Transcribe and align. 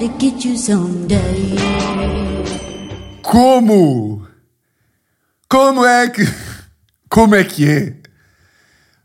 to 0.00 0.08
get 0.18 0.42
you 0.46 0.56
someday. 0.56 1.56
Como? 3.22 4.26
Como 5.46 5.84
é 5.84 6.08
que. 6.08 6.22
Como 7.10 7.34
é 7.34 7.44
que 7.44 7.68
é? 7.68 7.96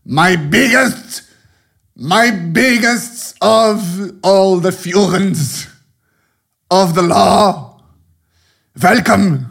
My 0.05 0.38
biggest. 0.38 1.23
My 1.98 2.31
biggest 2.31 3.36
of 3.41 4.20
all 4.23 4.62
the 4.62 4.71
Furens 4.71 5.68
of 6.70 6.94
the 6.94 7.02
law. 7.02 7.82
Welcome! 8.82 9.46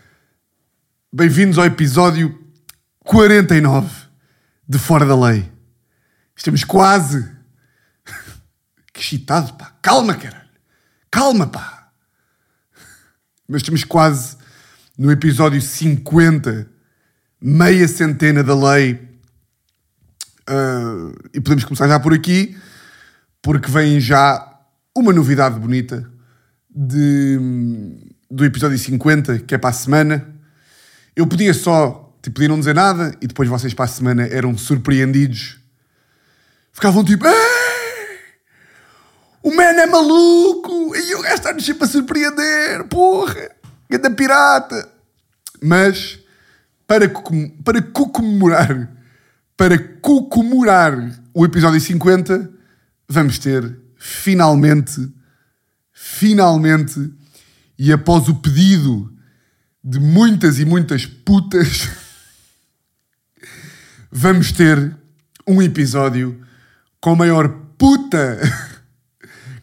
Bem-vindos 1.12 1.58
ao 1.58 1.64
episódio 1.64 2.36
49 3.04 3.88
de 4.68 4.78
Fora 4.78 5.06
da 5.06 5.16
Lei. 5.16 5.48
Estamos 6.36 6.64
quase. 6.64 7.38
Que 8.92 9.00
excitado, 9.00 9.54
pá. 9.54 9.72
Calma, 9.80 10.14
caralho. 10.14 10.39
Calma, 11.10 11.46
pá. 11.46 11.90
Mas 13.48 13.62
estamos 13.62 13.82
quase 13.82 14.36
no 14.96 15.10
episódio 15.10 15.60
50, 15.60 16.68
meia 17.40 17.88
centena 17.88 18.44
da 18.44 18.54
lei. 18.54 19.00
Ah, 20.46 21.12
e 21.34 21.40
podemos 21.40 21.64
começar 21.64 21.88
já 21.88 21.98
por 21.98 22.14
aqui, 22.14 22.56
porque 23.42 23.70
vem 23.70 23.98
já 23.98 24.46
uma 24.96 25.12
novidade 25.12 25.58
bonita 25.58 26.08
de, 26.68 27.38
do 28.30 28.44
episódio 28.44 28.78
50, 28.78 29.40
que 29.40 29.54
é 29.54 29.58
para 29.58 29.70
a 29.70 29.72
semana. 29.72 30.32
Eu 31.16 31.26
podia 31.26 31.52
só, 31.52 32.14
tipo, 32.22 32.36
podia 32.36 32.48
não 32.48 32.58
dizer 32.58 32.74
nada, 32.74 33.16
e 33.20 33.26
depois 33.26 33.48
vocês 33.48 33.74
para 33.74 33.86
a 33.86 33.88
semana 33.88 34.26
eram 34.28 34.56
surpreendidos. 34.56 35.58
Ficavam 36.72 37.04
tipo, 37.04 37.26
"Ei, 37.26 37.59
o 39.42 39.54
man 39.54 39.62
é 39.62 39.86
maluco, 39.86 40.94
e 40.94 41.14
o 41.14 41.22
gajo 41.22 41.34
está-nos 41.34 41.64
sempre 41.64 41.84
a 41.84 41.88
surpreender, 41.88 42.84
porra, 42.84 43.50
ganda 43.88 44.10
pirata. 44.10 44.88
Mas, 45.62 46.18
para, 46.86 47.08
para 47.64 47.82
comemorar, 47.82 48.90
para 49.56 49.78
comemorar 49.78 51.20
o 51.32 51.44
episódio 51.44 51.80
50, 51.80 52.50
vamos 53.08 53.38
ter, 53.38 53.78
finalmente, 53.96 55.10
finalmente, 55.92 57.10
e 57.78 57.92
após 57.92 58.28
o 58.28 58.34
pedido 58.34 59.10
de 59.82 59.98
muitas 59.98 60.58
e 60.58 60.64
muitas 60.66 61.06
putas, 61.06 61.88
vamos 64.12 64.52
ter 64.52 64.96
um 65.46 65.62
episódio 65.62 66.40
com 67.00 67.12
a 67.12 67.16
maior 67.16 67.48
puta. 67.78 68.38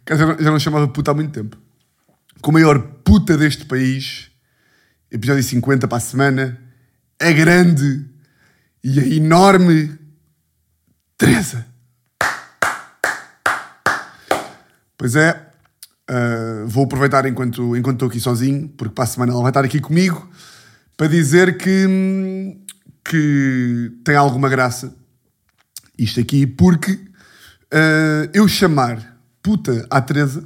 Já 0.09 0.25
não, 0.25 0.37
já 0.37 0.51
não 0.51 0.59
chamava 0.59 0.87
puta 0.87 1.11
há 1.11 1.13
muito 1.13 1.31
tempo. 1.31 1.57
Com 2.41 2.51
a 2.51 2.53
maior 2.53 2.79
puta 3.03 3.37
deste 3.37 3.65
país. 3.65 4.31
Episódio 5.11 5.43
50 5.43 5.87
para 5.87 5.97
a 5.97 6.01
semana. 6.01 6.61
A 7.19 7.31
grande 7.31 8.05
e 8.83 8.99
a 8.99 9.05
enorme 9.05 9.97
Teresa. 11.17 11.65
Pois 14.97 15.15
é, 15.15 15.47
Uh, 16.09 16.65
vou 16.65 16.85
aproveitar 16.85 17.25
enquanto, 17.25 17.75
enquanto 17.75 17.95
estou 17.95 18.07
aqui 18.07 18.19
sozinho, 18.21 18.69
porque 18.77 18.93
para 18.93 19.03
a 19.03 19.07
semana 19.07 19.33
ela 19.33 19.41
vai 19.41 19.49
estar 19.49 19.65
aqui 19.65 19.81
comigo, 19.81 20.29
para 20.95 21.07
dizer 21.07 21.57
que, 21.57 22.57
que 23.03 23.91
tem 24.05 24.15
alguma 24.15 24.47
graça 24.47 24.95
isto 25.99 26.21
aqui, 26.21 26.47
porque 26.47 26.93
uh, 26.93 28.29
eu 28.33 28.47
chamar 28.47 29.16
puta 29.47 29.87
à 29.89 30.01
Teresa. 30.01 30.43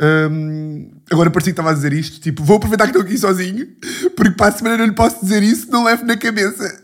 hum, 0.00 0.90
agora 1.10 1.30
parecia 1.30 1.52
que 1.52 1.60
estava 1.60 1.70
a 1.70 1.74
dizer 1.74 1.92
isto, 1.92 2.20
tipo, 2.20 2.42
vou 2.44 2.56
aproveitar 2.56 2.84
que 2.84 2.90
estou 2.90 3.02
aqui 3.02 3.18
sozinho, 3.18 3.66
porque 4.16 4.30
para 4.32 4.48
a 4.48 4.52
semana 4.56 4.76
não 4.78 4.86
lhe 4.86 4.92
posso 4.94 5.20
dizer 5.20 5.42
isso, 5.42 5.68
não 5.70 5.84
levo 5.84 6.04
na 6.04 6.16
cabeça. 6.16 6.80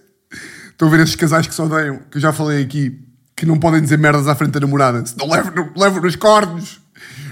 Estão 0.71 0.89
a 0.89 0.91
ver 0.91 1.01
esses 1.01 1.15
casais 1.17 1.47
que 1.47 1.55
se 1.55 1.61
odeiam, 1.63 2.01
que 2.11 2.19
eu 2.19 2.21
já 2.21 2.33
falei 2.33 2.63
aqui, 2.63 2.99
que 3.37 3.47
não 3.47 3.59
podem 3.59 3.81
dizer 3.81 3.99
merdas 3.99 4.27
à 4.29 4.35
frente 4.35 4.53
da 4.53 4.61
namorada, 4.61 5.05
senão 5.07 5.29
levo, 5.29 5.51
no- 5.53 5.73
levo 5.81 6.01
nos 6.01 6.17
cornos. 6.17 6.81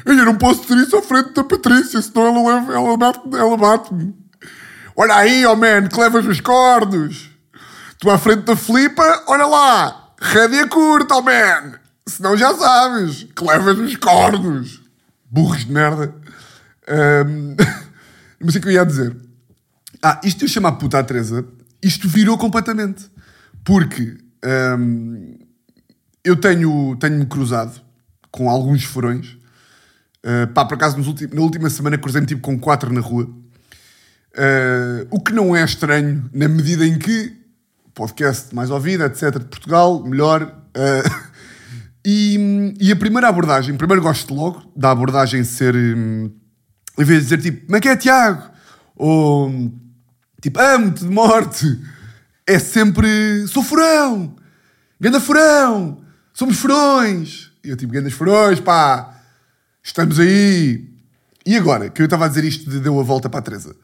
Eu 0.05 0.15
não 0.25 0.37
posso 0.37 0.63
dizer 0.63 0.77
isso 0.87 0.97
à 0.97 1.03
frente 1.03 1.33
da 1.35 1.43
Patrícia, 1.43 2.01
senão 2.01 2.27
ela, 2.29 2.55
leva, 2.61 2.73
ela, 2.75 2.97
bate- 2.97 3.37
ela 3.37 3.57
bate-me. 3.57 4.15
Olha 4.97 5.15
aí, 5.17 5.45
oh 5.47 5.57
man, 5.57 5.89
que 5.89 6.01
levas 6.01 6.25
nos 6.25 6.41
cornos. 6.41 7.31
Tu 7.99 8.09
à 8.11 8.17
frente 8.19 8.43
da 8.45 8.55
Filipa, 8.57 9.25
olha 9.27 9.47
lá, 9.47 10.11
rédea 10.21 10.67
curta, 10.69 11.17
oh 11.17 11.23
man. 11.23 11.75
Senão 12.09 12.37
já 12.37 12.55
sabes, 12.55 13.25
que 13.35 13.45
levas 13.45 13.77
nos 13.79 13.97
cornos. 13.97 14.83
Burros 15.29 15.65
de 15.65 15.73
merda. 15.73 16.15
Ahm, 16.89 17.57
não 18.41 18.51
sei 18.51 18.61
o 18.61 18.63
que 18.63 18.69
eu 18.69 18.73
ia 18.73 18.87
dizer. 18.87 19.17
Ah, 20.03 20.21
isto 20.23 20.45
eu 20.45 20.49
chamar 20.49 20.73
puta 20.73 20.99
à 20.99 21.05
Teresa, 21.05 21.45
isto 21.83 22.09
virou 22.09 22.39
completamente. 22.39 23.11
Porque 23.65 24.17
hum, 24.79 25.37
eu 26.25 26.37
tenho, 26.37 26.97
tenho-me 26.97 27.27
cruzado 27.27 27.81
com 28.31 28.49
alguns 28.49 28.85
furões. 28.85 29.37
Uh, 30.25 30.47
pá, 30.53 30.65
por 30.65 30.75
acaso, 30.75 30.97
na 31.33 31.41
última 31.41 31.71
semana 31.71 31.97
cruzei-me 31.97 32.27
tipo 32.27 32.43
com 32.43 32.59
quatro 32.59 32.93
na 32.93 33.01
rua. 33.01 33.25
Uh, 33.25 35.07
o 35.11 35.21
que 35.21 35.33
não 35.33 35.57
é 35.57 35.65
estranho, 35.65 36.29
na 36.33 36.49
medida 36.49 36.87
em 36.87 36.99
que 36.99 37.35
podcast 37.95 38.55
mais 38.55 38.71
ouvido, 38.71 39.05
etc., 39.05 39.39
de 39.39 39.47
Portugal, 39.47 40.05
melhor. 40.05 40.43
uh, 40.43 41.27
e, 42.09 42.73
e 42.81 42.93
a 42.93 42.97
primeira 42.97 43.27
abordagem, 43.27 43.77
primeiro 43.77 44.01
gosto 44.01 44.33
logo 44.33 44.71
da 44.77 44.93
abordagem 44.93 45.43
ser, 45.43 45.75
hum, 45.75 46.31
em 46.97 47.05
vez 47.05 47.27
de 47.27 47.37
dizer 47.37 47.43
tipo, 47.43 47.67
como 47.67 47.77
é 47.77 47.81
que 47.81 47.89
é, 47.89 47.97
Tiago? 47.97 48.49
Ou 48.95 49.73
tipo, 50.41 50.61
amo-te 50.61 51.01
de 51.01 51.11
morte, 51.11 51.81
é 52.47 52.61
sempre, 52.61 53.45
sou 53.49 53.61
furão, 53.61 54.37
ganda 55.01 55.19
furão, 55.19 56.01
somos 56.33 56.59
furões. 56.59 57.51
E 57.65 57.71
eu 57.71 57.77
tipo, 57.77 57.93
gandas 57.93 58.13
furões, 58.13 58.61
pá, 58.61 59.21
estamos 59.83 60.21
aí. 60.21 60.89
E 61.45 61.57
agora, 61.57 61.91
que 61.91 62.01
eu 62.01 62.05
estava 62.05 62.27
a 62.27 62.29
dizer 62.29 62.45
isto 62.45 62.71
de 62.71 62.79
deu 62.79 63.01
a 63.01 63.03
volta 63.03 63.29
para 63.29 63.41
a 63.41 63.43
Teresa. 63.43 63.75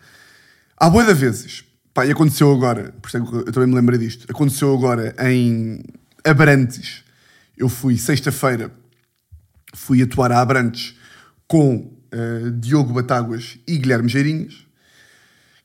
Há 0.77 0.89
boa 0.89 1.05
de 1.05 1.13
vezes, 1.13 1.65
pá, 1.93 2.07
e 2.07 2.13
aconteceu 2.13 2.53
agora, 2.53 2.95
por 3.03 3.09
isso 3.09 3.17
é 3.17 3.21
eu 3.21 3.53
também 3.53 3.69
me 3.69 3.75
lembrei 3.75 3.99
disto, 3.99 4.31
aconteceu 4.31 4.73
agora 4.73 5.13
em 5.19 5.83
Abrantes. 6.25 7.03
Eu 7.57 7.69
fui 7.69 7.97
sexta-feira, 7.97 8.73
fui 9.75 10.03
atuar 10.03 10.33
a 10.33 10.41
Abrantes 10.41 10.97
com 11.47 11.93
eh, 12.11 12.51
Diogo 12.55 12.93
Batáguas 12.93 13.59
e 13.67 13.79
Guilherme 13.79 14.09
Geirinhas, 14.09 14.67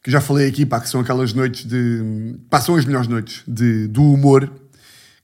que 0.04 0.12
já 0.12 0.22
falei 0.22 0.48
aqui, 0.48 0.66
pá, 0.66 0.80
que 0.80 0.90
são 0.90 1.02
aquelas 1.02 1.34
noites 1.34 1.66
de. 1.66 2.38
são 2.62 2.76
as 2.76 2.86
melhores 2.86 3.08
noites 3.08 3.44
de, 3.48 3.88
do 3.88 4.04
humor, 4.04 4.52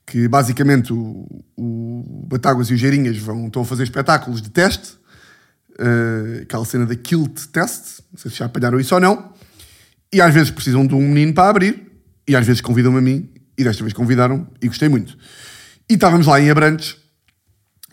que 0.06 0.28
basicamente 0.28 0.92
o, 0.92 1.26
o 1.56 2.26
Batáguas 2.28 2.68
e 2.68 2.74
o 2.74 2.76
Geirinhas 2.76 3.16
vão, 3.16 3.46
estão 3.46 3.62
a 3.62 3.64
fazer 3.64 3.84
espetáculos 3.84 4.42
de 4.42 4.50
teste, 4.50 4.98
eh, 5.78 6.42
aquela 6.42 6.64
cena 6.64 6.86
da 6.86 6.94
Kilt 6.94 7.46
Test, 7.46 8.00
não 8.12 8.18
sei 8.18 8.30
se 8.30 8.36
já 8.36 8.44
apanharam 8.44 8.78
isso 8.78 8.94
ou 8.94 9.00
não, 9.00 9.32
e 10.12 10.20
às 10.20 10.32
vezes 10.32 10.50
precisam 10.50 10.86
de 10.86 10.94
um 10.94 11.08
menino 11.08 11.32
para 11.32 11.48
abrir, 11.48 11.90
e 12.28 12.36
às 12.36 12.46
vezes 12.46 12.60
convidam-me 12.60 12.98
a 12.98 13.00
mim, 13.00 13.30
e 13.56 13.64
desta 13.64 13.82
vez 13.82 13.92
convidaram 13.92 14.46
e 14.60 14.68
gostei 14.68 14.88
muito. 14.88 15.16
E 15.88 15.94
estávamos 15.94 16.26
lá 16.26 16.40
em 16.40 16.50
Abrantes, 16.50 16.96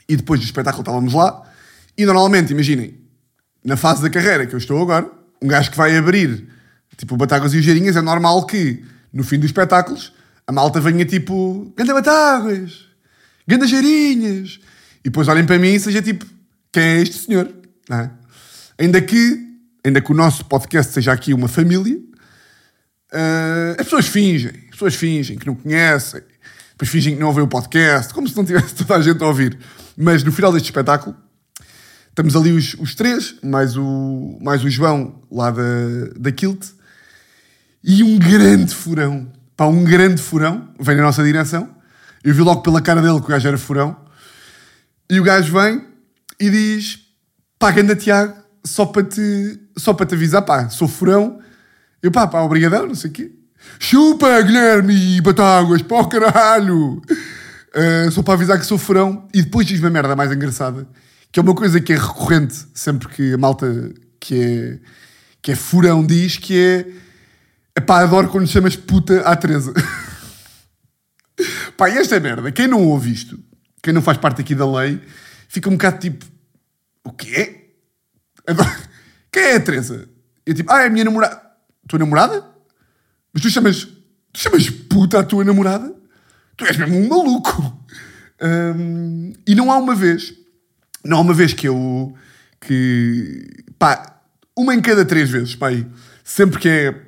e 0.07 0.15
depois 0.15 0.39
do 0.39 0.45
espetáculo 0.45 0.81
estávamos 0.81 1.13
lá, 1.13 1.43
e 1.97 2.05
normalmente, 2.05 2.51
imaginem, 2.51 2.99
na 3.63 3.75
fase 3.75 4.01
da 4.01 4.09
carreira 4.09 4.45
que 4.47 4.53
eu 4.53 4.57
estou 4.57 4.81
agora, 4.81 5.09
um 5.41 5.47
gajo 5.47 5.71
que 5.71 5.77
vai 5.77 5.95
abrir, 5.97 6.47
tipo, 6.97 7.17
Batáguas 7.17 7.53
e 7.53 7.57
os 7.57 7.65
Geirinhas, 7.65 7.95
é 7.95 8.01
normal 8.01 8.45
que, 8.45 8.83
no 9.11 9.23
fim 9.23 9.37
dos 9.37 9.47
espetáculos, 9.47 10.13
a 10.47 10.51
malta 10.51 10.79
venha 10.79 11.05
tipo, 11.05 11.73
ganda 11.75 11.93
Batáguas, 11.93 12.85
ganda 13.47 13.67
Geirinhas, 13.67 14.59
e 14.99 15.05
depois 15.05 15.27
olhem 15.27 15.45
para 15.45 15.59
mim 15.59 15.73
e 15.73 15.79
seja 15.79 16.01
tipo, 16.01 16.25
quem 16.71 16.83
é 16.83 17.01
este 17.01 17.25
senhor? 17.25 17.51
É? 17.89 18.09
Ainda 18.77 19.01
que, 19.01 19.47
ainda 19.83 19.99
que 19.99 20.11
o 20.11 20.15
nosso 20.15 20.45
podcast 20.45 20.93
seja 20.93 21.11
aqui 21.11 21.33
uma 21.33 21.47
família, 21.47 21.99
ah, 23.11 23.75
as 23.77 23.85
pessoas 23.85 24.07
fingem, 24.07 24.51
as 24.65 24.71
pessoas 24.71 24.95
fingem 24.95 25.37
que 25.37 25.45
não 25.45 25.55
conhecem, 25.55 26.21
depois 26.81 26.89
fingem 26.89 27.13
que 27.13 27.19
não 27.19 27.27
ouvem 27.27 27.43
o 27.43 27.47
podcast, 27.47 28.11
como 28.11 28.27
se 28.27 28.35
não 28.35 28.43
tivesse 28.43 28.73
toda 28.83 28.95
a 28.95 29.01
gente 29.01 29.23
a 29.23 29.27
ouvir. 29.27 29.55
Mas 29.95 30.23
no 30.23 30.31
final 30.31 30.51
deste 30.51 30.65
espetáculo, 30.65 31.15
estamos 32.09 32.35
ali 32.35 32.51
os, 32.51 32.73
os 32.73 32.95
três, 32.95 33.35
mais 33.43 33.77
o, 33.77 34.39
mais 34.41 34.63
o 34.63 34.69
João 34.69 35.21
lá 35.31 35.51
da, 35.51 35.61
da 36.17 36.31
Kilt, 36.31 36.65
e 37.83 38.01
um 38.01 38.17
grande 38.17 38.73
furão, 38.73 39.31
pá, 39.55 39.67
um 39.67 39.83
grande 39.83 40.21
furão, 40.21 40.69
vem 40.79 40.95
na 40.95 41.03
nossa 41.03 41.23
direção. 41.23 41.69
Eu 42.23 42.33
vi 42.33 42.41
logo 42.41 42.61
pela 42.61 42.81
cara 42.81 43.01
dele 43.01 43.19
que 43.19 43.25
o 43.25 43.29
gajo 43.29 43.47
era 43.47 43.57
furão. 43.57 43.95
E 45.09 45.19
o 45.19 45.23
gajo 45.23 45.53
vem 45.53 45.85
e 46.39 46.49
diz: 46.49 46.99
pá, 47.59 47.71
ganda 47.71 47.95
Tiago, 47.95 48.35
só 48.63 48.85
para 48.85 49.03
te, 49.03 49.59
só 49.77 49.93
para 49.93 50.05
te 50.05 50.15
avisar, 50.15 50.43
pá, 50.43 50.69
sou 50.69 50.87
furão. 50.87 51.39
Eu, 52.01 52.11
pá, 52.11 52.27
pá, 52.27 52.41
obrigadão, 52.41 52.87
não 52.87 52.95
sei 52.95 53.09
o 53.09 53.13
quê. 53.13 53.31
Chupa, 53.79 54.41
Guilherme, 54.41 55.19
Batáguas, 55.21 55.81
pá, 55.81 56.07
caralho. 56.07 57.01
Uh, 57.73 58.11
só 58.11 58.21
para 58.21 58.35
avisar 58.35 58.59
que 58.59 58.65
sou 58.65 58.77
furão. 58.77 59.27
E 59.33 59.41
depois 59.41 59.65
diz 59.65 59.79
uma 59.79 59.89
merda 59.89 60.15
mais 60.15 60.31
engraçada, 60.31 60.87
que 61.31 61.39
é 61.39 61.43
uma 61.43 61.55
coisa 61.55 61.79
que 61.79 61.93
é 61.93 61.97
recorrente 61.97 62.67
sempre 62.73 63.07
que 63.07 63.33
a 63.33 63.37
malta 63.37 63.91
que 64.19 64.39
é, 64.39 64.79
que 65.41 65.51
é 65.51 65.55
furão 65.55 66.05
diz 66.05 66.37
que 66.37 66.57
é 66.57 66.85
epá, 67.75 68.01
adoro 68.01 68.29
quando 68.29 68.47
chamas 68.47 68.75
puta 68.75 69.21
à 69.21 69.35
Teresa. 69.35 69.73
Pá, 71.75 71.89
e 71.89 71.97
esta 71.97 72.19
merda, 72.19 72.51
quem 72.51 72.67
não 72.67 72.85
ouve 72.85 73.11
isto, 73.11 73.39
quem 73.81 73.93
não 73.93 74.01
faz 74.01 74.17
parte 74.17 74.41
aqui 74.41 74.53
da 74.53 74.71
lei, 74.71 75.01
fica 75.47 75.69
um 75.69 75.73
bocado 75.73 75.99
tipo, 75.99 76.25
o 77.03 77.11
quê? 77.11 77.71
Agora, 78.45 78.77
quem 79.31 79.43
é 79.43 79.55
a 79.55 79.59
Teresa? 79.59 80.07
Eu 80.45 80.53
tipo, 80.53 80.71
ah, 80.71 80.83
é 80.83 80.87
a 80.87 80.89
minha 80.89 81.05
namorada. 81.05 81.41
Tua 81.87 81.99
namorada? 81.99 82.50
Mas 83.33 83.41
tu 83.41 83.49
chamas, 83.49 83.85
tu 84.33 84.39
chamas 84.39 84.69
puta 84.69 85.19
a 85.19 85.23
tua 85.23 85.43
namorada? 85.43 85.93
Tu 86.57 86.65
és 86.65 86.77
mesmo 86.77 86.97
um 86.97 87.07
maluco. 87.07 87.85
Hum, 88.41 89.33
e 89.47 89.55
não 89.55 89.71
há 89.71 89.77
uma 89.77 89.95
vez, 89.95 90.33
não 91.05 91.17
há 91.17 91.21
uma 91.21 91.33
vez 91.33 91.53
que 91.53 91.67
eu, 91.67 92.13
que, 92.59 93.47
pá, 93.77 94.21
uma 94.57 94.73
em 94.73 94.81
cada 94.81 95.05
três 95.05 95.29
vezes, 95.29 95.55
pá, 95.55 95.69
aí, 95.69 95.85
sempre 96.23 96.59
que 96.59 96.67
é, 96.67 97.01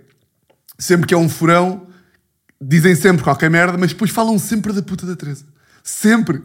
sempre 0.78 1.08
que 1.08 1.14
é 1.14 1.18
um 1.18 1.28
furão, 1.28 1.88
dizem 2.62 2.96
sempre 2.96 3.24
qualquer 3.24 3.50
merda, 3.50 3.78
mas 3.78 3.92
depois 3.92 4.12
falam 4.12 4.38
sempre 4.40 4.72
da 4.74 4.82
puta 4.82 5.06
da 5.06 5.16
Teresa. 5.16 5.46
Sempre. 5.84 6.42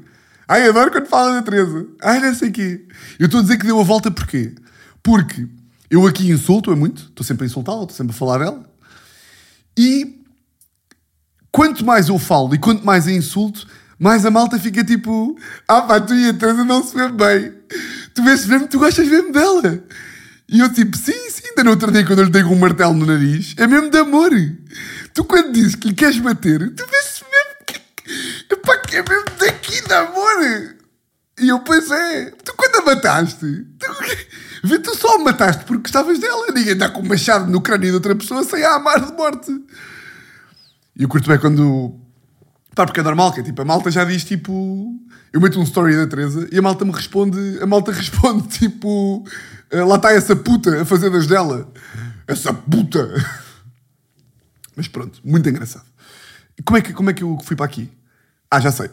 Ai, 0.49 0.67
adoro 0.69 0.91
quando 0.91 1.07
falam 1.07 1.35
da 1.35 1.43
Teresa. 1.43 1.87
Ai, 2.03 2.21
não 2.21 2.35
sei 2.35 2.49
o 2.49 2.53
quê. 2.53 2.87
Eu 3.19 3.27
estou 3.27 3.41
a 3.41 3.43
dizer 3.43 3.59
que 3.59 3.67
deu 3.67 3.79
a 3.79 3.85
volta 3.85 4.11
porquê? 4.11 4.55
Porque 5.03 5.47
eu 5.91 6.07
aqui 6.07 6.31
insulto-a 6.31 6.75
muito, 6.75 7.03
estou 7.03 7.25
sempre 7.25 7.45
a 7.45 7.47
insultá-la, 7.47 7.83
estou 7.83 7.97
sempre 7.97 8.15
a 8.15 8.19
falar 8.19 8.39
dela. 8.39 8.65
E 9.79 10.25
quanto 11.53 11.85
mais 11.85 12.09
eu 12.09 12.19
falo 12.19 12.53
e 12.53 12.59
quanto 12.59 12.85
mais 12.85 13.07
a 13.07 13.13
insulto, 13.13 13.65
mais 13.97 14.27
a 14.27 14.31
malta 14.31 14.59
fica 14.59 14.83
tipo: 14.83 15.39
Ah, 15.69 15.83
pá, 15.83 16.01
tu 16.01 16.15
e 16.17 16.29
a 16.29 16.35
Teresa 16.35 16.65
não 16.65 16.83
se 16.83 16.97
vê 16.97 17.09
bem. 17.09 17.55
Tu 18.13 18.25
vês 18.25 18.45
mesmo, 18.45 18.67
tu 18.67 18.81
gostas 18.81 19.07
mesmo 19.07 19.31
dela. 19.31 19.85
E 20.49 20.59
eu 20.59 20.73
tipo: 20.73 20.97
Sim, 20.97 21.31
sim, 21.31 21.51
ainda 21.51 21.63
no 21.63 21.71
outro 21.71 21.93
dia 21.93 22.05
quando 22.05 22.19
eu 22.19 22.25
lhe 22.25 22.33
tenho 22.33 22.51
um 22.51 22.59
martelo 22.59 22.93
no 22.93 23.07
nariz, 23.07 23.55
é 23.57 23.69
mesmo 23.69 23.89
de 23.89 23.99
amor. 23.99 24.33
Tu 25.15 25.23
quando 25.23 25.53
dizes 25.53 25.77
que 25.77 25.89
lhe 25.89 25.95
queres 25.95 26.19
bater, 26.19 26.59
tu 26.75 26.85
vês 26.85 27.23
mesmo 27.31 27.65
que, 27.65 28.55
epá, 28.55 28.79
que 28.79 28.97
é 28.97 29.05
mesmo 29.09 29.27
daqui 29.39 29.81
de 29.81 29.95
amor. 29.95 30.78
E 31.41 31.49
eu, 31.49 31.61
pois 31.61 31.91
é, 31.91 32.31
tu 32.45 32.53
quando 32.57 32.77
a 32.77 32.83
mataste, 32.95 33.65
tu, 33.79 33.87
vê, 34.67 34.79
tu 34.79 34.95
só 34.97 35.17
a 35.17 35.19
mataste 35.19 35.65
porque 35.65 35.83
gostavas 35.83 36.19
dela. 36.19 36.47
Ninguém 36.53 36.73
está 36.73 36.89
com 36.89 37.01
um 37.01 37.07
machado 37.07 37.51
no 37.51 37.61
crânio 37.61 37.89
de 37.89 37.95
outra 37.95 38.15
pessoa 38.15 38.43
sem 38.45 38.65
a 38.65 38.75
amar 38.75 39.05
de 39.05 39.13
morte. 39.13 39.51
E 40.97 41.03
eu 41.03 41.09
curto 41.09 41.29
bem 41.29 41.39
quando. 41.39 41.95
Pá, 42.75 42.85
porque 42.87 43.01
é 43.01 43.03
normal, 43.03 43.33
que 43.33 43.41
é 43.41 43.43
tipo, 43.43 43.63
a 43.63 43.65
malta 43.65 43.91
já 43.91 44.05
diz 44.05 44.25
tipo. 44.25 44.95
Eu 45.33 45.41
meto 45.41 45.61
um 45.61 45.63
story 45.63 45.95
da 45.95 46.07
Teresa 46.07 46.49
e 46.51 46.59
a 46.59 46.63
malta 46.63 46.85
me 46.85 46.93
responde. 46.93 47.59
A 47.63 47.67
malta 47.67 47.93
responde 47.93 48.49
tipo. 48.49 49.25
"Ah, 49.73 49.85
Lá 49.85 49.97
está 49.97 50.13
essa 50.13 50.35
puta 50.35 50.83
a 50.83 50.85
fazer 50.85 51.11
das 51.11 51.27
dela. 51.27 51.71
Essa 52.27 52.53
puta. 52.53 53.09
Mas 54.75 54.89
pronto, 54.89 55.21
muito 55.25 55.49
engraçado. 55.49 55.85
Como 56.65 56.77
é 56.79 56.81
que, 56.81 56.93
como 56.93 57.11
é 57.11 57.13
que 57.13 57.23
eu 57.23 57.39
fui 57.45 57.55
para 57.57 57.67
aqui? 57.67 57.91
Ah, 58.51 58.61
já 58.61 58.73
sei. 58.73 58.91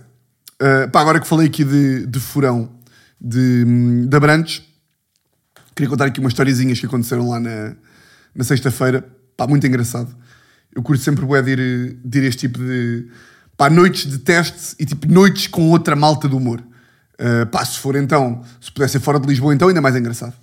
Uh, 0.62 0.90
pá, 0.90 1.02
agora 1.02 1.20
que 1.20 1.28
falei 1.28 1.48
aqui 1.48 1.64
de, 1.64 2.06
de 2.06 2.20
furão 2.20 2.70
de, 3.20 4.06
de 4.08 4.16
Abrantes, 4.16 4.64
queria 5.76 5.90
contar 5.90 6.06
aqui 6.06 6.20
umas 6.20 6.32
historiezinhas 6.32 6.80
que 6.80 6.86
aconteceram 6.86 7.30
lá 7.30 7.40
na, 7.40 7.76
na 8.34 8.44
sexta-feira. 8.44 9.06
Pá, 9.36 9.46
muito 9.48 9.68
engraçado. 9.68 10.16
Eu 10.74 10.82
curto 10.82 11.02
sempre 11.04 11.26
bué 11.26 11.42
de 11.42 11.52
ir, 11.52 12.00
de 12.04 12.20
ir 12.20 12.24
este 12.26 12.48
tipo 12.48 12.60
de... 12.60 13.08
Pá, 13.58 13.70
noites 13.70 14.10
de 14.10 14.18
teste 14.20 14.76
e 14.80 14.86
tipo 14.86 15.12
noites 15.12 15.48
com 15.48 15.70
outra 15.70 15.96
malta 15.96 16.28
do 16.28 16.38
humor. 16.38 16.62
Uh, 17.14 17.46
pá, 17.48 17.64
se 17.64 17.80
for 17.80 17.96
então, 17.96 18.44
se 18.60 18.72
pudesse 18.72 18.94
ser 18.94 19.00
fora 19.00 19.20
de 19.20 19.28
Lisboa, 19.28 19.54
então 19.54 19.68
ainda 19.68 19.82
mais 19.82 19.96
engraçado. 19.96 20.34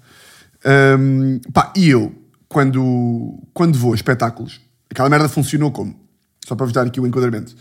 Um, 0.99 1.39
pá, 1.53 1.73
e 1.77 1.89
eu, 1.89 2.15
quando, 2.49 3.39
quando 3.53 3.79
vou 3.79 3.93
a 3.93 3.95
espetáculos, 3.95 4.61
aquela 4.91 5.09
merda 5.09 5.29
funcionou 5.29 5.71
como? 5.71 5.99
Só 6.47 6.55
para 6.55 6.67
vos 6.67 6.73
dar 6.73 6.87
aqui 6.87 7.01
o 7.01 7.07
enquadramento. 7.07 7.55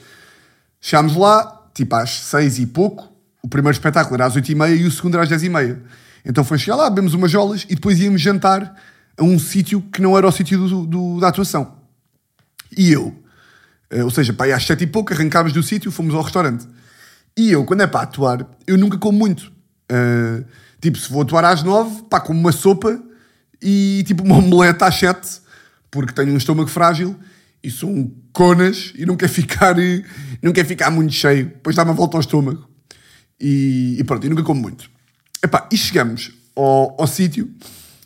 Chegámos 0.80 1.16
lá, 1.16 1.61
tipo 1.74 1.96
às 1.96 2.10
seis 2.12 2.60
e 2.60 2.66
pouco, 2.66 3.12
o 3.42 3.48
primeiro 3.48 3.76
espetáculo 3.76 4.16
era 4.16 4.26
às 4.26 4.36
oito 4.36 4.52
e 4.52 4.56
meia 4.56 4.76
e 4.76 4.86
o 4.86 4.92
segundo 4.92 5.16
era 5.16 5.24
às 5.24 5.30
dez 5.30 5.44
e 5.44 5.50
meia. 5.50 5.82
Então 6.26 6.44
foi 6.44 6.58
chegar 6.58 6.76
lá, 6.76 6.90
bebemos 6.90 7.14
umas 7.14 7.32
jolas 7.32 7.64
e 7.70 7.76
depois 7.76 8.00
íamos 8.00 8.22
jantar 8.22 8.76
a 9.18 9.24
um 9.24 9.40
sítio 9.40 9.82
que 9.82 10.02
não 10.02 10.18
era 10.18 10.28
o 10.28 10.32
sítio 10.32 10.58
do, 10.68 10.86
do- 10.86 11.20
da 11.20 11.30
atuação. 11.30 11.76
E 12.78 12.92
eu, 12.92 13.16
eh, 13.90 14.04
ou 14.04 14.12
seja, 14.12 14.32
pá, 14.34 14.46
às 14.54 14.64
sete 14.66 14.84
e 14.84 14.88
pouco 14.88 15.14
arrancámos 15.14 15.52
do 15.52 15.62
sítio, 15.64 15.92
fomos 15.92 16.14
ao 16.14 16.22
restaurante. 16.22 16.68
E 17.38 17.52
eu, 17.52 17.66
quando 17.66 17.82
é 17.82 17.88
para 17.88 18.02
atuar, 18.02 18.48
eu 18.68 18.78
nunca 18.78 18.98
como 18.98 19.18
muito. 19.18 19.52
Eh, 19.90 20.44
tipo, 20.80 20.98
se 20.98 21.10
vou 21.12 21.22
atuar 21.24 21.44
às 21.46 21.64
nove, 21.64 22.04
pá, 22.10 22.20
como 22.20 22.40
uma 22.40 22.52
sopa 22.52 23.02
e 23.62 24.04
tipo 24.08 24.24
uma 24.24 24.36
omelete 24.38 24.84
às 24.84 24.96
sete, 24.96 25.42
porque 25.90 26.14
tenho 26.14 26.34
um 26.34 26.38
estômago 26.38 26.70
frágil 26.70 27.16
e 27.64 27.70
sou 27.70 27.90
um 27.90 28.12
conas 28.34 28.94
e 28.96 29.06
não 29.06 29.16
quero 29.16 29.32
ficar, 29.32 29.76
não 30.42 30.52
quero 30.52 30.68
ficar 30.68 30.90
muito 30.92 31.14
cheio. 31.14 31.46
Depois 31.46 31.76
dá 31.76 31.84
uma 31.84 31.94
volta 31.94 32.18
ao 32.18 32.22
estômago. 32.22 32.68
E, 33.40 33.98
e 34.00 34.04
pronto, 34.04 34.24
eu 34.24 34.30
nunca 34.30 34.44
como 34.44 34.62
muito. 34.62 34.90
Epá, 35.44 35.68
e 35.72 35.78
chegamos 35.78 36.32
ao, 36.56 36.96
ao 37.00 37.08
sítio 37.08 37.50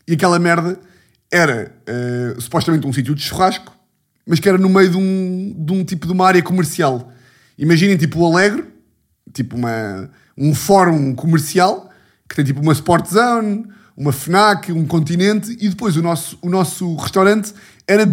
e 0.07 0.13
aquela 0.13 0.39
merda 0.39 0.79
era 1.31 1.75
eh, 1.85 2.35
supostamente 2.39 2.87
um 2.87 2.93
sítio 2.93 3.13
de 3.13 3.21
churrasco, 3.21 3.75
mas 4.25 4.39
que 4.39 4.47
era 4.47 4.57
no 4.57 4.69
meio 4.69 4.89
de 4.89 4.97
um, 4.97 5.55
de 5.57 5.73
um 5.73 5.83
tipo 5.83 6.05
de 6.05 6.13
uma 6.13 6.25
área 6.25 6.41
comercial. 6.41 7.11
Imaginem 7.57 7.97
tipo 7.97 8.19
o 8.19 8.25
Alegre, 8.25 8.65
tipo 9.33 9.57
uma, 9.57 10.09
um 10.37 10.53
fórum 10.53 11.13
comercial 11.13 11.89
que 12.27 12.35
tem 12.35 12.45
tipo 12.45 12.61
uma 12.61 12.73
Sport 12.73 13.07
Zone, 13.07 13.65
uma 13.97 14.11
FNAC, 14.11 14.71
um 14.71 14.85
continente 14.85 15.51
e 15.59 15.69
depois 15.69 15.95
o 15.95 16.01
nosso, 16.01 16.37
o 16.41 16.49
nosso 16.49 16.95
restaurante 16.95 17.53
era, 17.87 18.05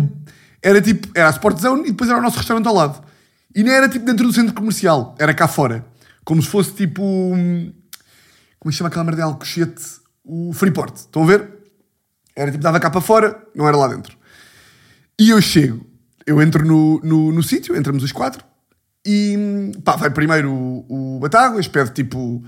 era 0.63 0.81
tipo, 0.81 1.09
era 1.15 1.29
a 1.29 1.31
Sport 1.31 1.59
Zone 1.59 1.83
e 1.89 1.91
depois 1.91 2.09
era 2.09 2.19
o 2.19 2.23
nosso 2.23 2.37
restaurante 2.39 2.67
ao 2.67 2.75
lado. 2.75 3.03
E 3.55 3.63
nem 3.63 3.73
era 3.75 3.89
tipo 3.89 4.05
dentro 4.07 4.27
do 4.27 4.33
centro 4.33 4.55
comercial, 4.55 5.15
era 5.19 5.35
cá 5.35 5.47
fora. 5.49 5.85
Como 6.25 6.41
se 6.43 6.49
fosse 6.49 6.73
tipo. 6.73 7.03
hum, 7.03 7.73
Como 8.59 8.71
é 8.71 8.73
se 8.73 8.79
chama 8.79 8.89
aquela 8.89 9.05
merda 9.05 9.23
de 9.23 9.29
Alcochete? 9.29 9.83
O 10.25 10.53
Freeport. 10.53 10.97
Estão 10.97 11.25
a 11.25 11.27
ver? 11.27 11.49
Era 12.35 12.51
tipo, 12.51 12.63
dava 12.63 12.79
cá 12.81 12.89
para 12.91 13.01
fora, 13.01 13.43
não 13.55 13.67
era 13.67 13.77
lá 13.77 13.89
dentro. 13.89 14.17
E 15.19 15.31
eu 15.31 15.41
chego, 15.43 15.85
eu 16.27 16.41
entro 16.41 16.65
no, 16.65 17.01
no, 17.03 17.33
no 17.33 17.43
sítio, 17.43 17.77
entramos 17.77 18.03
os 18.03 18.13
quatro, 18.13 18.43
e 19.05 19.73
pá, 19.85 19.97
vai 19.97 20.11
primeiro 20.11 20.51
o, 20.51 21.17
o 21.17 21.19
Batáguas, 21.21 21.69
pede 21.69 21.91
tipo 21.93 22.43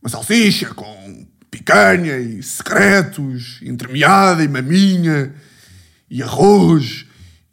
uma 0.00 0.08
salsicha 0.08 0.72
com 0.74 1.26
picanha 1.50 2.18
e 2.18 2.42
secretos, 2.42 3.60
entremeada 3.62 4.44
e 4.44 4.48
maminha, 4.48 5.34
e 6.08 6.22
arroz, 6.22 7.05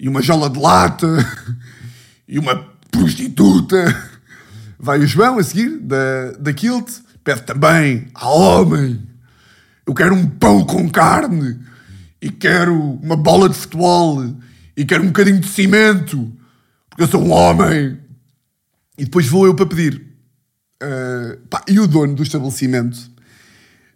e 0.03 0.09
uma 0.09 0.21
jola 0.21 0.49
de 0.49 0.59
lata, 0.59 1.07
e 2.27 2.37
uma 2.37 2.55
prostituta. 2.91 4.11
Vai 4.77 4.99
o 4.99 5.07
João 5.07 5.39
a 5.39 5.43
seguir, 5.43 5.79
da, 5.79 6.31
da 6.39 6.51
Kilt, 6.51 6.91
pede 7.23 7.43
também 7.43 8.07
ao 8.13 8.37
homem 8.37 9.13
eu 9.85 9.93
quero 9.93 10.15
um 10.15 10.25
pão 10.25 10.65
com 10.65 10.89
carne 10.89 11.59
e 12.21 12.31
quero 12.31 12.73
uma 13.01 13.17
bola 13.17 13.49
de 13.49 13.55
futebol 13.55 14.23
e 14.75 14.85
quero 14.85 15.03
um 15.03 15.07
bocadinho 15.07 15.39
de 15.39 15.47
cimento 15.47 16.31
porque 16.89 17.03
eu 17.03 17.07
sou 17.07 17.21
um 17.21 17.31
homem. 17.31 17.99
E 18.97 19.03
depois 19.03 19.27
vou 19.27 19.45
eu 19.45 19.55
para 19.55 19.65
pedir. 19.65 20.01
Ah, 20.81 21.37
pá, 21.49 21.63
e 21.67 21.79
o 21.79 21.87
dono 21.87 22.15
do 22.15 22.23
estabelecimento 22.23 22.97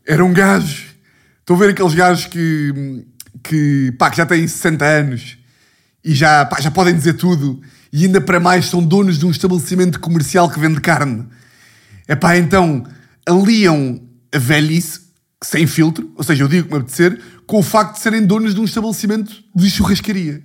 era 0.05 0.25
um 0.25 0.33
gajo. 0.33 0.87
Estão 1.39 1.55
a 1.55 1.59
ver 1.59 1.69
aqueles 1.69 1.93
gajos 1.93 2.25
que, 2.25 3.05
que, 3.43 3.93
pá, 3.97 4.09
que 4.09 4.17
já 4.17 4.25
têm 4.25 4.45
60 4.45 4.83
anos 4.83 5.36
e 6.03 6.13
já, 6.13 6.45
pá, 6.45 6.59
já 6.59 6.71
podem 6.71 6.95
dizer 6.95 7.13
tudo 7.13 7.61
e 7.91 8.05
ainda 8.05 8.21
para 8.21 8.39
mais 8.39 8.65
são 8.65 8.83
donos 8.83 9.17
de 9.17 9.25
um 9.25 9.31
estabelecimento 9.31 9.99
comercial 9.99 10.49
que 10.49 10.59
vende 10.59 10.79
carne. 10.79 11.25
É 12.07 12.15
pá, 12.15 12.37
então 12.37 12.85
aliam 13.25 14.01
a 14.33 14.37
velhice 14.37 15.01
sem 15.43 15.67
filtro, 15.67 16.11
ou 16.15 16.23
seja, 16.23 16.43
eu 16.43 16.47
digo 16.47 16.67
que 16.67 16.73
me 16.73 16.79
apetecer, 16.79 17.19
com 17.45 17.59
o 17.59 17.63
facto 17.63 17.95
de 17.95 17.99
serem 17.99 18.25
donos 18.25 18.55
de 18.55 18.61
um 18.61 18.65
estabelecimento 18.65 19.43
de 19.55 19.69
churrascaria. 19.69 20.41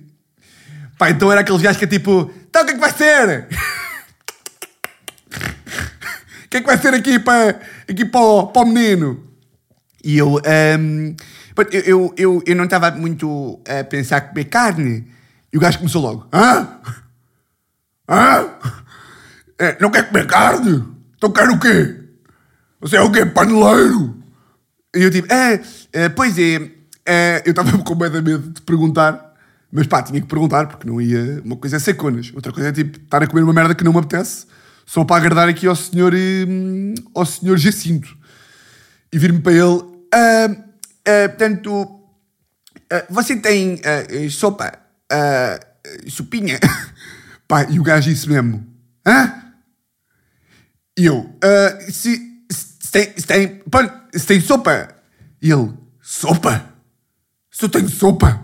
Pá, 0.97 1.09
então 1.09 1.31
era 1.31 1.41
aqueles 1.41 1.61
gajos 1.61 1.77
que 1.77 1.85
é 1.85 1.87
tipo, 1.87 2.31
então 2.47 2.61
o 2.61 2.65
que 2.65 2.71
é 2.71 2.75
que 2.75 2.79
vai 2.79 2.93
ser? 2.93 3.47
O 6.45 6.49
que 6.53 6.57
é 6.57 6.61
que 6.61 6.67
vai 6.67 6.77
ser 6.77 6.93
aqui 6.93 7.17
para, 7.17 7.59
aqui 7.89 8.05
para, 8.05 8.21
o, 8.21 8.45
para 8.45 8.61
o 8.61 8.65
menino? 8.67 9.23
E 10.03 10.19
eu, 10.19 10.39
pronto, 11.55 11.73
eu, 11.73 11.81
eu, 11.81 12.13
eu, 12.15 12.43
eu 12.45 12.55
não 12.55 12.65
estava 12.65 12.91
muito 12.91 13.59
a 13.67 13.83
pensar 13.83 14.21
comer 14.21 14.43
carne. 14.45 15.07
E 15.53 15.57
o 15.57 15.59
gajo 15.59 15.77
começou 15.77 16.01
logo, 16.01 16.27
hã? 16.33 16.67
Hã? 18.09 18.49
É, 19.59 19.77
não 19.79 19.91
quer 19.91 20.07
comer 20.07 20.25
carne? 20.25 20.83
Então 21.15 21.31
quer 21.31 21.47
o 21.49 21.59
quê? 21.59 21.95
Você 22.81 22.97
é 22.97 23.01
o 23.01 23.11
quê? 23.11 23.25
Paneleiro? 23.25 24.17
E 24.95 25.03
eu 25.03 25.11
tipo, 25.11 25.31
é, 25.31 25.61
é, 25.93 26.09
pois 26.09 26.37
é, 26.37 26.71
é, 27.05 27.43
eu 27.45 27.51
estava 27.51 27.77
com 27.83 27.95
medo 27.95 28.39
de 28.49 28.61
perguntar, 28.61 29.33
mas 29.71 29.87
pá, 29.87 30.01
tinha 30.01 30.19
que 30.19 30.27
perguntar, 30.27 30.67
porque 30.67 30.87
não 30.87 30.99
ia. 30.99 31.41
Uma 31.45 31.55
coisa 31.55 31.77
é 31.77 31.79
ser 31.79 31.93
conas, 31.93 32.31
outra 32.33 32.51
coisa 32.51 32.69
é 32.69 32.71
tipo 32.71 32.97
estar 32.99 33.21
a 33.23 33.27
comer 33.27 33.43
uma 33.43 33.53
merda 33.53 33.75
que 33.75 33.83
não 33.83 33.93
me 33.93 33.99
apetece, 33.99 34.45
só 34.85 35.05
para 35.05 35.17
agradar 35.17 35.47
aqui 35.47 35.67
ao 35.67 35.75
senhor, 35.75 36.13
hum, 36.13 36.93
ao 37.15 37.25
senhor 37.25 37.57
Jacinto. 37.57 38.17
e 39.11 39.17
vir-me 39.19 39.39
para 39.41 39.53
ele. 39.53 39.81
"Ah, 40.11 40.47
ah, 41.07 41.29
portanto, 41.29 41.99
ah, 42.91 43.05
você 43.09 43.35
tem 43.37 43.79
ah, 43.85 44.29
sopa, 44.31 44.71
ah, 45.13 45.59
sopinha? 46.09 46.59
Pá, 47.47 47.63
e 47.69 47.79
o 47.79 47.83
gajo 47.83 48.09
disse 48.09 48.27
mesmo: 48.27 48.65
Hã? 49.05 49.33
E 50.97 51.05
eu: 51.05 51.37
"Ah, 51.43 51.79
se, 51.91 52.45
se, 52.49 52.91
tem, 52.91 53.13
se, 53.17 53.27
tem, 53.27 53.61
se 54.13 54.25
tem 54.25 54.41
sopa? 54.41 54.89
E 55.41 55.51
ele: 55.51 55.73
Sopa? 56.01 56.73
Se 57.51 57.65
eu 57.65 57.69
tenho 57.69 57.89
sopa? 57.89 58.41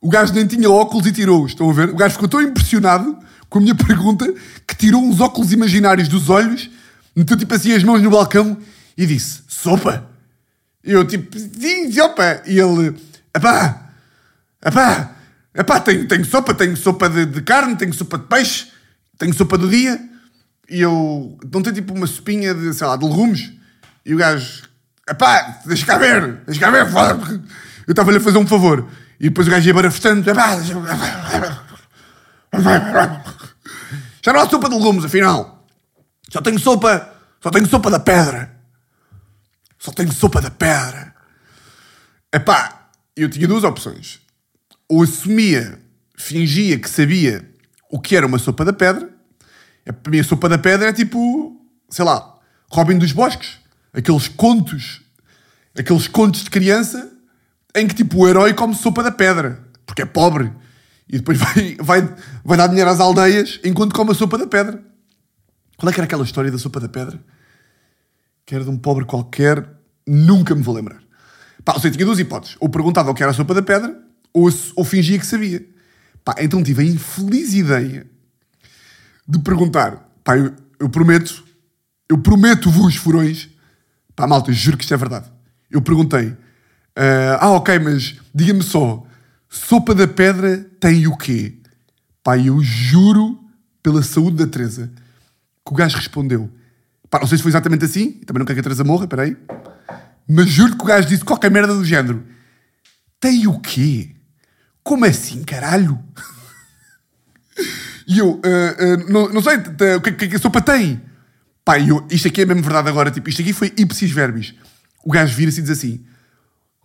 O 0.00 0.08
gajo 0.08 0.32
nem 0.32 0.46
tinha 0.46 0.70
óculos 0.70 1.06
e 1.06 1.12
tirou-os, 1.12 1.52
estão 1.52 1.68
a 1.68 1.72
ver? 1.72 1.90
O 1.90 1.96
gajo 1.96 2.14
ficou 2.14 2.28
tão 2.28 2.40
impressionado 2.40 3.18
com 3.48 3.58
a 3.58 3.62
minha 3.62 3.74
pergunta 3.74 4.32
que 4.66 4.74
tirou 4.74 5.02
uns 5.02 5.20
óculos 5.20 5.52
imaginários 5.52 6.08
dos 6.08 6.30
olhos, 6.30 6.70
meteu 7.14 7.36
tipo 7.36 7.54
assim 7.54 7.72
as 7.72 7.82
mãos 7.82 8.00
no 8.00 8.10
balcão 8.10 8.56
e 8.96 9.06
disse: 9.06 9.42
Sopa? 9.48 10.08
E 10.84 10.92
eu 10.92 11.04
tipo: 11.06 11.38
Sim, 11.38 11.92
sopa. 11.92 12.42
E 12.46 12.58
ele: 12.58 12.96
Epá, 13.34 13.90
epá, 14.64 15.16
epá, 15.54 15.80
tenho, 15.80 16.06
tenho 16.06 16.24
sopa, 16.24 16.54
tenho 16.54 16.76
sopa 16.76 17.08
de, 17.08 17.26
de 17.26 17.42
carne, 17.42 17.76
tenho 17.76 17.92
sopa 17.92 18.18
de 18.18 18.24
peixe, 18.24 18.68
tenho 19.18 19.34
sopa 19.34 19.56
do 19.58 19.68
dia. 19.68 20.00
E 20.68 20.80
eu 20.80 21.38
não 21.52 21.62
tenho 21.62 21.74
tipo 21.74 21.92
uma 21.92 22.06
sopinha 22.06 22.54
de, 22.54 22.72
sei 22.72 22.86
lá, 22.86 22.96
de 22.96 23.04
legumes. 23.04 23.52
E 24.04 24.14
o 24.14 24.16
gajo: 24.18 24.62
Epá, 25.08 25.60
deixa 25.66 25.84
cá 25.84 25.98
ver, 25.98 26.42
deixa 26.46 26.60
cá 26.60 26.70
ver, 26.70 26.88
foda 26.90 27.42
Eu 27.86 27.92
estava-lhe 27.92 28.18
a 28.18 28.20
fazer 28.20 28.38
um 28.38 28.46
favor. 28.46 28.88
E 29.18 29.24
depois 29.24 29.48
o 29.48 29.50
gajo 29.50 29.66
ia 29.66 29.74
barafestando. 29.74 30.22
Já 34.22 34.32
não 34.32 34.40
há 34.40 34.48
sopa 34.48 34.68
de 34.68 34.74
legumes, 34.76 35.04
afinal. 35.04 35.66
Só 36.30 36.40
tenho 36.40 36.58
sopa, 36.58 37.12
só 37.42 37.50
tenho 37.50 37.66
sopa 37.66 37.90
da 37.90 37.98
pedra. 37.98 38.56
Só 39.78 39.90
tenho 39.92 40.12
sopa 40.12 40.40
da 40.40 40.50
pedra. 40.50 41.14
Epá, 42.32 42.90
eu 43.16 43.28
tinha 43.28 43.48
duas 43.48 43.64
opções. 43.64 44.20
Ou 44.90 45.04
assumia, 45.04 45.78
fingia 46.16 46.76
que 46.76 46.90
sabia 46.90 47.48
o 47.88 48.00
que 48.00 48.16
era 48.16 48.26
uma 48.26 48.40
sopa 48.40 48.64
da 48.64 48.72
pedra. 48.72 49.08
A 49.88 50.10
minha 50.10 50.24
sopa 50.24 50.48
da 50.48 50.58
pedra 50.58 50.88
é 50.88 50.92
tipo, 50.92 51.64
sei 51.88 52.04
lá, 52.04 52.36
Robin 52.68 52.98
dos 52.98 53.12
Bosques. 53.12 53.60
Aqueles 53.94 54.26
contos, 54.26 55.00
aqueles 55.78 56.08
contos 56.08 56.42
de 56.42 56.50
criança 56.50 57.08
em 57.72 57.86
que 57.86 57.94
tipo 57.94 58.18
o 58.18 58.28
herói 58.28 58.52
come 58.52 58.74
sopa 58.74 59.00
da 59.00 59.12
pedra, 59.12 59.64
porque 59.86 60.02
é 60.02 60.06
pobre. 60.06 60.52
E 61.08 61.18
depois 61.18 61.38
vai, 61.40 61.76
vai, 61.78 62.14
vai 62.44 62.58
dar 62.58 62.66
dinheiro 62.66 62.90
às 62.90 62.98
aldeias 62.98 63.60
enquanto 63.62 63.94
come 63.94 64.10
a 64.10 64.14
sopa 64.14 64.36
da 64.36 64.48
pedra. 64.48 64.82
Qual 65.76 65.88
é 65.88 65.92
que 65.92 66.00
era 66.00 66.04
aquela 66.06 66.24
história 66.24 66.50
da 66.50 66.58
sopa 66.58 66.80
da 66.80 66.88
pedra? 66.88 67.22
Que 68.44 68.56
era 68.56 68.64
de 68.64 68.70
um 68.70 68.76
pobre 68.76 69.04
qualquer, 69.04 69.68
nunca 70.04 70.52
me 70.52 70.62
vou 70.62 70.74
lembrar. 70.74 71.00
Pá, 71.64 71.74
ou 71.74 71.80
seja, 71.80 71.94
tinha 71.94 72.04
duas 72.04 72.18
hipóteses. 72.18 72.56
Ou 72.58 72.68
perguntava 72.68 73.12
o 73.12 73.14
que 73.14 73.22
era 73.22 73.30
a 73.30 73.34
sopa 73.34 73.54
da 73.54 73.62
pedra, 73.62 74.09
ou, 74.32 74.48
ou 74.76 74.84
fingia 74.84 75.18
que 75.18 75.26
sabia. 75.26 75.64
Pá, 76.24 76.34
então 76.38 76.62
tive 76.62 76.82
a 76.82 76.84
infeliz 76.84 77.54
ideia 77.54 78.06
de 79.26 79.38
perguntar. 79.40 80.08
Pá, 80.24 80.36
eu, 80.36 80.54
eu 80.78 80.88
prometo, 80.88 81.44
eu 82.08 82.18
prometo-vos, 82.18 82.96
furões. 82.96 83.48
Pá, 84.14 84.26
malta, 84.26 84.52
juro 84.52 84.76
que 84.76 84.84
isto 84.84 84.94
é 84.94 84.96
verdade. 84.96 85.30
Eu 85.70 85.80
perguntei. 85.80 86.36
ah, 86.96 87.38
ah, 87.40 87.50
ok, 87.52 87.78
mas 87.78 88.16
diga-me 88.34 88.62
só, 88.62 89.06
sopa 89.48 89.94
da 89.94 90.06
pedra 90.06 90.58
tem 90.78 91.06
o 91.06 91.16
quê? 91.16 91.54
Pá, 92.22 92.36
eu 92.38 92.62
juro 92.62 93.38
pela 93.82 94.02
saúde 94.02 94.36
da 94.36 94.46
Teresa 94.46 94.90
que 95.64 95.72
o 95.72 95.74
gajo 95.74 95.96
respondeu. 95.96 96.50
Pá, 97.08 97.18
não 97.18 97.26
sei 97.26 97.38
se 97.38 97.42
foi 97.42 97.50
exatamente 97.50 97.84
assim, 97.84 98.12
também 98.12 98.38
não 98.38 98.46
quero 98.46 98.56
que 98.56 98.60
a 98.60 98.62
Teresa 98.62 98.84
morra, 98.84 99.06
peraí. 99.06 99.36
Mas 100.28 100.48
juro 100.48 100.76
que 100.76 100.84
o 100.84 100.86
gajo 100.86 101.08
disse 101.08 101.24
qualquer 101.24 101.50
merda 101.50 101.74
do 101.74 101.84
género. 101.84 102.24
Tem 103.18 103.46
o 103.46 103.58
quê? 103.58 104.14
Como 104.82 105.04
assim, 105.04 105.42
caralho? 105.42 105.98
E 108.06 108.18
eu, 108.18 108.40
ah, 108.44 108.76
ah, 108.78 108.96
não, 109.08 109.28
não 109.28 109.42
sei, 109.42 109.56
o 109.96 110.00
que, 110.00 110.12
que, 110.12 110.28
que 110.28 110.36
a 110.36 110.38
sopa 110.38 110.60
tem? 110.60 111.00
Pá, 111.64 111.78
eu, 111.78 112.06
isto 112.10 112.26
aqui 112.26 112.42
é 112.42 112.46
mesmo 112.46 112.62
verdade 112.62 112.88
agora, 112.88 113.10
tipo, 113.10 113.28
isto 113.28 113.42
aqui 113.42 113.52
foi 113.52 113.72
ipsis 113.76 114.10
verbis. 114.10 114.54
O 115.04 115.12
gajo 115.12 115.34
vira-se 115.36 115.60
e 115.60 115.62
diz 115.62 115.70
assim: 115.70 116.04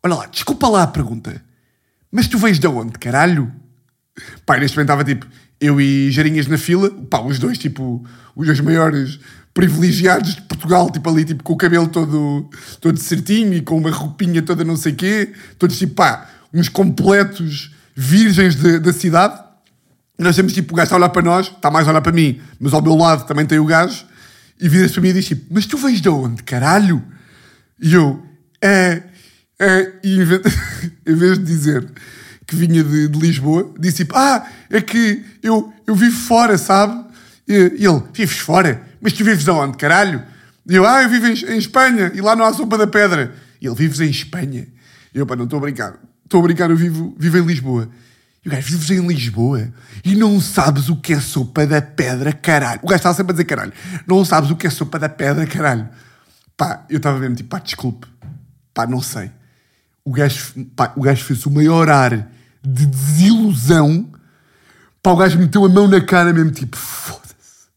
Olha 0.04 0.16
lá, 0.16 0.26
desculpa 0.28 0.68
lá 0.68 0.84
a 0.84 0.88
pergunta, 0.88 1.44
mas 2.12 2.28
tu 2.28 2.38
vens 2.38 2.60
de 2.60 2.68
onde, 2.68 3.00
caralho? 3.00 3.52
Pá, 4.46 4.58
neste 4.58 4.78
momento 4.78 4.92
estava 4.92 5.04
tipo, 5.04 5.26
eu 5.60 5.82
e 5.82 6.12
Jarinhas 6.12 6.48
na 6.48 6.58
fila, 6.58 6.92
pá, 7.10 7.22
os 7.22 7.40
dois, 7.40 7.58
tipo, 7.58 8.06
os 8.36 8.46
dois 8.46 8.60
maiores 8.60 9.20
privilegiados 9.54 10.36
de 10.36 10.42
Portugal, 10.44 10.92
tipo 10.92 11.10
ali, 11.10 11.26
tipo, 11.26 11.44
com 11.44 11.54
o 11.54 11.58
cabelo 11.58 11.88
todo, 11.88 12.50
todo 12.80 13.00
certinho 13.00 13.54
e 13.54 13.62
com 13.62 13.78
uma 13.78 13.90
roupinha 13.90 14.42
toda 14.42 14.64
não 14.64 14.78
sei 14.78 14.94
quê, 14.94 15.34
todos 15.58 15.78
tipo, 15.78 15.96
pá, 15.96 16.30
uns 16.54 16.70
completos 16.70 17.75
virgens 17.96 18.56
de- 18.56 18.80
da 18.80 18.92
cidade. 18.94 19.42
Nós 20.20 20.36
temos 20.36 20.54
tipo 20.54 20.74
o 20.74 20.76
gajo 20.76 20.94
a 20.94 20.98
olhar 20.98 21.10
para 21.10 21.22
nós, 21.22 21.48
está 21.48 21.72
mais 21.72 21.88
a 21.88 21.92
olhar 21.92 22.02
para 22.02 22.12
mim, 22.12 22.42
mas 22.60 22.74
ao 22.74 22.82
meu 22.82 22.96
lado 22.96 23.26
também 23.26 23.46
tem 23.46 23.60
o 23.60 23.66
gajo, 23.66 24.06
e 24.60 24.70
vira-se 24.70 24.94
para 24.94 25.02
mim 25.02 25.10
e 25.10 25.14
diz 25.14 25.26
tipo: 25.26 25.46
Mas 25.54 25.66
tu 25.66 25.78
vens 25.78 26.00
de 26.02 26.10
onde, 26.10 26.44
caralho? 26.44 27.04
E 27.82 27.94
eu, 27.94 28.24
é, 28.62 29.04
é, 29.60 29.94
e 30.04 30.20
em 30.20 30.24
vez, 31.16 31.40
de 31.40 31.44
dizer 31.46 31.86
que 32.48 32.56
vinha 32.56 32.84
de, 32.84 33.08
de 33.08 33.20
Lisboa, 33.20 33.74
disse 33.80 33.98
tipo: 33.98 34.16
Ah, 34.16 34.46
é 34.70 34.80
que 34.82 35.24
eu, 35.44 35.74
eu 35.86 35.96
vivo 35.96 36.16
fora, 36.16 36.58
sabe? 36.58 37.04
E, 37.48 37.54
e 37.80 37.86
ele: 37.86 38.04
Vives 38.14 38.38
fora? 38.40 38.82
Mas 39.02 39.14
tu 39.14 39.24
vives 39.24 39.44
de 39.44 39.52
onde, 39.52 39.78
caralho? 39.78 40.24
E 40.68 40.76
eu: 40.76 40.86
Ah, 40.86 41.04
eu 41.04 41.10
vivo 41.10 41.28
em, 41.28 41.34
em 41.54 41.58
Espanha 41.58 42.12
e 42.14 42.22
lá 42.22 42.36
não 42.36 42.46
há 42.46 42.54
sopa 42.54 42.78
da 42.78 42.88
pedra. 42.88 43.34
E 43.62 43.68
ele: 43.68 43.76
Vives 43.76 44.00
em 44.00 44.10
Espanha? 44.10 44.66
E 45.14 45.18
eu: 45.18 45.26
Pá, 45.26 45.36
não 45.36 45.44
estou 45.44 45.58
a 45.58 45.62
brincar, 45.62 45.96
estou 46.26 46.40
a 46.40 46.44
brincar, 46.44 46.70
eu 46.70 46.76
vivo, 46.76 47.16
vivo 47.18 47.38
em 47.38 47.46
Lisboa. 47.46 47.90
E 48.44 48.48
o 48.48 48.52
gajo, 48.52 48.78
vives 48.78 48.92
em 48.92 49.08
Lisboa 49.08 49.74
e 50.04 50.16
não 50.16 50.40
sabes 50.40 50.88
o 50.88 50.96
que 50.96 51.14
é 51.14 51.20
sopa 51.20 51.66
da 51.66 51.82
pedra, 51.82 52.32
caralho. 52.32 52.80
O 52.84 52.88
gajo 52.88 52.98
estava 52.98 53.16
sempre 53.16 53.32
a 53.32 53.34
dizer 53.34 53.46
caralho. 53.46 53.74
Não 54.06 54.24
sabes 54.24 54.52
o 54.52 54.56
que 54.56 54.68
é 54.68 54.70
sopa 54.70 55.00
da 55.00 55.10
pedra, 55.10 55.48
caralho. 55.48 55.90
Pá, 56.56 56.86
eu 56.88 56.98
estava 56.98 57.18
mesmo 57.18 57.36
tipo, 57.36 57.50
pá, 57.50 57.60
desculpe. 57.60 58.08
Pá, 58.72 58.86
não 58.86 59.02
sei. 59.02 59.32
O 60.04 60.12
gajo, 60.12 60.64
pá, 60.76 60.94
o 60.96 61.02
gajo 61.02 61.24
fez 61.24 61.44
o 61.48 61.52
maior 61.52 61.90
ar 61.90 62.30
de 62.64 62.86
desilusão. 62.86 64.12
Pá, 65.02 65.12
o 65.12 65.16
gajo 65.16 65.40
meteu 65.40 65.66
a 65.66 65.70
mão 65.70 65.88
na 65.88 66.02
cara 66.02 66.32
mesmo, 66.32 66.52
tipo, 66.52 66.78
foda-se. 66.78 67.68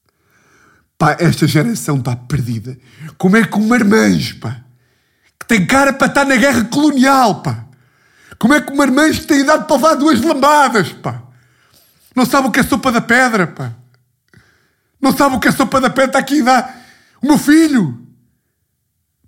Pá, 0.98 1.16
esta 1.18 1.46
geração 1.46 1.96
está 1.96 2.14
perdida. 2.14 2.76
Como 3.16 3.38
é 3.38 3.44
que 3.44 3.56
um 3.56 3.66
marmanjo, 3.66 4.38
pá, 4.38 4.60
que 5.40 5.46
tem 5.46 5.64
cara 5.64 5.94
para 5.94 6.08
estar 6.08 6.26
na 6.26 6.36
guerra 6.36 6.64
colonial, 6.64 7.42
pá. 7.42 7.67
Como 8.38 8.54
é 8.54 8.60
que 8.60 8.72
um 8.72 8.76
marmanjo 8.76 9.26
tem 9.26 9.40
idade 9.40 9.66
para 9.66 9.76
levar 9.76 9.94
duas 9.94 10.20
lambadas, 10.20 10.92
pá? 10.92 11.22
Não 12.14 12.24
sabe 12.24 12.48
o 12.48 12.50
que 12.50 12.60
é 12.60 12.62
sopa 12.62 12.92
da 12.92 13.00
pedra, 13.00 13.46
pá. 13.46 13.72
Não 15.00 15.16
sabe 15.16 15.36
o 15.36 15.40
que 15.40 15.48
é 15.48 15.52
sopa 15.52 15.80
da 15.80 15.90
pedra, 15.90 16.06
está 16.06 16.18
aqui 16.18 16.40
a 16.40 16.44
dar. 16.44 16.80
O 17.22 17.26
meu 17.26 17.38
filho. 17.38 18.06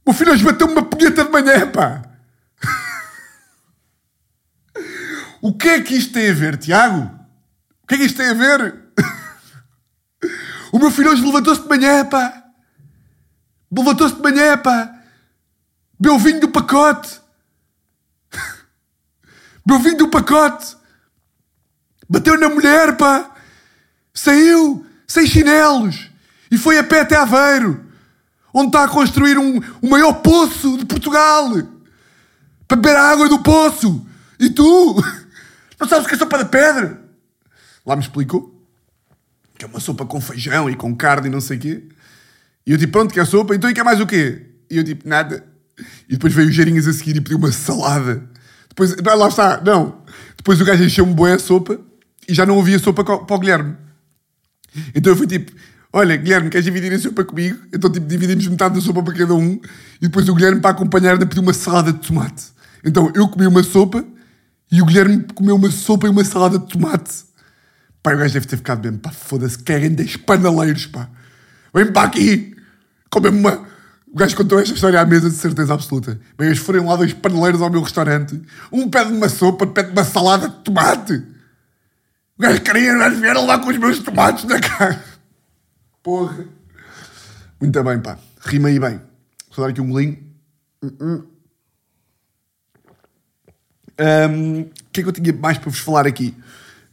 O 0.04 0.10
meu 0.10 0.14
filho 0.14 0.32
hoje 0.32 0.44
bateu-me 0.44 0.72
uma 0.72 0.84
punheta 0.84 1.24
de 1.24 1.30
manhã, 1.30 1.70
pá. 1.70 2.02
O 5.42 5.56
que 5.56 5.68
é 5.68 5.80
que 5.80 5.94
isto 5.94 6.12
tem 6.12 6.30
a 6.30 6.34
ver, 6.34 6.58
Tiago? 6.58 7.10
O 7.82 7.86
que 7.86 7.94
é 7.94 7.98
que 7.98 8.04
isto 8.04 8.16
tem 8.16 8.28
a 8.28 8.34
ver? 8.34 8.74
O 10.72 10.78
meu 10.78 10.90
filho 10.90 11.10
hoje 11.10 11.24
levantou-se 11.24 11.62
de 11.62 11.68
manhã, 11.68 12.04
pá. 12.04 12.44
Levantou-se 13.72 14.14
de 14.14 14.22
manhã, 14.22 14.56
pá. 14.56 14.94
Bebeu 15.98 16.18
vinho 16.18 16.40
do 16.40 16.48
pacote. 16.48 17.20
Bebeu 19.70 19.78
vinho 19.78 19.98
do 19.98 20.08
pacote. 20.08 20.76
Bateu 22.08 22.38
na 22.38 22.48
mulher, 22.48 22.96
pá. 22.96 23.30
Saiu, 24.12 24.84
sem 25.06 25.24
chinelos. 25.26 26.10
E 26.50 26.58
foi 26.58 26.76
a 26.76 26.82
pé 26.82 27.02
até 27.02 27.14
Aveiro. 27.14 27.84
Onde 28.52 28.66
está 28.66 28.82
a 28.82 28.88
construir 28.88 29.38
um, 29.38 29.60
o 29.80 29.88
maior 29.88 30.14
poço 30.14 30.76
de 30.76 30.84
Portugal. 30.84 31.50
Para 32.66 32.76
beber 32.76 32.96
a 32.96 33.10
água 33.10 33.28
do 33.28 33.38
poço. 33.38 34.04
E 34.40 34.50
tu? 34.50 34.96
Não 35.78 35.88
sabes 35.88 36.04
o 36.04 36.08
que 36.08 36.16
é 36.16 36.18
sopa 36.18 36.38
da 36.38 36.44
pedra? 36.44 37.00
Lá 37.86 37.94
me 37.94 38.02
explicou. 38.02 38.52
Que 39.56 39.64
é 39.64 39.68
uma 39.68 39.78
sopa 39.78 40.04
com 40.04 40.20
feijão 40.20 40.68
e 40.68 40.74
com 40.74 40.96
carne 40.96 41.28
e 41.28 41.30
não 41.30 41.40
sei 41.40 41.58
o 41.58 41.60
quê. 41.60 41.88
E 42.66 42.72
eu 42.72 42.78
tipo, 42.78 42.92
pronto, 42.92 43.12
quer 43.12 43.26
sopa? 43.26 43.54
Então 43.54 43.68
e 43.68 43.74
quer 43.74 43.84
mais 43.84 44.00
o 44.00 44.06
quê? 44.06 44.46
E 44.70 44.78
eu 44.78 44.84
tipo, 44.84 45.06
nada. 45.06 45.46
E 46.08 46.12
depois 46.12 46.32
veio 46.32 46.48
o 46.48 46.50
Geirinhas 46.50 46.88
a 46.88 46.92
seguir 46.92 47.16
e 47.16 47.20
pediu 47.20 47.36
uma 47.36 47.52
salada. 47.52 48.26
Depois, 48.70 48.96
lá 48.96 49.28
está, 49.28 49.60
não. 49.60 50.02
Depois 50.36 50.60
o 50.60 50.64
gajo 50.64 50.82
encheu-me 50.82 51.12
boa 51.12 51.34
a 51.34 51.38
sopa 51.38 51.78
e 52.26 52.32
já 52.32 52.46
não 52.46 52.58
havia 52.58 52.78
sopa 52.78 53.04
para 53.04 53.34
o 53.34 53.38
Guilherme. 53.38 53.76
Então 54.94 55.12
eu 55.12 55.16
fui 55.16 55.26
tipo, 55.26 55.52
olha, 55.92 56.16
Guilherme, 56.16 56.48
queres 56.48 56.64
dividir 56.64 56.92
a 56.92 56.98
sopa 56.98 57.24
comigo? 57.24 57.58
Então 57.72 57.90
tipo, 57.90 58.06
dividimos 58.06 58.46
metade 58.46 58.76
da 58.76 58.80
sopa 58.80 59.02
para 59.02 59.14
cada 59.14 59.34
um 59.34 59.60
e 60.00 60.06
depois 60.06 60.28
o 60.28 60.34
Guilherme 60.34 60.60
para 60.60 60.70
acompanhar 60.70 61.12
ainda 61.12 61.26
pediu 61.26 61.42
uma 61.42 61.52
salada 61.52 61.92
de 61.92 61.98
tomate. 61.98 62.44
Então 62.84 63.12
eu 63.14 63.28
comi 63.28 63.46
uma 63.46 63.62
sopa 63.62 64.04
e 64.70 64.80
o 64.80 64.86
Guilherme 64.86 65.24
comeu 65.34 65.56
uma 65.56 65.70
sopa 65.70 66.06
e 66.06 66.10
uma 66.10 66.24
salada 66.24 66.58
de 66.58 66.66
tomate. 66.68 67.24
Pá, 68.02 68.14
o 68.14 68.16
gajo 68.16 68.32
deve 68.32 68.46
ter 68.46 68.56
ficado 68.56 68.82
mesmo, 68.82 68.98
pá, 68.98 69.10
foda-se, 69.10 69.58
caguem 69.58 69.94
das 69.94 70.16
panaleiros, 70.16 70.86
pá. 70.86 71.10
Vem 71.74 71.92
para 71.92 72.06
aqui, 72.06 72.56
come 73.10 73.28
uma, 73.28 73.66
O 74.12 74.16
gajo 74.16 74.36
contou 74.36 74.58
esta 74.58 74.74
história 74.74 75.00
à 75.00 75.06
mesa 75.06 75.30
de 75.30 75.36
certeza 75.36 75.72
absoluta. 75.72 76.20
Bem, 76.36 76.48
eles 76.48 76.58
foram 76.58 76.86
lá 76.86 76.96
dois 76.96 77.12
paneleiros 77.12 77.62
ao 77.62 77.70
meu 77.70 77.80
restaurante. 77.80 78.42
Um 78.72 78.90
pede 78.90 79.12
uma 79.12 79.28
sopa, 79.28 79.66
pede 79.66 79.92
uma 79.92 80.02
salada 80.02 80.48
de 80.48 80.56
tomate. 80.64 81.14
O 82.36 82.42
gajo 82.42 82.60
queria, 82.60 82.98
gajo 82.98 83.20
vieram 83.20 83.46
lá 83.46 83.58
com 83.58 83.70
os 83.70 83.76
meus 83.76 84.00
tomates 84.00 84.44
na 84.44 84.58
cara. 84.58 85.04
Porra. 86.02 86.44
Muito 87.60 87.84
bem, 87.84 88.00
pá. 88.00 88.18
Rima 88.40 88.68
aí 88.68 88.80
bem. 88.80 89.00
Vou 89.54 89.64
dar 89.64 89.70
aqui 89.70 89.80
um 89.80 89.90
golinho. 89.90 90.18
Um, 90.82 91.22
O 94.62 94.70
que 94.92 95.00
é 95.00 95.02
que 95.04 95.08
eu 95.08 95.12
tinha 95.12 95.32
mais 95.32 95.58
para 95.58 95.70
vos 95.70 95.78
falar 95.78 96.06
aqui? 96.06 96.34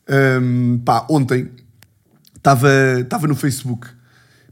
Um, 0.07 0.77
pá, 0.79 1.07
ontem 1.09 1.51
estava 2.35 3.27
no 3.27 3.35
Facebook. 3.35 3.87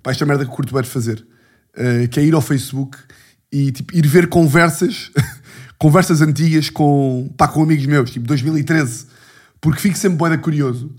Pá, 0.01 0.11
esta 0.11 0.25
merda 0.25 0.45
que 0.45 0.51
curto 0.51 0.73
bem 0.73 0.83
fazer. 0.83 1.25
Uh, 1.77 2.07
que 2.07 2.19
é 2.19 2.23
ir 2.23 2.33
ao 2.33 2.41
Facebook 2.41 2.97
e 3.51 3.71
tipo, 3.71 3.95
ir 3.95 4.07
ver 4.07 4.27
conversas, 4.27 5.11
conversas 5.77 6.21
antigas 6.21 6.69
com, 6.69 7.29
pá, 7.37 7.47
com 7.47 7.63
amigos 7.63 7.85
meus, 7.85 8.11
tipo 8.11 8.25
2013. 8.25 9.07
Porque 9.59 9.79
fico 9.79 9.97
sempre 9.97 10.17
boeda 10.17 10.37
curioso 10.37 10.93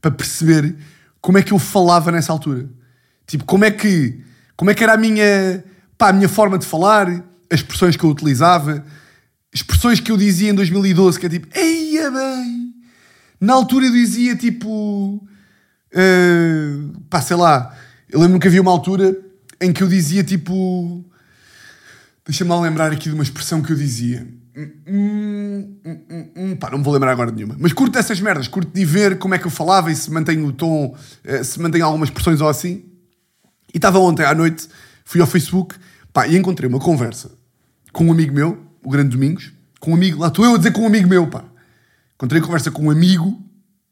para 0.00 0.10
perceber 0.10 0.74
como 1.20 1.38
é 1.38 1.42
que 1.42 1.52
eu 1.52 1.58
falava 1.58 2.10
nessa 2.10 2.32
altura. 2.32 2.68
Tipo, 3.26 3.44
como 3.44 3.64
é 3.64 3.70
que, 3.70 4.20
como 4.56 4.70
é 4.70 4.74
que 4.74 4.82
era 4.82 4.94
a 4.94 4.96
minha, 4.96 5.64
pá, 5.96 6.08
a 6.08 6.12
minha 6.12 6.28
forma 6.28 6.58
de 6.58 6.66
falar, 6.66 7.08
as 7.50 7.60
expressões 7.60 7.96
que 7.96 8.04
eu 8.04 8.10
utilizava, 8.10 8.84
expressões 9.52 10.00
que 10.00 10.10
eu 10.10 10.16
dizia 10.16 10.50
em 10.50 10.54
2012, 10.54 11.18
que 11.18 11.26
é 11.26 11.28
tipo, 11.28 11.46
eia 11.56 12.10
bem. 12.10 12.74
Na 13.40 13.54
altura 13.54 13.86
eu 13.86 13.92
dizia 13.92 14.36
tipo, 14.36 15.16
uh, 15.94 17.00
pá, 17.08 17.20
sei 17.20 17.36
lá, 17.36 17.74
eu 18.10 18.20
lembro 18.20 18.38
que 18.38 18.48
havia 18.48 18.62
uma 18.62 18.70
altura 18.70 19.16
em 19.62 19.72
que 19.72 19.82
eu 19.82 19.88
dizia 19.88 20.22
tipo, 20.24 21.04
deixa-me 22.26 22.50
lá 22.50 22.60
lembrar 22.60 22.92
aqui 22.92 23.08
de 23.08 23.14
uma 23.14 23.22
expressão 23.22 23.62
que 23.62 23.72
eu 23.72 23.76
dizia. 23.76 24.26
Hum, 24.54 24.70
hum, 24.86 25.76
hum, 25.86 26.30
hum, 26.36 26.56
pá, 26.56 26.70
não 26.70 26.78
me 26.78 26.84
vou 26.84 26.92
lembrar 26.92 27.12
agora 27.12 27.30
de 27.30 27.36
nenhuma. 27.36 27.56
Mas 27.58 27.72
curto 27.72 27.98
essas 27.98 28.20
merdas, 28.20 28.48
curto 28.48 28.70
de 28.70 28.84
ver 28.84 29.18
como 29.18 29.34
é 29.34 29.38
que 29.38 29.46
eu 29.46 29.50
falava 29.50 29.90
e 29.90 29.96
se 29.96 30.10
mantém 30.10 30.44
o 30.44 30.52
tom, 30.52 30.94
eh, 31.24 31.42
se 31.42 31.58
mantém 31.60 31.80
algumas 31.80 32.08
expressões 32.08 32.40
ou 32.40 32.48
assim. 32.48 32.84
E 33.72 33.78
estava 33.78 33.98
ontem 33.98 34.26
à 34.26 34.34
noite, 34.34 34.68
fui 35.04 35.20
ao 35.20 35.26
Facebook 35.26 35.74
pá, 36.12 36.26
e 36.26 36.36
encontrei 36.36 36.68
uma 36.68 36.78
conversa 36.78 37.30
com 37.92 38.06
um 38.06 38.12
amigo 38.12 38.34
meu, 38.34 38.58
o 38.84 38.90
Grande 38.90 39.10
Domingos, 39.10 39.52
com 39.80 39.92
um 39.92 39.94
amigo, 39.94 40.20
lá 40.20 40.28
estou 40.28 40.44
eu 40.44 40.54
a 40.54 40.58
dizer 40.58 40.72
com 40.72 40.82
um 40.82 40.86
amigo 40.86 41.08
meu, 41.08 41.26
pá. 41.26 41.44
Encontrei 42.14 42.40
conversa 42.40 42.70
com 42.70 42.84
um 42.84 42.90
amigo, 42.90 43.40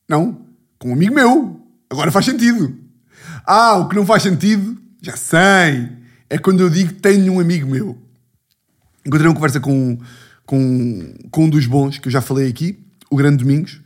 não, 0.09 0.47
com 0.79 0.91
um 0.91 0.93
amigo 0.93 1.15
meu. 1.15 1.61
Agora 1.89 2.13
faz 2.13 2.27
sentido. 2.27 2.77
Ah, 3.47 3.79
o 3.79 3.89
que 3.89 3.97
não 3.97 4.07
faz 4.07 4.23
sentido, 4.23 4.81
já 5.03 5.17
sei, 5.17 5.89
é 6.29 6.39
quando 6.39 6.61
eu 6.61 6.71
digo 6.71 6.95
que 6.95 7.01
tenho 7.01 7.33
um 7.33 7.41
amigo 7.41 7.69
meu. 7.69 7.99
Encontrei 9.05 9.29
uma 9.29 9.35
conversa 9.35 9.61
com, 9.61 9.99
com, 10.45 11.15
com 11.31 11.45
um 11.45 11.51
dos 11.51 11.67
bons, 11.67 11.99
que 11.99 12.09
eu 12.09 12.13
já 12.13 12.21
falei 12.21 12.49
aqui, 12.49 12.79
o 13.11 13.17
Grande 13.17 13.39
Domingos. 13.39 13.81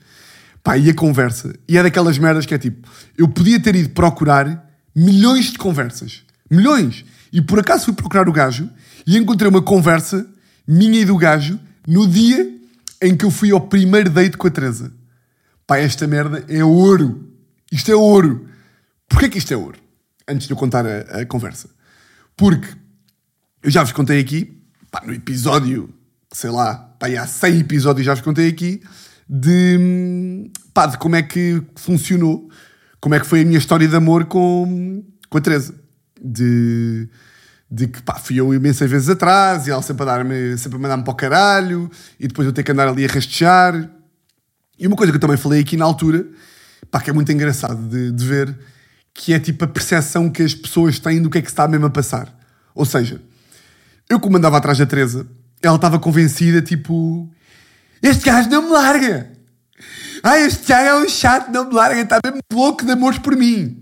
Pá, 0.63 0.79
e 0.79 0.89
a 0.89 0.95
conversa, 0.95 1.55
e 1.69 1.77
é 1.77 1.83
daquelas 1.83 2.17
merdas 2.17 2.47
que 2.47 2.55
é 2.55 2.59
tipo, 2.59 2.89
eu 3.19 3.29
podia 3.29 3.61
ter 3.61 3.77
ido 3.77 3.91
procurar 3.91 4.71
milhões 4.95 5.53
de 5.53 5.59
conversas. 5.59 6.23
Milhões! 6.51 7.05
E 7.31 7.43
por 7.43 7.59
acaso 7.59 7.85
fui 7.87 7.95
procurar 7.95 8.29
o 8.29 8.33
gajo 8.33 8.71
e 9.07 9.19
encontrei 9.19 9.51
uma 9.51 9.61
conversa 9.61 10.27
minha 10.67 11.01
e 11.01 11.05
do 11.05 11.17
gajo 11.19 11.61
no 11.87 12.09
dia 12.09 12.51
em 13.03 13.15
que 13.15 13.25
eu 13.25 13.31
fui 13.31 13.51
ao 13.51 13.61
primeiro 13.61 14.09
date 14.09 14.39
com 14.39 14.47
a 14.47 14.51
Teresa. 14.51 14.93
Pá, 15.67 15.79
esta 15.79 16.07
merda 16.07 16.45
é 16.49 16.65
ouro. 16.65 17.29
Isto 17.71 17.91
é 17.91 17.95
ouro. 17.95 18.49
Porquê 19.09 19.29
que 19.29 19.39
isto 19.39 19.53
é 19.53 19.57
ouro? 19.57 19.84
Antes 20.29 20.47
de 20.47 20.53
eu 20.53 20.57
contar 20.57 20.87
a, 20.87 21.21
a 21.21 21.27
conversa. 21.27 21.69
Porque 22.37 22.69
eu 23.63 23.71
já 23.71 23.83
vos 23.83 23.93
contei 23.93 24.21
aqui, 24.21 24.61
pá, 24.91 25.03
no 25.07 25.13
episódio, 25.13 25.93
sei 26.33 26.51
lá, 26.51 26.75
pá, 26.99 27.07
há 27.09 27.27
100 27.27 27.61
episódios 27.61 28.05
já 28.05 28.15
vos 28.15 28.23
contei 28.23 28.49
aqui, 28.49 28.83
de, 29.29 30.51
pá, 30.73 30.87
de 30.87 30.99
como 30.99 31.17
é 31.17 31.23
que 31.23 31.63
funcionou, 31.77 32.51
como 33.01 33.15
é 33.15 33.21
que 33.21 33.27
foi 33.27 33.43
a 33.43 33.45
minha 33.45 33.59
história 33.59 33.87
de 33.87 33.97
amor 33.97 34.27
com, 34.27 35.05
com 35.29 35.39
a 35.39 35.41
Teresa. 35.41 35.75
De, 36.23 37.09
de 37.71 37.89
que 37.89 38.03
pá, 38.03 38.15
fui 38.15 38.41
eu 38.41 38.55
imensas 38.55 38.91
vezes 38.91 39.09
atrás 39.09 39.67
e 39.67 39.71
ela 39.71 39.83
sempre 39.83 40.05
a, 40.05 40.07
dar-me, 40.07 40.57
sempre 40.57 40.79
a 40.79 40.81
mandar-me 40.81 41.05
para 41.05 41.13
o 41.13 41.17
caralho 41.17 41.91
e 42.19 42.29
depois 42.29 42.47
eu 42.47 42.53
ter 42.53 42.63
que 42.63 42.73
andar 42.73 42.89
ali 42.89 43.05
a 43.05 43.09
rastejar. 43.09 43.91
E 44.79 44.87
uma 44.87 44.97
coisa 44.97 45.13
que 45.13 45.17
eu 45.17 45.21
também 45.21 45.37
falei 45.37 45.61
aqui 45.61 45.77
na 45.77 45.85
altura, 45.85 46.27
pá, 46.91 47.01
que 47.01 47.11
é 47.11 47.13
muito 47.13 47.31
engraçado 47.33 47.89
de, 47.89 48.13
de 48.13 48.25
ver, 48.25 48.57
que 49.15 49.33
é 49.33 49.39
tipo 49.39 49.65
a 49.65 49.69
percepção 49.69 50.29
que 50.29 50.43
as 50.43 50.55
pessoas 50.55 50.99
têm 50.99 51.23
do 51.23 51.31
que 51.31 51.39
é 51.39 51.41
que 51.41 51.47
se 51.47 51.53
está 51.53 51.69
mesmo 51.69 51.87
a 51.87 51.91
passar. 51.91 52.37
Ou 52.75 52.85
seja, 52.85 53.23
eu 54.11 54.19
como 54.19 54.37
andava 54.37 54.57
atrás 54.57 54.77
da 54.77 54.85
Teresa, 54.85 55.27
ela 55.63 55.77
estava 55.77 55.99
convencida, 55.99 56.61
tipo, 56.61 57.31
este 58.03 58.25
gajo 58.25 58.51
não 58.51 58.63
me 58.63 58.71
larga. 58.71 59.31
Ah, 60.23 60.39
este 60.39 60.67
gajo 60.67 60.87
é 60.87 61.05
um 61.05 61.09
chato, 61.09 61.51
não 61.51 61.69
me 61.69 61.75
larga, 61.75 62.01
está 62.01 62.19
mesmo 62.25 62.41
louco 62.53 62.85
de 62.85 62.91
amores 62.91 63.19
por 63.19 63.37
mim. 63.37 63.81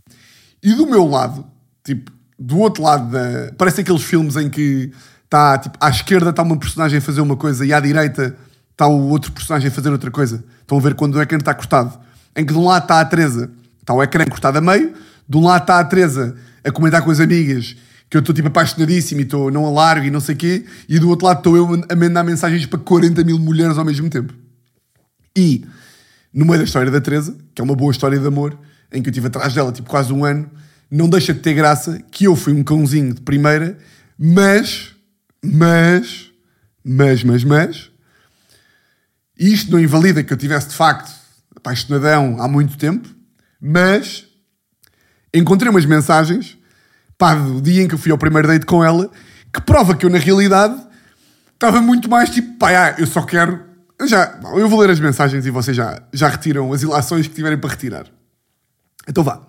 E 0.62 0.74
do 0.74 0.86
meu 0.86 1.06
lado, 1.08 1.46
tipo, 1.82 2.12
do 2.38 2.58
outro 2.58 2.82
lado 2.82 3.10
da. 3.10 3.52
Parece 3.56 3.80
aqueles 3.80 4.02
filmes 4.02 4.36
em 4.36 4.50
que 4.50 4.92
está, 5.24 5.58
tipo, 5.58 5.78
à 5.80 5.88
esquerda 5.88 6.30
está 6.30 6.42
uma 6.42 6.56
personagem 6.56 6.98
a 6.98 7.02
fazer 7.02 7.20
uma 7.20 7.36
coisa 7.36 7.64
e 7.64 7.72
à 7.72 7.80
direita 7.80 8.36
está 8.70 8.86
o 8.86 9.08
outro 9.08 9.32
personagem 9.32 9.68
a 9.68 9.70
fazer 9.72 9.90
outra 9.90 10.10
coisa. 10.10 10.44
Estão 10.60 10.78
a 10.78 10.80
ver 10.80 10.94
quando 10.94 11.14
o 11.14 11.22
ecrã 11.22 11.38
está 11.38 11.54
cortado. 11.54 11.98
Em 12.36 12.44
que 12.44 12.52
de 12.52 12.58
um 12.58 12.66
lado 12.66 12.82
está 12.82 13.00
a 13.00 13.04
Teresa, 13.04 13.50
está 13.80 13.94
o 13.94 14.02
ecrã 14.02 14.24
cortado 14.24 14.58
a 14.58 14.60
meio, 14.60 14.94
de 15.28 15.36
um 15.36 15.44
lado 15.44 15.62
está 15.62 15.78
a 15.78 15.84
Teresa 15.84 16.36
a 16.64 16.70
comentar 16.70 17.02
com 17.02 17.10
as 17.10 17.20
amigas 17.20 17.76
que 18.08 18.16
eu 18.16 18.20
estou 18.20 18.34
tipo 18.34 18.48
apaixonadíssimo 18.48 19.22
e 19.22 19.24
estou 19.24 19.50
não 19.50 19.64
a 19.66 19.70
largo 19.70 20.06
e 20.06 20.10
não 20.10 20.20
sei 20.20 20.34
o 20.34 20.38
quê, 20.38 20.66
e 20.86 20.98
do 20.98 21.08
outro 21.08 21.26
lado 21.26 21.38
estou 21.38 21.56
eu 21.56 21.82
a 21.88 21.96
mandar 21.96 22.22
mensagens 22.22 22.66
para 22.66 22.78
40 22.78 23.24
mil 23.24 23.38
mulheres 23.38 23.78
ao 23.78 23.86
mesmo 23.86 24.10
tempo. 24.10 24.34
E 25.34 25.64
no 26.32 26.44
meio 26.44 26.58
da 26.58 26.64
história 26.64 26.90
da 26.90 27.00
Teresa, 27.00 27.34
que 27.54 27.62
é 27.62 27.64
uma 27.64 27.74
boa 27.74 27.90
história 27.90 28.18
de 28.18 28.26
amor, 28.26 28.54
em 28.92 29.00
que 29.00 29.08
eu 29.08 29.10
estive 29.10 29.28
atrás 29.28 29.54
dela 29.54 29.72
tipo 29.72 29.88
quase 29.88 30.12
um 30.12 30.26
ano, 30.26 30.50
não 30.90 31.08
deixa 31.08 31.32
de 31.32 31.40
ter 31.40 31.54
graça 31.54 32.02
que 32.10 32.24
eu 32.24 32.36
fui 32.36 32.52
um 32.52 32.62
cãozinho 32.62 33.14
de 33.14 33.22
primeira, 33.22 33.78
mas, 34.18 34.94
mas, 35.42 36.30
mas, 36.84 37.24
mas, 37.24 37.44
mas, 37.44 37.90
isto 39.38 39.72
não 39.72 39.80
invalida 39.80 40.22
que 40.22 40.32
eu 40.32 40.36
tivesse 40.36 40.68
de 40.68 40.74
facto 40.74 41.10
apaixonadão 41.56 42.36
há 42.38 42.46
muito 42.46 42.76
tempo, 42.76 43.08
mas 43.58 44.26
encontrei 45.34 45.70
umas 45.70 45.84
mensagens, 45.86 46.58
pá, 47.16 47.34
do 47.34 47.60
dia 47.60 47.82
em 47.82 47.88
que 47.88 47.94
eu 47.94 47.98
fui 47.98 48.12
ao 48.12 48.18
primeiro 48.18 48.48
date 48.48 48.66
com 48.66 48.84
ela, 48.84 49.10
que 49.52 49.60
prova 49.60 49.94
que 49.94 50.04
eu 50.04 50.10
na 50.10 50.18
realidade 50.18 50.80
estava 51.54 51.80
muito 51.80 52.08
mais 52.08 52.30
tipo, 52.30 52.58
pá, 52.58 52.70
ah, 52.70 52.94
eu 52.98 53.06
só 53.06 53.22
quero. 53.22 53.60
Eu, 53.98 54.08
já, 54.08 54.40
eu 54.56 54.68
vou 54.68 54.80
ler 54.80 54.90
as 54.90 54.98
mensagens 54.98 55.46
e 55.46 55.50
vocês 55.50 55.76
já, 55.76 56.02
já 56.12 56.28
retiram 56.28 56.72
as 56.72 56.82
ilações 56.82 57.28
que 57.28 57.34
tiverem 57.34 57.58
para 57.58 57.70
retirar. 57.70 58.06
Então 59.08 59.22
vá. 59.22 59.40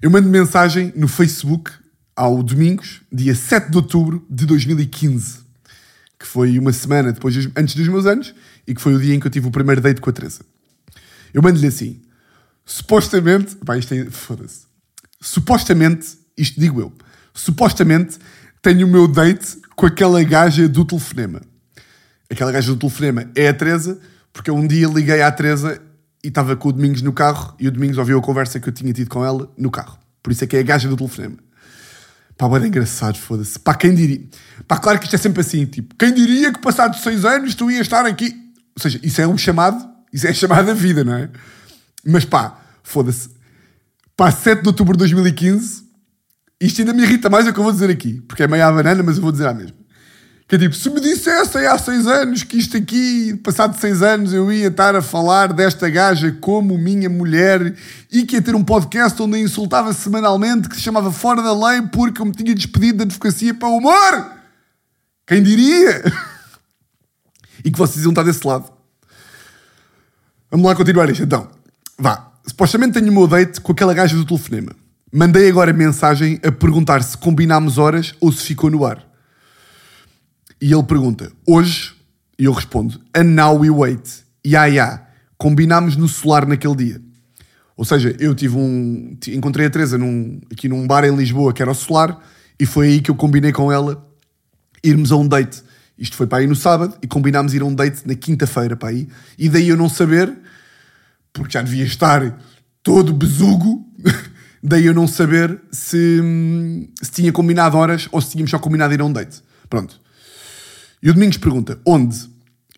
Eu 0.00 0.10
mando 0.10 0.28
mensagem 0.28 0.92
no 0.96 1.08
Facebook 1.08 1.70
ao 2.14 2.42
Domingos, 2.42 3.02
dia 3.12 3.34
7 3.34 3.70
de 3.70 3.76
outubro 3.76 4.24
de 4.28 4.46
2015, 4.46 5.40
que 6.18 6.26
foi 6.26 6.58
uma 6.58 6.72
semana 6.72 7.12
depois, 7.12 7.36
antes 7.54 7.74
dos 7.74 7.88
meus 7.88 8.06
anos, 8.06 8.34
e 8.66 8.74
que 8.74 8.80
foi 8.80 8.94
o 8.94 8.98
dia 8.98 9.14
em 9.14 9.20
que 9.20 9.26
eu 9.26 9.30
tive 9.30 9.46
o 9.46 9.50
primeiro 9.50 9.80
date 9.80 10.00
com 10.00 10.08
a 10.08 10.12
Teresa. 10.12 10.40
Eu 11.32 11.42
mando-lhe 11.42 11.66
assim, 11.66 12.00
supostamente, 12.64 13.56
pá, 13.56 13.76
isto 13.76 13.92
é, 13.92 14.06
foda-se, 14.10 14.65
supostamente, 15.26 16.18
isto 16.38 16.60
digo 16.60 16.80
eu, 16.80 16.92
supostamente 17.34 18.16
tenho 18.62 18.86
o 18.86 18.90
meu 18.90 19.08
date 19.08 19.58
com 19.74 19.84
aquela 19.84 20.22
gaja 20.22 20.68
do 20.68 20.84
telefonema. 20.84 21.40
Aquela 22.30 22.52
gaja 22.52 22.72
do 22.72 22.78
telefonema 22.78 23.28
é 23.34 23.48
a 23.48 23.54
Teresa, 23.54 23.98
porque 24.32 24.50
eu 24.50 24.54
um 24.54 24.66
dia 24.66 24.86
liguei 24.86 25.22
à 25.22 25.30
Teresa 25.30 25.80
e 26.22 26.28
estava 26.28 26.54
com 26.56 26.68
o 26.68 26.72
Domingos 26.72 27.02
no 27.02 27.12
carro 27.12 27.54
e 27.58 27.66
o 27.66 27.72
Domingos 27.72 27.98
ouviu 27.98 28.18
a 28.18 28.22
conversa 28.22 28.60
que 28.60 28.68
eu 28.68 28.72
tinha 28.72 28.92
tido 28.92 29.10
com 29.10 29.24
ela 29.24 29.52
no 29.58 29.70
carro. 29.70 29.98
Por 30.22 30.32
isso 30.32 30.44
é 30.44 30.46
que 30.46 30.56
é 30.56 30.60
a 30.60 30.62
gaja 30.62 30.88
do 30.88 30.96
telefonema. 30.96 31.36
Pá, 32.38 32.46
era 32.54 32.66
engraçado, 32.66 33.18
foda-se. 33.18 33.58
Pá, 33.58 33.74
quem 33.74 33.94
diria? 33.94 34.22
Pá, 34.68 34.78
claro 34.78 34.98
que 34.98 35.06
isto 35.06 35.14
é 35.14 35.18
sempre 35.18 35.40
assim, 35.40 35.66
tipo, 35.66 35.94
quem 35.96 36.14
diria 36.14 36.52
que 36.52 36.60
passados 36.60 37.00
seis 37.00 37.24
anos 37.24 37.54
tu 37.54 37.70
ias 37.70 37.82
estar 37.82 38.06
aqui? 38.06 38.34
Ou 38.76 38.82
seja, 38.82 39.00
isso 39.02 39.20
é 39.20 39.26
um 39.26 39.36
chamado, 39.36 39.84
isso 40.12 40.26
é 40.26 40.32
chamado 40.34 40.70
a 40.70 40.74
vida, 40.74 41.02
não 41.02 41.14
é? 41.14 41.30
Mas 42.04 42.24
pá, 42.24 42.60
foda-se. 42.82 43.35
Pá, 44.16 44.30
7 44.30 44.62
de 44.62 44.68
outubro 44.68 44.94
de 44.94 45.00
2015, 45.00 45.84
isto 46.60 46.80
ainda 46.80 46.94
me 46.94 47.02
irrita 47.02 47.28
mais 47.28 47.46
o 47.46 47.52
que 47.52 47.58
eu 47.58 47.64
vou 47.64 47.72
dizer 47.72 47.90
aqui, 47.90 48.22
porque 48.22 48.44
é 48.44 48.48
meio 48.48 48.64
à 48.64 48.72
banana, 48.72 49.02
mas 49.02 49.16
eu 49.16 49.22
vou 49.22 49.30
dizer 49.30 49.46
à 49.46 49.52
mesma. 49.52 49.76
Que 50.48 50.54
é 50.54 50.58
tipo, 50.58 50.74
se 50.76 50.88
me 50.88 51.00
dissessem 51.00 51.66
há 51.66 51.76
seis 51.76 52.06
anos 52.06 52.44
que 52.44 52.56
isto 52.56 52.76
aqui, 52.76 53.34
passado 53.42 53.76
seis 53.78 54.00
anos, 54.00 54.32
eu 54.32 54.50
ia 54.52 54.68
estar 54.68 54.94
a 54.94 55.02
falar 55.02 55.52
desta 55.52 55.90
gaja 55.90 56.30
como 56.40 56.78
minha 56.78 57.10
mulher 57.10 57.74
e 58.12 58.24
que 58.24 58.36
ia 58.36 58.42
ter 58.42 58.54
um 58.54 58.62
podcast 58.62 59.20
onde 59.20 59.36
a 59.36 59.40
insultava 59.40 59.92
semanalmente, 59.92 60.68
que 60.68 60.76
se 60.76 60.82
chamava 60.82 61.10
Fora 61.10 61.42
da 61.42 61.52
Lei 61.52 61.82
porque 61.92 62.22
eu 62.22 62.26
me 62.26 62.32
tinha 62.32 62.54
despedido 62.54 62.98
da 62.98 63.04
advocacia 63.04 63.52
para 63.52 63.68
o 63.68 63.78
humor. 63.78 64.32
Quem 65.26 65.42
diria? 65.42 66.04
e 67.64 67.70
que 67.70 67.76
vocês 67.76 68.04
iam 68.04 68.12
estar 68.12 68.22
desse 68.22 68.46
lado. 68.46 68.70
Vamos 70.48 70.64
lá 70.64 70.76
continuar 70.76 71.10
isto 71.10 71.24
então. 71.24 71.50
Vá. 71.98 72.25
Supostamente 72.46 72.94
tenho 72.94 73.10
o 73.10 73.14
meu 73.14 73.26
date 73.26 73.60
com 73.60 73.72
aquela 73.72 73.92
gaja 73.92 74.16
do 74.16 74.24
telefonema. 74.24 74.72
Mandei 75.12 75.48
agora 75.48 75.72
mensagem 75.72 76.40
a 76.44 76.52
perguntar 76.52 77.02
se 77.02 77.16
combinámos 77.16 77.78
horas 77.78 78.14
ou 78.20 78.30
se 78.30 78.44
ficou 78.44 78.70
no 78.70 78.84
ar. 78.84 79.04
E 80.60 80.72
ele 80.72 80.82
pergunta, 80.84 81.30
hoje? 81.46 81.94
E 82.38 82.44
eu 82.44 82.52
respondo, 82.52 83.00
and 83.14 83.24
now 83.24 83.58
we 83.58 83.70
wait. 83.70 84.24
Ya, 84.46 84.66
ya. 84.66 85.06
Combinámos 85.36 85.96
no 85.96 86.08
solar 86.08 86.46
naquele 86.46 86.76
dia. 86.76 87.02
Ou 87.76 87.84
seja, 87.84 88.14
eu 88.18 88.34
tive 88.34 88.56
um. 88.56 89.16
Encontrei 89.28 89.66
a 89.66 89.70
Teresa 89.70 89.98
num, 89.98 90.40
aqui 90.50 90.68
num 90.68 90.86
bar 90.86 91.04
em 91.04 91.14
Lisboa 91.14 91.52
que 91.52 91.60
era 91.60 91.70
o 91.70 91.74
solar 91.74 92.18
e 92.58 92.64
foi 92.64 92.88
aí 92.88 93.00
que 93.00 93.10
eu 93.10 93.14
combinei 93.14 93.52
com 93.52 93.70
ela 93.70 94.06
irmos 94.82 95.12
a 95.12 95.16
um 95.16 95.26
date. 95.26 95.62
Isto 95.98 96.16
foi 96.16 96.26
para 96.26 96.38
aí 96.38 96.46
no 96.46 96.56
sábado 96.56 96.96
e 97.02 97.06
combinámos 97.06 97.54
ir 97.54 97.62
a 97.62 97.64
um 97.64 97.74
date 97.74 98.06
na 98.06 98.14
quinta-feira 98.14 98.76
para 98.76 98.90
aí. 98.90 99.08
E 99.38 99.48
daí 99.48 99.68
eu 99.68 99.76
não 99.76 99.88
saber, 99.88 100.32
porque 101.40 101.52
já 101.52 101.62
devia 101.62 101.84
estar 101.84 102.38
todo 102.82 103.12
besugo, 103.12 103.86
daí 104.62 104.86
eu 104.86 104.94
não 104.94 105.06
saber 105.06 105.60
se, 105.70 106.20
se 107.02 107.10
tinha 107.10 107.32
combinado 107.32 107.76
horas 107.76 108.08
ou 108.10 108.20
se 108.20 108.30
tínhamos 108.30 108.50
só 108.50 108.58
combinado 108.58 108.94
ir 108.94 109.00
a 109.00 109.04
um 109.04 109.12
date. 109.12 109.42
Pronto. 109.68 110.00
E 111.02 111.10
o 111.10 111.14
Domingos 111.14 111.36
pergunta: 111.36 111.78
onde? 111.84 112.28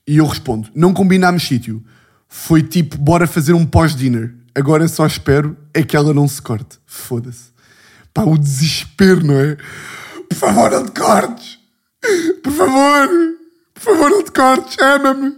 E 0.07 0.17
eu 0.17 0.27
respondo: 0.27 0.69
não 0.75 0.93
combinámos 0.93 1.47
sítio. 1.47 1.85
Foi 2.29 2.63
tipo, 2.63 2.99
bora 2.99 3.27
fazer 3.27 3.55
um 3.55 3.65
pós-dinner. 3.65 4.35
Agora 4.55 4.87
só 4.89 5.07
espero 5.07 5.57
é 5.73 5.83
que 5.83 5.97
ela 5.97 6.13
não 6.13 6.29
se 6.29 6.43
corte. 6.43 6.79
Foda-se. 6.85 7.53
Pá, 8.13 8.23
o 8.25 8.37
desespero, 8.37 9.25
não 9.25 9.39
é? 9.39 9.57
Por 10.29 10.37
favor, 10.37 10.71
não 10.71 10.85
te 10.85 10.91
cortes. 10.91 11.59
Por 12.43 12.53
favor. 12.53 13.09
Por 13.73 13.83
favor, 13.83 14.11
não 14.11 14.23
te 14.23 14.33
cortes. 14.33 14.77
Ama-me. 14.79 15.33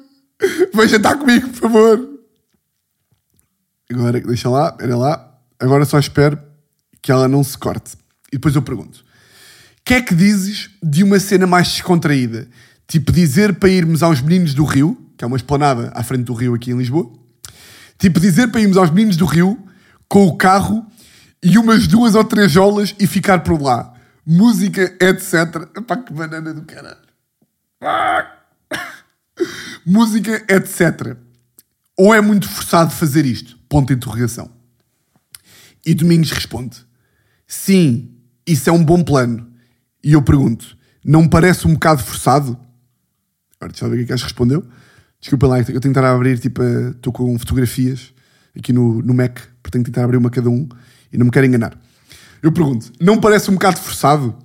Vem 0.74 0.88
jantar 0.88 1.18
comigo, 1.18 1.48
por 1.48 1.60
favor. 1.60 2.09
Agora, 3.90 4.20
deixa 4.20 4.48
lá, 4.48 4.76
era 4.80 4.96
lá. 4.96 5.38
Agora 5.58 5.84
só 5.84 5.98
espero 5.98 6.38
que 7.02 7.10
ela 7.10 7.28
não 7.28 7.42
se 7.42 7.58
corte. 7.58 7.96
E 8.32 8.36
depois 8.36 8.54
eu 8.54 8.62
pergunto: 8.62 9.04
que 9.90 9.94
é 9.94 10.00
que 10.00 10.14
dizes 10.14 10.70
de 10.80 11.02
uma 11.02 11.18
cena 11.18 11.48
mais 11.48 11.66
descontraída? 11.66 12.46
Tipo, 12.86 13.10
dizer 13.10 13.54
para 13.54 13.68
irmos 13.68 14.04
aos 14.04 14.20
Meninos 14.20 14.54
do 14.54 14.62
Rio, 14.62 14.96
que 15.18 15.24
é 15.24 15.26
uma 15.26 15.36
esplanada 15.36 15.90
à 15.96 16.04
frente 16.04 16.22
do 16.22 16.32
Rio 16.32 16.54
aqui 16.54 16.70
em 16.70 16.78
Lisboa. 16.78 17.12
Tipo, 17.98 18.20
dizer 18.20 18.52
para 18.52 18.60
irmos 18.60 18.76
aos 18.76 18.88
Meninos 18.90 19.16
do 19.16 19.24
Rio 19.24 19.58
com 20.08 20.28
o 20.28 20.36
carro 20.36 20.86
e 21.42 21.58
umas 21.58 21.88
duas 21.88 22.14
ou 22.14 22.22
três 22.22 22.52
jolas 22.52 22.94
e 23.00 23.06
ficar 23.08 23.40
por 23.40 23.60
lá. 23.60 23.92
Música, 24.24 24.96
etc. 25.00 25.68
Epá, 25.76 25.96
que 25.96 26.12
banana 26.12 26.54
do 26.54 26.62
caralho. 26.62 26.96
Ah! 27.82 28.30
Música, 29.84 30.40
etc. 30.48 31.16
Ou 31.98 32.14
é 32.14 32.20
muito 32.20 32.48
forçado 32.48 32.92
fazer 32.92 33.26
isto? 33.26 33.58
Ponto 33.70 33.88
de 33.88 33.94
interrogação. 33.94 34.50
E 35.86 35.94
Domingos 35.94 36.32
responde: 36.32 36.76
Sim, 37.46 38.16
isso 38.46 38.68
é 38.68 38.72
um 38.72 38.84
bom 38.84 39.02
plano. 39.02 39.50
E 40.04 40.12
eu 40.12 40.20
pergunto: 40.20 40.76
Não 41.04 41.28
parece 41.28 41.66
um 41.66 41.74
bocado 41.74 42.02
forçado? 42.02 42.58
Agora, 43.58 43.72
deixa 43.72 43.84
eu 43.84 43.90
ver 43.90 43.94
o 43.94 43.98
que 43.98 44.02
é 44.02 44.06
que 44.06 44.10
gajo 44.10 44.24
respondeu. 44.24 44.66
Desculpa 45.20 45.46
lá, 45.46 45.58
eu 45.58 45.64
tenho 45.64 45.80
que 45.80 45.86
tentar 45.86 46.10
abrir, 46.10 46.38
tipo, 46.38 46.62
estou 46.62 47.12
com 47.12 47.38
fotografias 47.38 48.12
aqui 48.58 48.72
no, 48.72 49.02
no 49.02 49.14
Mac, 49.14 49.38
porque 49.62 49.70
tenho 49.70 49.84
que 49.84 49.90
tentar 49.90 50.04
abrir 50.04 50.16
uma 50.16 50.30
cada 50.30 50.50
um 50.50 50.68
e 51.12 51.16
não 51.16 51.26
me 51.26 51.30
quero 51.30 51.46
enganar. 51.46 51.78
Eu 52.42 52.50
pergunto: 52.50 52.90
Não 53.00 53.20
parece 53.20 53.50
um 53.50 53.54
bocado 53.54 53.78
forçado? 53.78 54.36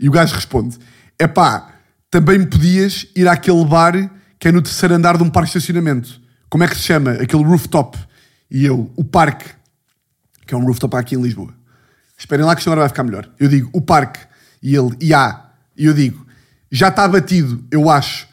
E 0.00 0.08
o 0.08 0.12
gajo 0.12 0.34
responde: 0.34 0.78
É 1.16 1.28
pá, 1.28 1.74
também 2.10 2.44
podias 2.44 3.06
ir 3.14 3.28
àquele 3.28 3.64
bar 3.64 4.10
que 4.38 4.48
é 4.48 4.52
no 4.52 4.60
terceiro 4.60 4.94
andar 4.94 5.16
de 5.16 5.22
um 5.22 5.30
parque 5.30 5.52
de 5.52 5.58
estacionamento. 5.58 6.20
Como 6.50 6.64
é 6.64 6.68
que 6.68 6.74
se 6.74 6.82
chama? 6.82 7.12
Aquele 7.12 7.44
rooftop. 7.44 7.98
E 8.50 8.64
eu, 8.64 8.90
o 8.96 9.04
parque, 9.04 9.50
que 10.46 10.54
é 10.54 10.56
um 10.56 10.64
rooftop 10.64 10.96
aqui 10.96 11.14
em 11.14 11.22
Lisboa. 11.22 11.52
Esperem 12.16 12.44
lá 12.44 12.54
que 12.54 12.60
isto 12.60 12.68
agora 12.68 12.82
vai 12.82 12.88
ficar 12.88 13.02
melhor. 13.02 13.28
Eu 13.38 13.48
digo, 13.48 13.68
o 13.72 13.80
parque. 13.80 14.20
E 14.62 14.74
ele, 14.74 14.96
e 15.00 15.12
há. 15.12 15.50
E 15.76 15.86
eu 15.86 15.94
digo, 15.94 16.24
já 16.70 16.88
está 16.88 17.06
batido, 17.06 17.64
eu 17.70 17.90
acho. 17.90 18.26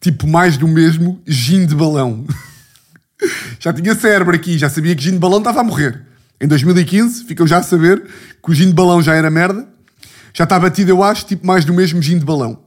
Tipo, 0.00 0.26
mais 0.26 0.56
do 0.56 0.68
mesmo, 0.68 1.20
gin 1.26 1.66
de 1.66 1.74
balão. 1.74 2.26
já 3.58 3.72
tinha 3.72 3.94
cérebro 3.94 4.34
aqui, 4.34 4.58
já 4.58 4.68
sabia 4.68 4.94
que 4.94 5.02
gin 5.02 5.12
de 5.12 5.18
balão 5.18 5.38
estava 5.38 5.60
a 5.60 5.64
morrer. 5.64 6.02
Em 6.40 6.46
2015, 6.46 7.24
ficam 7.24 7.46
já 7.46 7.58
a 7.58 7.62
saber 7.62 8.02
que 8.42 8.50
o 8.50 8.54
gin 8.54 8.66
de 8.68 8.74
balão 8.74 9.00
já 9.00 9.14
era 9.14 9.30
merda. 9.30 9.66
Já 10.34 10.44
está 10.44 10.58
batido, 10.58 10.90
eu 10.90 11.02
acho, 11.02 11.24
tipo, 11.24 11.46
mais 11.46 11.64
do 11.64 11.72
mesmo 11.72 12.02
gin 12.02 12.18
de 12.18 12.24
balão. 12.24 12.62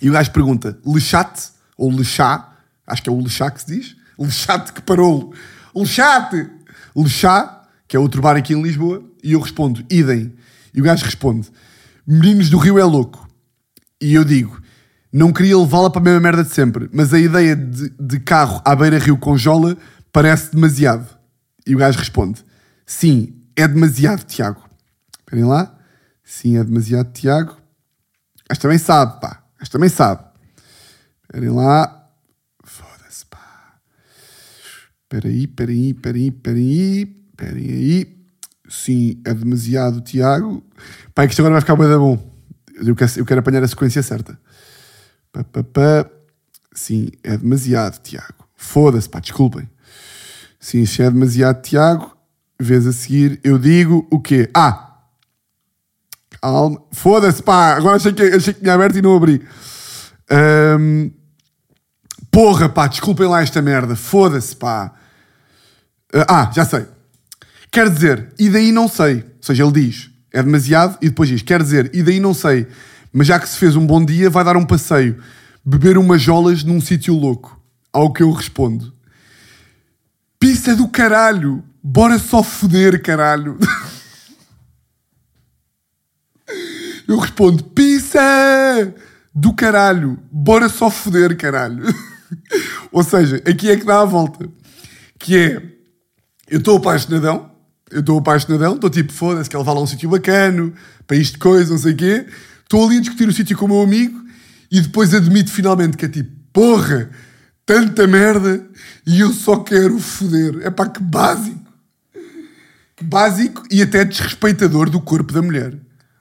E 0.00 0.10
o 0.10 0.12
gajo 0.12 0.30
pergunta, 0.30 0.78
lechate, 0.84 1.50
ou 1.76 1.90
lechá, 1.90 2.52
acho 2.86 3.02
que 3.02 3.08
é 3.08 3.12
o 3.12 3.20
lechá 3.20 3.50
que 3.50 3.60
se 3.60 3.66
diz, 3.66 3.96
lechate 4.18 4.72
que 4.72 4.82
parou, 4.82 5.32
lechate, 5.74 6.48
lechá, 6.94 7.62
que 7.86 7.96
é 7.96 8.00
outro 8.00 8.22
bar 8.22 8.36
aqui 8.36 8.54
em 8.54 8.62
Lisboa, 8.62 9.02
e 9.22 9.32
eu 9.32 9.40
respondo, 9.40 9.84
idem. 9.90 10.32
E 10.74 10.80
o 10.80 10.84
gajo 10.84 11.04
responde, 11.04 11.50
meninos 12.06 12.48
do 12.48 12.58
Rio 12.58 12.78
é 12.78 12.84
louco. 12.84 13.28
E 14.00 14.14
eu 14.14 14.24
digo, 14.24 14.60
não 15.12 15.32
queria 15.32 15.58
levá-la 15.58 15.90
para 15.90 16.00
a 16.00 16.04
mesma 16.04 16.20
merda 16.20 16.42
de 16.42 16.50
sempre, 16.50 16.88
mas 16.92 17.12
a 17.12 17.18
ideia 17.18 17.54
de, 17.54 17.90
de 17.90 18.20
carro 18.20 18.60
à 18.64 18.74
beira-rio 18.74 19.18
com 19.18 19.36
jola 19.36 19.76
parece 20.10 20.52
demasiado. 20.52 21.06
E 21.66 21.74
o 21.74 21.78
gajo 21.78 21.98
responde, 21.98 22.44
sim, 22.86 23.34
é 23.54 23.68
demasiado, 23.68 24.24
Tiago. 24.24 24.68
Esperem 25.20 25.44
lá. 25.44 25.74
Sim, 26.24 26.56
é 26.56 26.64
demasiado, 26.64 27.12
Tiago. 27.12 27.56
Mas 28.48 28.58
também 28.58 28.78
sabe, 28.78 29.20
pá. 29.20 29.42
Mas 29.58 29.68
também 29.68 29.88
sabe. 29.88 30.22
Esperem 31.22 31.50
lá. 31.50 32.08
Foda-se, 32.64 33.24
pá. 33.26 33.78
Espera 35.12 35.28
aí, 35.28 35.44
espera 35.44 35.70
aí, 35.70 35.90
espera 35.90 36.16
aí, 36.16 36.28
espera 36.28 36.56
aí. 36.56 37.22
Esperem 37.32 37.70
aí. 37.70 38.16
Sim, 38.66 39.20
é 39.26 39.34
demasiado, 39.34 40.00
Tiago. 40.00 40.64
Pá, 41.14 41.24
é 41.24 41.26
que 41.26 41.32
isto 41.32 41.40
agora 41.40 41.52
vai 41.52 41.60
ficar 41.60 41.74
da 41.76 41.98
bom. 41.98 42.32
Eu 42.82 42.96
quero, 42.96 43.12
eu 43.18 43.26
quero 43.26 43.40
apanhar 43.40 43.62
a 43.62 43.68
sequência 43.68 44.02
certa. 44.02 44.38
Pá, 45.30 45.44
pá, 45.44 45.62
pá. 45.62 46.10
Sim, 46.74 47.10
é 47.22 47.36
demasiado, 47.36 48.00
Tiago. 48.00 48.48
Foda-se, 48.56 49.06
pá, 49.06 49.20
desculpem. 49.20 49.68
Sim, 50.58 50.86
se 50.86 51.02
é 51.02 51.10
demasiado, 51.10 51.60
Tiago. 51.60 52.16
Vez 52.58 52.86
a 52.86 52.92
seguir, 52.92 53.38
eu 53.44 53.58
digo 53.58 54.06
o 54.10 54.18
quê? 54.18 54.48
Ah! 54.54 54.96
Calma. 56.40 56.82
Foda-se, 56.90 57.42
pá. 57.42 57.74
Agora 57.74 57.96
achei 57.96 58.14
que, 58.14 58.22
achei 58.22 58.54
que 58.54 58.60
tinha 58.60 58.72
aberto 58.72 58.96
e 58.96 59.02
não 59.02 59.14
abri. 59.14 59.46
Ahm, 60.30 61.10
porra, 62.30 62.70
pá. 62.70 62.86
Desculpem 62.86 63.26
lá 63.26 63.42
esta 63.42 63.60
merda. 63.60 63.94
Foda-se, 63.94 64.56
pá. 64.56 64.94
Ah, 66.28 66.50
já 66.54 66.64
sei. 66.64 66.86
Quer 67.70 67.88
dizer, 67.88 68.32
e 68.38 68.50
daí 68.50 68.70
não 68.70 68.88
sei. 68.88 69.16
Ou 69.16 69.42
seja, 69.42 69.64
ele 69.64 69.72
diz, 69.72 70.10
é 70.32 70.42
demasiado, 70.42 70.98
e 71.00 71.08
depois 71.08 71.28
diz, 71.28 71.42
quer 71.42 71.62
dizer, 71.62 71.90
e 71.94 72.02
daí 72.02 72.20
não 72.20 72.34
sei. 72.34 72.66
Mas 73.12 73.26
já 73.26 73.38
que 73.38 73.48
se 73.48 73.58
fez 73.58 73.76
um 73.76 73.86
bom 73.86 74.04
dia, 74.04 74.30
vai 74.30 74.44
dar 74.44 74.56
um 74.56 74.64
passeio. 74.64 75.22
Beber 75.64 75.96
umas 75.96 76.20
jolas 76.20 76.64
num 76.64 76.80
sítio 76.80 77.14
louco. 77.14 77.60
Ao 77.92 78.12
que 78.12 78.22
eu 78.22 78.30
respondo. 78.30 78.92
Pista 80.38 80.74
do 80.74 80.88
caralho. 80.88 81.62
Bora 81.82 82.18
só 82.18 82.42
foder, 82.42 83.02
caralho. 83.02 83.58
Eu 87.06 87.18
respondo, 87.18 87.64
pizza 87.64 88.20
do 89.34 89.52
caralho, 89.52 90.18
bora 90.30 90.68
só 90.68 90.90
foder, 90.90 91.36
caralho. 91.36 91.84
Ou 92.90 93.02
seja, 93.02 93.36
aqui 93.36 93.70
é 93.70 93.76
que 93.76 93.84
dá 93.84 94.00
a 94.00 94.04
volta. 94.04 94.48
Que 95.18 95.36
é, 95.36 95.62
eu 96.52 96.58
estou 96.58 96.76
apaixonadão, 96.76 97.50
eu 97.90 98.00
estou 98.00 98.18
apaixonadão, 98.18 98.74
estou 98.74 98.90
tipo, 98.90 99.10
foda-se, 99.10 99.48
que 99.48 99.56
ele 99.56 99.64
vai 99.64 99.74
lá 99.74 99.80
um 99.80 99.86
sítio 99.86 100.10
bacano, 100.10 100.74
para 101.06 101.16
isto 101.16 101.38
coisa, 101.38 101.70
não 101.70 101.78
sei 101.78 101.94
o 101.94 101.96
quê. 101.96 102.26
Estou 102.62 102.86
ali 102.86 102.98
a 102.98 103.00
discutir 103.00 103.26
o 103.26 103.32
sítio 103.32 103.56
com 103.56 103.64
o 103.64 103.68
meu 103.68 103.80
amigo 103.80 104.22
e 104.70 104.82
depois 104.82 105.14
admito 105.14 105.50
finalmente 105.50 105.96
que 105.96 106.04
é 106.04 106.08
tipo, 106.10 106.30
porra, 106.52 107.08
tanta 107.64 108.06
merda 108.06 108.66
e 109.06 109.20
eu 109.20 109.32
só 109.32 109.60
quero 109.60 109.98
foder. 109.98 110.58
É 110.60 110.70
pá, 110.70 110.86
que 110.86 111.02
básico. 111.02 111.72
Que 112.96 113.04
básico 113.04 113.62
e 113.70 113.80
até 113.80 114.04
desrespeitador 114.04 114.90
do 114.90 115.00
corpo 115.00 115.32
da 115.32 115.40
mulher. 115.40 115.74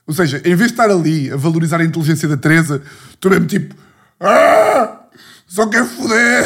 Ou 0.07 0.13
seja, 0.13 0.37
em 0.37 0.55
vez 0.55 0.71
de 0.71 0.73
estar 0.73 0.89
ali 0.89 1.29
a 1.29 1.35
valorizar 1.35 1.81
a 1.81 1.83
inteligência 1.83 2.29
da 2.29 2.37
Teresa, 2.37 2.81
estou 3.09 3.29
mesmo 3.31 3.47
tipo. 3.47 3.75
Ah, 4.17 5.07
só 5.45 5.67
quero 5.67 5.87
foder! 5.87 6.45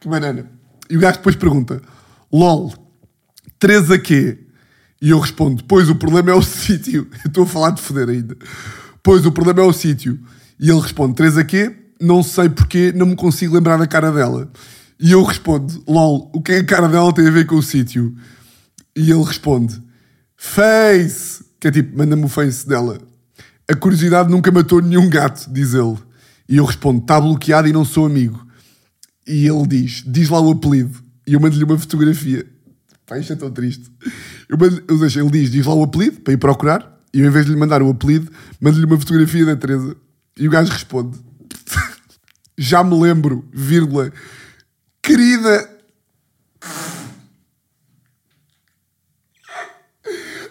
Que 0.00 0.08
banana. 0.08 0.46
E 0.88 0.96
o 0.96 1.00
gajo 1.00 1.18
depois 1.18 1.36
pergunta: 1.36 1.82
LOL, 2.32 2.72
Teresa 3.58 3.98
quê? 3.98 4.38
E 5.02 5.10
eu 5.10 5.18
respondo: 5.18 5.64
Pois 5.64 5.88
o 5.88 5.94
problema 5.94 6.30
é 6.30 6.34
o 6.34 6.42
sítio. 6.42 7.08
Eu 7.24 7.28
estou 7.28 7.44
a 7.44 7.46
falar 7.46 7.70
de 7.70 7.80
foder 7.80 8.08
ainda. 8.08 8.36
Pois 9.02 9.24
o 9.26 9.32
problema 9.32 9.60
é 9.60 9.64
o 9.64 9.72
sítio. 9.72 10.18
E 10.58 10.70
ele 10.70 10.80
responde: 10.80 11.14
Teresa 11.14 11.44
quê? 11.44 11.74
Não 12.00 12.22
sei 12.22 12.48
porque, 12.48 12.92
não 12.92 13.06
me 13.06 13.16
consigo 13.16 13.54
lembrar 13.54 13.76
da 13.76 13.86
cara 13.86 14.10
dela. 14.12 14.50
E 14.98 15.12
eu 15.12 15.22
respondo: 15.22 15.82
LOL, 15.86 16.30
o 16.32 16.40
que 16.40 16.52
é 16.52 16.58
a 16.58 16.64
cara 16.64 16.88
dela 16.88 17.12
tem 17.12 17.26
a 17.26 17.30
ver 17.30 17.46
com 17.46 17.56
o 17.56 17.62
sítio? 17.62 18.14
E 18.96 19.10
ele 19.10 19.24
responde: 19.24 19.80
Face! 20.36 21.44
Que 21.58 21.68
é 21.68 21.70
tipo, 21.70 21.96
manda-me 21.96 22.24
o 22.24 22.28
face 22.28 22.66
dela. 22.66 22.98
A 23.70 23.74
curiosidade 23.74 24.30
nunca 24.30 24.50
matou 24.50 24.80
nenhum 24.80 25.08
gato, 25.10 25.50
diz 25.52 25.74
ele. 25.74 25.98
E 26.48 26.56
eu 26.56 26.64
respondo, 26.64 27.00
está 27.00 27.20
bloqueado 27.20 27.68
e 27.68 27.72
não 27.72 27.84
sou 27.84 28.06
amigo. 28.06 28.44
E 29.26 29.46
ele 29.46 29.66
diz, 29.66 30.02
diz 30.06 30.28
lá 30.28 30.40
o 30.40 30.50
apelido. 30.50 31.09
E 31.30 31.34
eu 31.34 31.38
mando-lhe 31.38 31.62
uma 31.62 31.78
fotografia. 31.78 32.44
Pá, 33.06 33.16
isto 33.16 33.32
é 33.32 33.36
tão 33.36 33.52
triste. 33.52 33.88
Eu 34.48 34.58
mando, 34.58 34.98
seja, 34.98 35.20
ele 35.20 35.30
diz, 35.30 35.48
diz 35.48 35.64
lá 35.64 35.72
o 35.72 35.84
apelido, 35.84 36.20
para 36.22 36.32
ir 36.32 36.38
procurar. 36.38 37.00
E 37.14 37.20
eu, 37.20 37.26
em 37.28 37.30
vez 37.30 37.46
de 37.46 37.52
lhe 37.52 37.56
mandar 37.56 37.80
o 37.82 37.88
apelido, 37.88 38.32
mando-lhe 38.60 38.84
uma 38.84 38.98
fotografia 38.98 39.46
da 39.46 39.54
Teresa. 39.54 39.96
E 40.36 40.48
o 40.48 40.50
gajo 40.50 40.72
responde, 40.72 41.16
já 42.58 42.82
me 42.82 43.00
lembro, 43.00 43.48
vírgula, 43.52 44.12
querida. 45.00 45.70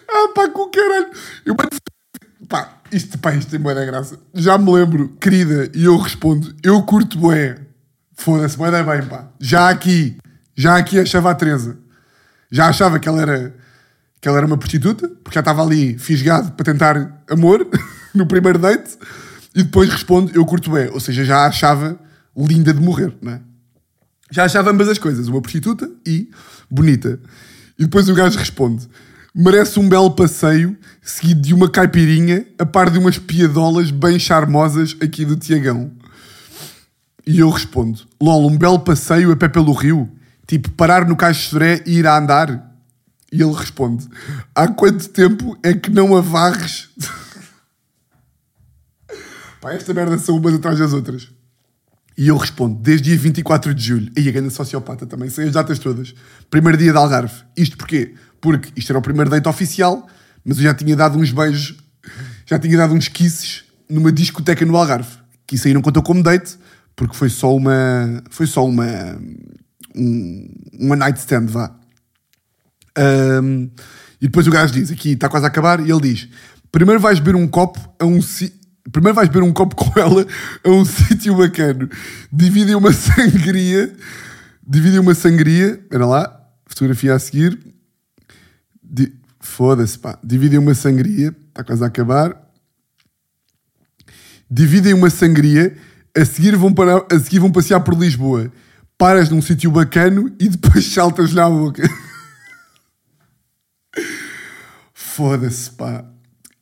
Ah, 0.08 0.32
pá, 0.34 0.48
com 0.48 0.70
caralho. 0.70 1.10
Eu 1.44 1.54
pá, 2.48 2.80
isto, 2.90 3.18
pá, 3.18 3.34
isto 3.34 3.50
tem 3.50 3.60
boa 3.60 3.74
graça. 3.84 4.18
Já 4.32 4.56
me 4.56 4.72
lembro, 4.72 5.10
querida, 5.20 5.70
e 5.74 5.84
eu 5.84 5.98
respondo, 5.98 6.54
eu 6.62 6.82
curto 6.84 7.18
bué. 7.18 7.66
Foda-se, 8.14 8.56
bué 8.56 8.70
da 8.70 8.82
bem, 8.82 9.06
pá. 9.06 9.28
Já 9.38 9.68
aqui, 9.68 10.16
já 10.60 10.76
aqui 10.76 11.00
achava 11.00 11.30
a 11.30 11.34
Teresa. 11.34 11.78
Já 12.50 12.68
achava 12.68 12.98
que 12.98 13.08
ela 13.08 13.22
era, 13.22 13.54
que 14.20 14.28
ela 14.28 14.36
era 14.36 14.46
uma 14.46 14.58
prostituta, 14.58 15.08
porque 15.08 15.34
já 15.34 15.40
estava 15.40 15.62
ali 15.62 15.98
fisgado 15.98 16.52
para 16.52 16.64
tentar 16.66 17.22
amor 17.30 17.66
no 18.14 18.26
primeiro 18.26 18.58
date. 18.58 18.98
E 19.54 19.62
depois 19.62 19.88
respondo, 19.88 20.30
eu 20.34 20.44
curto 20.44 20.68
bué. 20.68 20.90
Ou 20.90 21.00
seja, 21.00 21.24
já 21.24 21.46
achava 21.46 21.98
linda 22.36 22.74
de 22.74 22.80
morrer, 22.80 23.14
não 23.22 23.32
é? 23.32 23.40
Já 24.30 24.44
achava 24.44 24.70
ambas 24.70 24.88
as 24.88 24.98
coisas, 24.98 25.28
uma 25.28 25.40
prostituta 25.40 25.90
e 26.06 26.28
bonita. 26.70 27.18
E 27.78 27.84
depois 27.84 28.10
o 28.10 28.14
gajo 28.14 28.38
responde: 28.38 28.86
merece 29.34 29.80
um 29.80 29.88
belo 29.88 30.10
passeio, 30.10 30.76
seguido 31.00 31.40
de 31.40 31.54
uma 31.54 31.70
caipirinha, 31.70 32.46
a 32.58 32.66
par 32.66 32.90
de 32.90 32.98
umas 32.98 33.16
piadolas 33.16 33.90
bem 33.90 34.18
charmosas 34.18 34.94
aqui 35.00 35.24
do 35.24 35.36
Tiagão. 35.36 35.90
E 37.26 37.38
eu 37.38 37.48
respondo: 37.48 38.02
LOL, 38.20 38.46
um 38.46 38.58
belo 38.58 38.80
passeio 38.80 39.32
a 39.32 39.36
pé 39.36 39.48
pelo 39.48 39.72
rio? 39.72 40.19
Tipo, 40.50 40.68
parar 40.72 41.06
no 41.06 41.14
Caixo 41.14 41.56
de 41.56 41.84
e 41.86 41.98
ir 41.98 42.08
a 42.08 42.18
andar? 42.18 42.74
E 43.30 43.40
ele 43.40 43.52
responde: 43.52 44.08
Há 44.52 44.66
quanto 44.66 45.08
tempo 45.10 45.56
é 45.62 45.72
que 45.72 45.88
não 45.92 46.16
a 46.16 46.20
varres? 46.20 46.88
Pá, 49.62 49.72
esta 49.74 49.94
merda 49.94 50.18
são 50.18 50.38
umas 50.38 50.54
atrás 50.54 50.80
das 50.80 50.92
outras. 50.92 51.28
E 52.18 52.26
eu 52.26 52.36
respondo, 52.36 52.80
desde 52.82 53.10
dia 53.10 53.16
24 53.16 53.72
de 53.72 53.80
julho. 53.80 54.10
E 54.18 54.28
a 54.28 54.32
grande 54.32 54.52
sociopata 54.52 55.06
também, 55.06 55.30
sei 55.30 55.46
as 55.46 55.52
datas 55.52 55.78
todas. 55.78 56.12
Primeiro 56.50 56.76
dia 56.76 56.90
de 56.90 56.98
Algarve. 56.98 57.44
Isto 57.56 57.76
porquê? 57.76 58.16
Porque 58.40 58.72
isto 58.74 58.90
era 58.90 58.98
o 58.98 59.02
primeiro 59.02 59.30
date 59.30 59.48
oficial, 59.48 60.04
mas 60.44 60.56
eu 60.56 60.64
já 60.64 60.74
tinha 60.74 60.96
dado 60.96 61.16
uns 61.16 61.30
beijos, 61.30 61.76
já 62.44 62.58
tinha 62.58 62.76
dado 62.76 62.92
uns 62.92 63.06
kisses 63.06 63.62
numa 63.88 64.10
discoteca 64.10 64.66
no 64.66 64.76
Algarve. 64.76 65.16
Que 65.46 65.54
isso 65.54 65.68
aí 65.68 65.74
não 65.74 65.80
contou 65.80 66.02
como 66.02 66.24
date, 66.24 66.58
porque 66.96 67.14
foi 67.14 67.28
só 67.28 67.54
uma. 67.54 68.20
Foi 68.30 68.48
só 68.48 68.66
uma. 68.66 69.16
Um, 69.96 70.48
uma 70.78 70.96
night 70.96 71.18
stand, 71.18 71.46
vá. 71.46 71.74
Um, 72.98 73.70
e 74.20 74.26
depois 74.26 74.46
o 74.46 74.50
gajo 74.50 74.72
diz: 74.72 74.90
aqui 74.90 75.12
está 75.12 75.28
quase 75.28 75.44
a 75.46 75.48
acabar, 75.48 75.80
e 75.80 75.90
ele 75.90 76.00
diz: 76.00 76.28
primeiro 76.70 77.00
vais 77.00 77.18
beber 77.18 77.36
um 77.36 77.48
copo 77.48 77.78
a 77.98 78.04
um. 78.04 78.20
Primeiro 78.92 79.14
vais 79.14 79.28
beber 79.28 79.44
um 79.44 79.52
copo 79.52 79.76
com 79.76 79.98
ela 79.98 80.26
a 80.64 80.68
um 80.70 80.84
sítio 80.86 81.36
bacana. 81.36 81.88
Dividem 82.32 82.74
uma 82.74 82.92
sangria. 82.92 83.94
Dividem 84.66 84.98
uma 84.98 85.14
sangria. 85.14 85.80
Espera 85.82 86.06
lá. 86.06 86.40
Fotografia 86.66 87.14
a 87.14 87.18
seguir. 87.18 87.58
Di... 88.82 89.12
Foda-se, 89.38 89.98
pá. 89.98 90.18
Dividem 90.24 90.58
uma 90.58 90.74
sangria. 90.74 91.34
Está 91.48 91.62
quase 91.62 91.84
a 91.84 91.86
acabar. 91.86 92.36
Dividem 94.50 94.94
uma 94.94 95.10
sangria. 95.10 95.76
A 96.16 96.24
seguir 96.24 96.56
vão, 96.56 96.72
para... 96.72 97.06
a 97.10 97.18
seguir 97.18 97.38
vão 97.38 97.52
passear 97.52 97.80
por 97.80 97.94
Lisboa. 97.94 98.50
Paras 99.00 99.30
num 99.30 99.40
sítio 99.40 99.70
bacano 99.70 100.30
e 100.38 100.46
depois 100.46 100.84
saltas 100.92 101.32
na 101.32 101.48
boca. 101.48 101.82
Foda-se, 104.92 105.70
pá. 105.70 106.04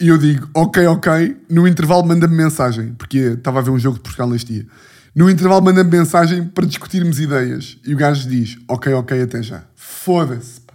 E 0.00 0.06
eu 0.06 0.16
digo, 0.16 0.48
ok, 0.54 0.86
ok. 0.86 1.36
No 1.50 1.66
intervalo 1.66 2.06
manda-me 2.06 2.36
mensagem, 2.36 2.94
porque 2.94 3.18
estava 3.18 3.58
a 3.58 3.62
ver 3.62 3.70
um 3.70 3.78
jogo 3.78 3.96
de 3.96 4.04
Portugal 4.04 4.30
neste 4.30 4.52
dia. 4.52 4.66
No 5.16 5.28
intervalo 5.28 5.64
manda-me 5.64 5.90
mensagem 5.90 6.44
para 6.44 6.64
discutirmos 6.64 7.18
ideias. 7.18 7.76
E 7.84 7.92
o 7.92 7.96
gajo 7.96 8.28
diz, 8.28 8.56
ok, 8.68 8.92
ok, 8.92 9.20
até 9.20 9.42
já. 9.42 9.64
Foda-se, 9.74 10.60
pá. 10.60 10.74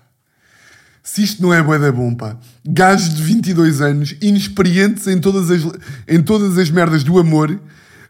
Se 1.02 1.24
isto 1.24 1.42
não 1.42 1.54
é 1.54 1.64
bué 1.64 1.80
da 1.80 1.94
bom, 1.94 2.14
pá. 2.14 2.36
Gajos 2.68 3.16
de 3.16 3.24
22 3.24 3.80
anos, 3.80 4.16
inexperientes 4.22 5.08
em 5.08 5.18
todas, 5.18 5.50
as, 5.50 5.62
em 6.10 6.22
todas 6.22 6.58
as 6.58 6.70
merdas 6.70 7.06
do 7.06 7.18
amor, 7.18 7.58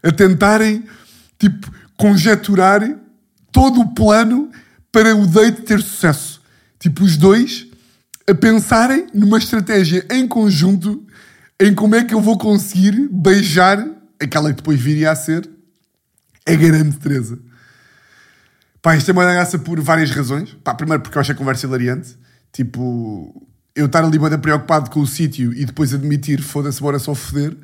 a 0.02 0.10
tentarem, 0.10 0.82
tipo, 1.38 1.72
conjeturar 1.96 3.03
todo 3.54 3.80
o 3.80 3.94
plano 3.94 4.50
para 4.90 5.14
o 5.14 5.26
date 5.28 5.62
ter 5.62 5.80
sucesso. 5.80 6.42
Tipo, 6.78 7.04
os 7.04 7.16
dois 7.16 7.68
a 8.28 8.34
pensarem 8.34 9.06
numa 9.14 9.38
estratégia 9.38 10.04
em 10.10 10.26
conjunto 10.26 11.06
em 11.60 11.72
como 11.72 11.94
é 11.94 12.04
que 12.04 12.12
eu 12.12 12.20
vou 12.20 12.36
conseguir 12.36 13.08
beijar 13.12 13.86
aquela 14.20 14.50
que 14.50 14.56
depois 14.56 14.80
viria 14.80 15.12
a 15.12 15.14
ser 15.14 15.48
a 16.44 16.54
grande 16.54 16.96
Teresa. 16.96 17.38
Pá, 18.82 18.96
isto 18.96 19.08
é 19.10 19.12
uma 19.12 19.24
graça 19.24 19.58
por 19.58 19.80
várias 19.80 20.10
razões. 20.10 20.56
Pá, 20.64 20.74
primeiro 20.74 21.02
porque 21.02 21.16
eu 21.16 21.20
acho 21.20 21.32
a 21.32 21.34
conversa 21.34 21.66
hilariante. 21.66 22.18
Tipo, 22.52 23.46
eu 23.74 23.86
estar 23.86 24.04
ali 24.04 24.18
bem 24.18 24.38
preocupado 24.38 24.90
com 24.90 25.00
o 25.00 25.06
sítio 25.06 25.52
e 25.54 25.64
depois 25.64 25.94
admitir, 25.94 26.42
foda-se, 26.42 26.80
bora 26.80 26.98
só 26.98 27.14
foder. 27.14 27.56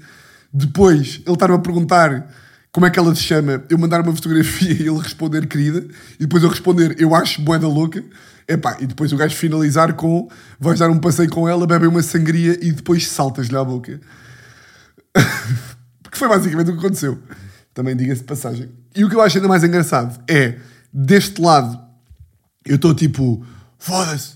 Depois, 0.53 1.20
ele 1.26 1.35
estar-me 1.35 1.57
a 1.57 1.59
perguntar 1.59 2.29
como 2.72 2.87
é 2.87 2.90
que 2.90 2.98
ela 2.98 3.14
se 3.14 3.22
chama, 3.22 3.64
eu 3.68 3.76
mandar 3.78 4.00
uma 4.00 4.14
fotografia 4.14 4.72
e 4.72 4.87
ele 4.87 4.98
responder 4.98 5.46
querida, 5.46 5.87
e 6.14 6.20
depois 6.20 6.42
eu 6.42 6.48
responder, 6.48 6.96
eu 6.98 7.14
acho 7.14 7.42
boeda 7.42 7.66
louca. 7.66 8.02
Epá, 8.46 8.76
e 8.80 8.87
depois 8.87 9.12
o 9.12 9.16
gajo 9.16 9.37
finalizar 9.37 9.94
com 9.94 10.28
vais 10.59 10.78
dar 10.78 10.90
um 10.90 10.98
passeio 10.98 11.30
com 11.30 11.48
ela, 11.48 11.66
bebe 11.66 11.87
uma 11.87 12.02
sangria 12.02 12.59
e 12.61 12.72
depois 12.72 13.06
saltas-lhe 13.06 13.56
à 13.56 13.64
boca. 13.64 14.00
Porque 16.02 16.18
foi 16.18 16.28
basicamente 16.28 16.70
o 16.70 16.72
que 16.72 16.78
aconteceu. 16.78 17.18
Também 17.72 17.96
diga-se 17.96 18.22
de 18.22 18.26
passagem. 18.26 18.68
E 18.94 19.04
o 19.04 19.09
que 19.09 19.14
eu 19.14 19.20
acho 19.20 19.37
ainda 19.37 19.48
mais 19.48 19.62
engraçado 19.62 20.20
é, 20.28 20.56
deste 20.92 21.40
lado, 21.40 21.78
eu 22.64 22.76
estou 22.76 22.92
tipo, 22.92 23.44
foda-se, 23.78 24.33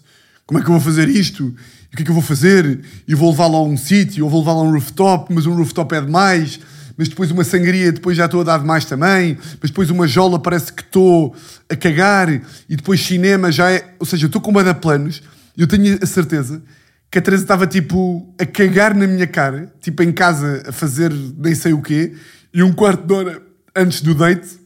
como 0.47 0.61
é 0.61 0.63
que 0.63 0.69
eu 0.69 0.75
vou 0.75 0.81
fazer 0.81 1.09
isto? 1.09 1.43
E 1.91 1.95
o 1.95 1.97
que 1.97 2.03
é 2.03 2.05
que 2.05 2.11
eu 2.11 2.15
vou 2.15 2.23
fazer? 2.23 2.85
E 3.07 3.15
vou 3.15 3.31
levá-lo 3.31 3.57
a 3.57 3.63
um 3.63 3.77
sítio, 3.77 4.25
ou 4.25 4.31
vou 4.31 4.41
levá-lo 4.41 4.61
a 4.61 4.63
um 4.63 4.73
rooftop, 4.73 5.33
mas 5.35 5.47
um 5.47 5.55
rooftop 5.55 5.93
é 5.95 6.01
demais 6.01 6.61
mas 6.97 7.09
depois 7.09 7.31
uma 7.31 7.45
sangria, 7.45 7.93
depois 7.93 8.17
já 8.17 8.27
estou 8.27 8.41
a 8.41 8.45
dar 8.45 8.59
demais 8.59 8.85
também, 8.85 9.37
mas 9.61 9.71
depois 9.71 9.91
uma 9.91 10.07
jola 10.07 10.39
parece 10.39 10.73
que 10.73 10.83
estou 10.83 11.35
a 11.69 11.77
cagar, 11.77 12.29
e 12.31 12.77
depois 12.77 13.01
cinema 13.05 13.51
já 13.51 13.71
é. 13.71 13.95
Ou 13.99 14.07
seja, 14.07 14.27
estou 14.27 14.41
com 14.41 14.51
uma 14.51 14.63
da 14.63 14.75
planos, 14.75 15.23
e 15.57 15.63
eu 15.63 15.67
tenho 15.67 15.99
a 16.01 16.07
certeza 16.07 16.63
que 17.11 17.19
a 17.19 17.23
Teresa 17.23 17.45
estava 17.45 17.67
tipo 17.67 18.35
a 18.41 18.45
cagar 18.45 18.95
na 18.95 19.07
minha 19.07 19.27
cara, 19.27 19.73
tipo 19.81 20.03
em 20.03 20.13
casa 20.13 20.65
a 20.67 20.73
fazer 20.73 21.13
nem 21.37 21.55
sei 21.55 21.73
o 21.73 21.81
quê, 21.81 22.15
e 22.53 22.63
um 22.63 22.73
quarto 22.73 23.07
de 23.07 23.13
hora 23.15 23.43
antes 23.75 24.01
do 24.01 24.15
date 24.15 24.59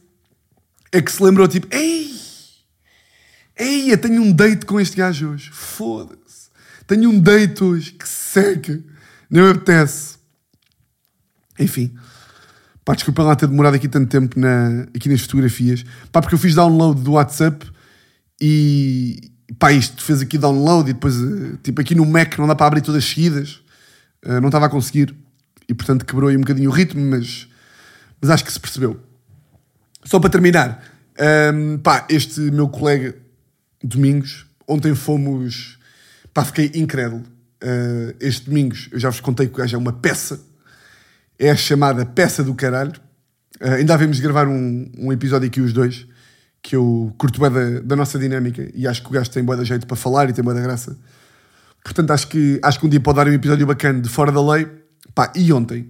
é 0.91 1.01
que 1.01 1.11
se 1.11 1.21
lembrou 1.21 1.47
tipo, 1.47 1.67
ei, 1.69 2.11
ei, 3.57 3.93
eu 3.93 3.97
tenho 3.97 4.21
um 4.21 4.31
date 4.31 4.65
com 4.65 4.79
este 4.79 4.97
gajo 4.97 5.29
hoje, 5.29 5.49
foda-se, 5.51 6.49
tenho 6.87 7.09
um 7.09 7.19
date 7.19 7.63
hoje, 7.63 7.91
que 7.91 8.07
seca, 8.07 8.79
não 9.29 9.43
me 9.43 9.51
apetece. 9.51 10.17
Enfim, 11.59 11.93
Pá, 12.89 12.95
desculpa 12.95 13.21
lá 13.21 13.35
ter 13.35 13.45
demorado 13.45 13.75
aqui 13.75 13.87
tanto 13.87 14.09
tempo 14.09 14.39
na, 14.39 14.87
aqui 14.95 15.07
nas 15.09 15.21
fotografias. 15.21 15.85
Pá, 16.11 16.23
porque 16.23 16.33
eu 16.33 16.39
fiz 16.39 16.55
download 16.55 16.99
do 17.03 17.11
WhatsApp 17.11 17.63
e 18.41 19.31
pá, 19.59 19.71
isto 19.71 20.03
fez 20.03 20.23
aqui 20.23 20.39
download 20.39 20.89
e 20.89 20.93
depois, 20.93 21.13
eh, 21.13 21.57
tipo, 21.61 21.79
aqui 21.79 21.93
no 21.93 22.03
Mac 22.03 22.35
não 22.39 22.47
dá 22.47 22.55
para 22.55 22.65
abrir 22.65 22.81
todas 22.81 23.05
seguidas. 23.05 23.61
Uh, 24.25 24.41
não 24.41 24.47
estava 24.47 24.65
a 24.65 24.69
conseguir 24.69 25.15
e 25.67 25.73
portanto 25.75 26.03
quebrou 26.03 26.31
aí 26.31 26.35
um 26.35 26.39
bocadinho 26.39 26.67
o 26.67 26.73
ritmo, 26.73 26.99
mas, 26.99 27.47
mas 28.19 28.31
acho 28.31 28.43
que 28.43 28.51
se 28.51 28.59
percebeu. 28.59 28.99
Só 30.03 30.19
para 30.19 30.31
terminar, 30.31 30.83
um, 31.19 31.73
ehm, 31.73 31.77
pá, 31.77 32.07
este 32.09 32.39
meu 32.39 32.69
colega 32.69 33.15
Domingos, 33.83 34.47
ontem 34.67 34.95
fomos, 34.95 35.77
pá, 36.33 36.43
fiquei 36.43 36.71
incrédulo. 36.73 37.21
Uh, 37.63 38.15
este 38.19 38.47
Domingos, 38.49 38.89
eu 38.91 38.99
já 38.99 39.11
vos 39.11 39.19
contei 39.19 39.45
que 39.45 39.53
o 39.53 39.57
gajo 39.57 39.75
é 39.75 39.77
uma 39.77 39.93
peça 39.93 40.48
é 41.39 41.49
a 41.49 41.55
chamada 41.55 42.05
Peça 42.05 42.43
do 42.43 42.53
Caralho. 42.53 42.93
Uh, 43.61 43.75
ainda 43.75 43.97
de 43.97 44.21
gravar 44.21 44.47
um, 44.47 44.91
um 44.97 45.11
episódio 45.11 45.47
aqui 45.47 45.61
os 45.61 45.73
dois, 45.73 46.05
que 46.61 46.75
eu 46.75 47.13
curto 47.17 47.39
bem 47.39 47.49
da, 47.49 47.79
da 47.79 47.95
nossa 47.95 48.19
dinâmica 48.19 48.69
e 48.73 48.85
acho 48.85 49.01
que 49.01 49.07
o 49.07 49.11
gajo 49.11 49.29
tem 49.31 49.43
boa 49.43 49.57
da 49.57 49.63
jeito 49.63 49.87
para 49.87 49.95
falar 49.95 50.29
e 50.29 50.33
tem 50.33 50.43
boa 50.43 50.53
da 50.53 50.61
graça. 50.61 50.97
Portanto, 51.83 52.11
acho 52.11 52.27
que, 52.27 52.59
acho 52.61 52.79
que 52.79 52.85
um 52.85 52.89
dia 52.89 52.99
pode 52.99 53.15
dar 53.15 53.27
um 53.27 53.33
episódio 53.33 53.65
bacana 53.65 54.01
de 54.01 54.09
Fora 54.09 54.31
da 54.31 54.41
Lei. 54.41 54.67
Pá, 55.15 55.31
e 55.35 55.51
ontem, 55.53 55.89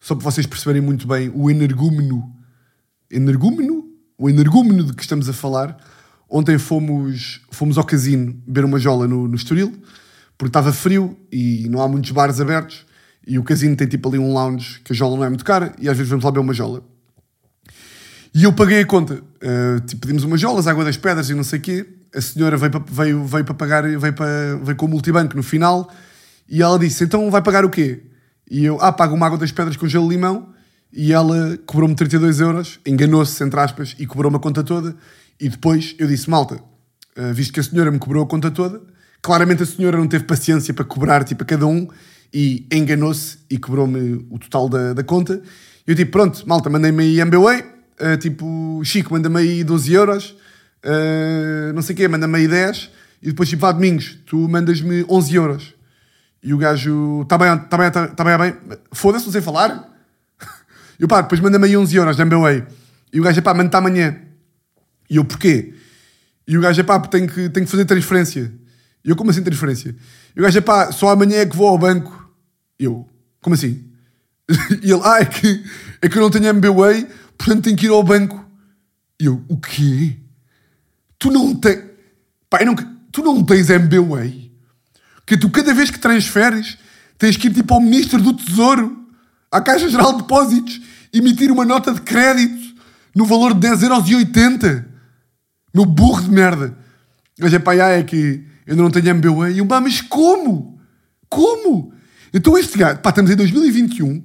só 0.00 0.14
para 0.14 0.24
vocês 0.24 0.46
perceberem 0.46 0.80
muito 0.80 1.06
bem 1.06 1.30
o 1.34 1.50
energúmeno, 1.50 2.34
energúmeno? 3.10 3.84
O 4.18 4.30
energúmeno 4.30 4.82
de 4.82 4.94
que 4.94 5.02
estamos 5.02 5.28
a 5.28 5.32
falar. 5.32 5.76
Ontem 6.28 6.58
fomos, 6.58 7.42
fomos 7.50 7.78
ao 7.78 7.84
casino 7.84 8.32
beber 8.46 8.64
uma 8.64 8.78
jola 8.78 9.06
no, 9.06 9.28
no 9.28 9.36
Estoril, 9.36 9.72
porque 10.36 10.48
estava 10.48 10.72
frio 10.72 11.16
e 11.30 11.68
não 11.68 11.80
há 11.82 11.88
muitos 11.88 12.10
bares 12.10 12.40
abertos. 12.40 12.84
E 13.26 13.38
o 13.38 13.42
casino 13.42 13.74
tem 13.74 13.88
tipo 13.88 14.08
ali 14.08 14.18
um 14.18 14.32
lounge 14.32 14.80
que 14.84 14.92
a 14.92 14.96
jola 14.96 15.16
não 15.16 15.24
é 15.24 15.28
muito 15.28 15.44
cara 15.44 15.74
e 15.78 15.88
às 15.88 15.96
vezes 15.96 16.08
vamos 16.08 16.24
lá 16.24 16.30
beber 16.30 16.44
uma 16.44 16.54
jola. 16.54 16.82
E 18.32 18.44
eu 18.44 18.52
paguei 18.52 18.80
a 18.80 18.86
conta. 18.86 19.14
Uh, 19.14 19.80
tipo, 19.86 20.02
pedimos 20.02 20.22
umas 20.22 20.40
jolas, 20.40 20.66
água 20.66 20.84
das 20.84 20.96
pedras 20.96 21.30
e 21.30 21.34
não 21.34 21.42
sei 21.42 21.58
o 21.58 21.62
quê. 21.62 21.86
A 22.14 22.20
senhora 22.20 22.56
veio 22.56 22.70
para, 22.70 22.84
veio, 22.86 23.24
veio 23.24 23.44
pagar, 23.46 23.82
veio, 23.82 24.14
veio 24.62 24.76
com 24.76 24.86
o 24.86 24.88
multibanco 24.88 25.36
no 25.36 25.42
final 25.42 25.90
e 26.48 26.62
ela 26.62 26.78
disse: 26.78 27.02
Então 27.02 27.30
vai 27.30 27.42
pagar 27.42 27.64
o 27.64 27.70
quê? 27.70 28.02
E 28.48 28.64
eu, 28.64 28.78
ah, 28.80 28.92
pago 28.92 29.14
uma 29.14 29.26
água 29.26 29.38
das 29.38 29.50
pedras 29.50 29.76
com 29.76 29.88
gelo 29.88 30.08
limão 30.08 30.50
e 30.92 31.12
ela 31.12 31.58
cobrou-me 31.66 31.94
32 31.94 32.40
euros, 32.40 32.78
enganou-se, 32.86 33.42
entre 33.42 33.58
aspas, 33.58 33.96
e 33.98 34.06
cobrou-me 34.06 34.36
a 34.36 34.40
conta 34.40 34.62
toda. 34.62 34.94
E 35.40 35.48
depois 35.48 35.94
eu 35.98 36.06
disse, 36.06 36.30
malta, 36.30 36.56
uh, 37.16 37.32
visto 37.34 37.52
que 37.52 37.60
a 37.60 37.62
senhora 37.62 37.90
me 37.90 37.98
cobrou 37.98 38.22
a 38.22 38.26
conta 38.26 38.50
toda, 38.50 38.80
claramente 39.20 39.62
a 39.62 39.66
senhora 39.66 39.96
não 39.96 40.06
teve 40.06 40.24
paciência 40.24 40.72
para 40.72 40.84
cobrar 40.84 41.24
tipo, 41.24 41.42
a 41.42 41.46
cada 41.46 41.66
um 41.66 41.88
e 42.32 42.66
enganou-se 42.72 43.38
e 43.48 43.58
cobrou-me 43.58 44.26
o 44.30 44.38
total 44.38 44.68
da, 44.68 44.92
da 44.92 45.04
conta. 45.04 45.40
Eu 45.86 45.94
tipo, 45.94 46.12
pronto, 46.12 46.46
malta, 46.46 46.68
mandei-me 46.68 47.02
aí 47.02 47.20
MBWay, 47.20 47.60
uh, 47.60 48.16
tipo, 48.18 48.80
Chico, 48.84 49.12
manda-me 49.12 49.38
aí 49.38 49.64
12 49.64 49.92
euros, 49.92 50.36
uh, 50.84 51.72
não 51.74 51.82
sei 51.82 51.94
o 51.94 51.96
quê, 51.96 52.08
manda-me 52.08 52.36
aí 52.36 52.48
10, 52.48 52.90
e 53.22 53.26
depois 53.28 53.48
tipo, 53.48 53.62
vá 53.62 53.72
Domingos, 53.72 54.18
tu 54.26 54.48
mandas-me 54.48 55.04
11 55.08 55.34
euros. 55.34 55.74
E 56.42 56.52
o 56.52 56.58
gajo, 56.58 57.22
está 57.22 57.38
bem, 57.38 57.54
está 57.54 57.76
bem, 57.76 57.88
está 57.88 58.08
tá 58.08 58.24
bem, 58.24 58.38
bem, 58.38 58.78
foda-se, 58.92 59.24
não 59.24 59.32
sei 59.32 59.40
falar. 59.40 59.92
E 60.98 61.02
eu, 61.02 61.08
pá, 61.08 61.20
depois 61.20 61.38
manda-me 61.42 61.66
aí 61.66 61.76
11 61.76 61.94
euros 61.94 62.16
de 62.16 62.22
MBWay. 62.22 62.64
E 63.12 63.20
o 63.20 63.22
gajo, 63.22 63.42
pá, 63.42 63.52
manda-te 63.52 63.76
amanhã. 63.76 64.18
E 65.10 65.16
eu, 65.16 65.26
porquê? 65.26 65.74
E 66.48 66.56
o 66.56 66.60
gajo, 66.62 66.82
pá, 66.84 66.98
tenho 67.00 67.28
que, 67.28 67.50
tenho 67.50 67.66
que 67.66 67.70
fazer 67.70 67.84
transferência. 67.84 68.50
E 69.06 69.10
eu, 69.10 69.14
como 69.14 69.30
assim 69.30 69.42
transferência? 69.42 69.94
E 70.34 70.40
o 70.40 70.42
gajo, 70.42 70.60
pá, 70.62 70.90
só 70.90 71.10
amanhã 71.10 71.36
é 71.36 71.46
que 71.46 71.56
vou 71.56 71.68
ao 71.68 71.78
banco. 71.78 72.28
Eu, 72.76 73.08
como 73.40 73.54
assim? 73.54 73.84
E 74.82 74.90
ele, 74.90 75.00
ah, 75.04 75.20
é 75.20 75.24
que, 75.24 75.64
é 76.02 76.08
que 76.08 76.18
eu 76.18 76.22
não 76.22 76.30
tenho 76.30 76.46
MBWay, 76.46 77.06
portanto 77.38 77.64
tenho 77.64 77.76
que 77.76 77.86
ir 77.86 77.90
ao 77.90 78.02
banco. 78.02 78.44
E 79.20 79.26
eu, 79.26 79.44
o 79.48 79.56
quê? 79.58 80.16
Tu 81.18 81.30
não 81.30 81.54
tens. 81.54 81.84
Pá, 82.50 82.64
não... 82.64 82.74
tu 83.12 83.22
não 83.22 83.44
tens 83.44 83.70
MBWay? 83.70 84.50
Que 85.24 85.36
tu, 85.36 85.50
cada 85.50 85.72
vez 85.72 85.90
que 85.90 85.98
transferes, 85.98 86.76
tens 87.16 87.36
que 87.36 87.46
ir 87.46 87.54
tipo 87.54 87.74
ao 87.74 87.80
Ministro 87.80 88.20
do 88.20 88.32
Tesouro, 88.32 89.06
à 89.50 89.60
Caixa 89.60 89.88
Geral 89.88 90.12
de 90.12 90.22
Depósitos, 90.22 90.80
emitir 91.12 91.50
uma 91.52 91.64
nota 91.64 91.94
de 91.94 92.00
crédito 92.00 92.74
no 93.14 93.24
valor 93.24 93.54
de 93.54 93.68
10,80€. 93.68 94.84
Meu 95.72 95.84
burro 95.84 96.22
de 96.22 96.30
merda. 96.30 96.76
Mas 97.38 97.52
é 97.52 97.58
pá, 97.58 97.74
é 97.74 98.02
que 98.02 98.45
eu 98.66 98.76
não 98.76 98.90
tenho 98.90 99.08
MBWay. 99.08 99.54
E 99.54 99.58
eu, 99.58 99.64
mas 99.64 100.00
como? 100.00 100.80
Como? 101.28 101.92
Então 102.32 102.58
este 102.58 102.76
gajo, 102.76 102.98
pá, 103.00 103.10
estamos 103.10 103.30
em 103.30 103.36
2021 103.36 104.24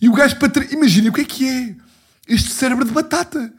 e 0.00 0.08
o 0.08 0.12
gajo, 0.12 0.36
para 0.36 0.64
imaginem 0.72 1.10
o 1.10 1.12
que 1.12 1.20
é 1.20 1.24
que 1.24 1.48
é 1.48 1.74
este 2.28 2.52
cérebro 2.52 2.84
de 2.84 2.92
batata. 2.92 3.52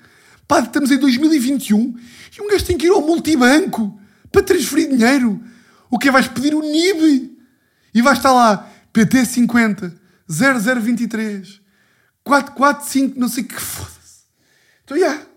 Pá, 0.48 0.60
estamos 0.60 0.92
em 0.92 0.98
2021 0.98 1.96
e 2.38 2.42
um 2.42 2.48
gajo 2.48 2.66
tem 2.66 2.78
que 2.78 2.86
ir 2.86 2.92
ao 2.92 3.02
multibanco 3.02 4.00
para 4.32 4.44
transferir 4.44 4.90
dinheiro. 4.90 5.42
O 5.90 5.98
que 5.98 6.08
é? 6.08 6.12
Vais 6.12 6.28
pedir 6.28 6.54
o 6.54 6.62
NIB 6.62 7.38
e 7.94 8.02
vais 8.02 8.18
estar 8.18 8.32
lá 8.32 8.70
PT 8.94 9.26
50 9.26 9.94
0023 10.30 11.62
445, 12.24 13.20
não 13.20 13.28
sei 13.28 13.44
que 13.44 13.60
foda-se. 13.60 14.26
Então, 14.84 14.98
já. 14.98 15.06
Yeah, 15.06 15.28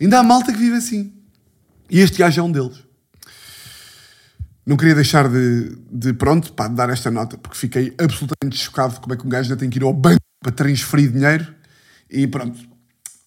ainda 0.00 0.20
há 0.20 0.22
malta 0.22 0.52
que 0.52 0.58
vive 0.58 0.76
assim. 0.76 1.12
E 1.90 1.98
este 1.98 2.18
gajo 2.18 2.40
é 2.40 2.44
um 2.44 2.52
deles. 2.52 2.89
Não 4.66 4.76
queria 4.76 4.94
deixar 4.94 5.28
de, 5.28 5.76
de 5.90 6.12
pronto, 6.12 6.52
pá, 6.52 6.68
de 6.68 6.74
dar 6.74 6.90
esta 6.90 7.10
nota, 7.10 7.38
porque 7.38 7.56
fiquei 7.56 7.94
absolutamente 7.98 8.56
chocado 8.56 9.00
como 9.00 9.14
é 9.14 9.16
que 9.16 9.26
um 9.26 9.30
gajo 9.30 9.50
ainda 9.50 9.56
tem 9.56 9.70
que 9.70 9.78
ir 9.78 9.82
ao 9.82 9.92
banco 9.92 10.20
para 10.42 10.52
transferir 10.52 11.10
dinheiro. 11.10 11.46
E 12.10 12.26
pronto. 12.26 12.58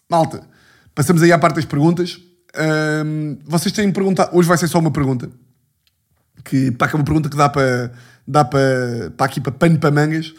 Malta, 0.09 0.47
passamos 0.93 1.21
aí 1.23 1.31
à 1.31 1.39
parte 1.39 1.55
das 1.55 1.65
perguntas. 1.65 2.19
Um, 2.55 3.37
vocês 3.45 3.73
têm 3.73 3.91
perguntado. 3.91 4.35
Hoje 4.37 4.47
vai 4.47 4.57
ser 4.57 4.67
só 4.67 4.79
uma 4.79 4.91
pergunta. 4.91 5.29
Que, 6.43 6.71
pá, 6.71 6.87
que 6.87 6.95
é 6.95 6.97
uma 6.97 7.05
pergunta 7.05 7.29
que 7.29 7.37
dá 7.37 7.49
para, 7.49 7.91
dá 8.27 8.45
para, 8.45 9.11
para 9.17 9.25
aqui 9.25 9.41
para 9.41 9.51
pano 9.51 9.79
para 9.79 9.91
mangas. 9.91 10.33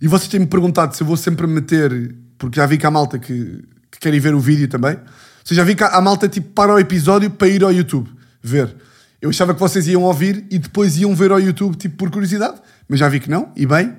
E 0.00 0.08
vocês 0.08 0.28
têm-me 0.28 0.46
perguntado 0.46 0.96
se 0.96 1.02
eu 1.02 1.06
vou 1.06 1.16
sempre 1.16 1.46
meter, 1.46 2.16
porque 2.36 2.56
já 2.56 2.66
vi 2.66 2.78
que 2.78 2.86
há 2.86 2.90
malta 2.90 3.18
que, 3.18 3.62
que 3.90 4.00
quer 4.00 4.12
ir 4.12 4.18
ver 4.18 4.34
o 4.34 4.40
vídeo 4.40 4.66
também. 4.66 4.98
Você 5.44 5.54
já 5.54 5.62
vi 5.62 5.74
que 5.74 5.84
há 5.84 6.00
malta 6.00 6.28
tipo 6.28 6.50
para 6.52 6.74
o 6.74 6.78
episódio 6.78 7.30
para 7.30 7.48
ir 7.48 7.62
ao 7.62 7.72
YouTube 7.72 8.10
ver. 8.42 8.74
Eu 9.22 9.30
achava 9.30 9.54
que 9.54 9.60
vocês 9.60 9.86
iam 9.86 10.02
ouvir 10.02 10.44
e 10.50 10.58
depois 10.58 10.98
iam 10.98 11.14
ver 11.14 11.30
ao 11.30 11.38
YouTube, 11.38 11.76
tipo, 11.76 11.96
por 11.96 12.10
curiosidade, 12.10 12.60
mas 12.88 12.98
já 12.98 13.08
vi 13.08 13.20
que 13.20 13.30
não, 13.30 13.52
e 13.54 13.64
bem. 13.64 13.94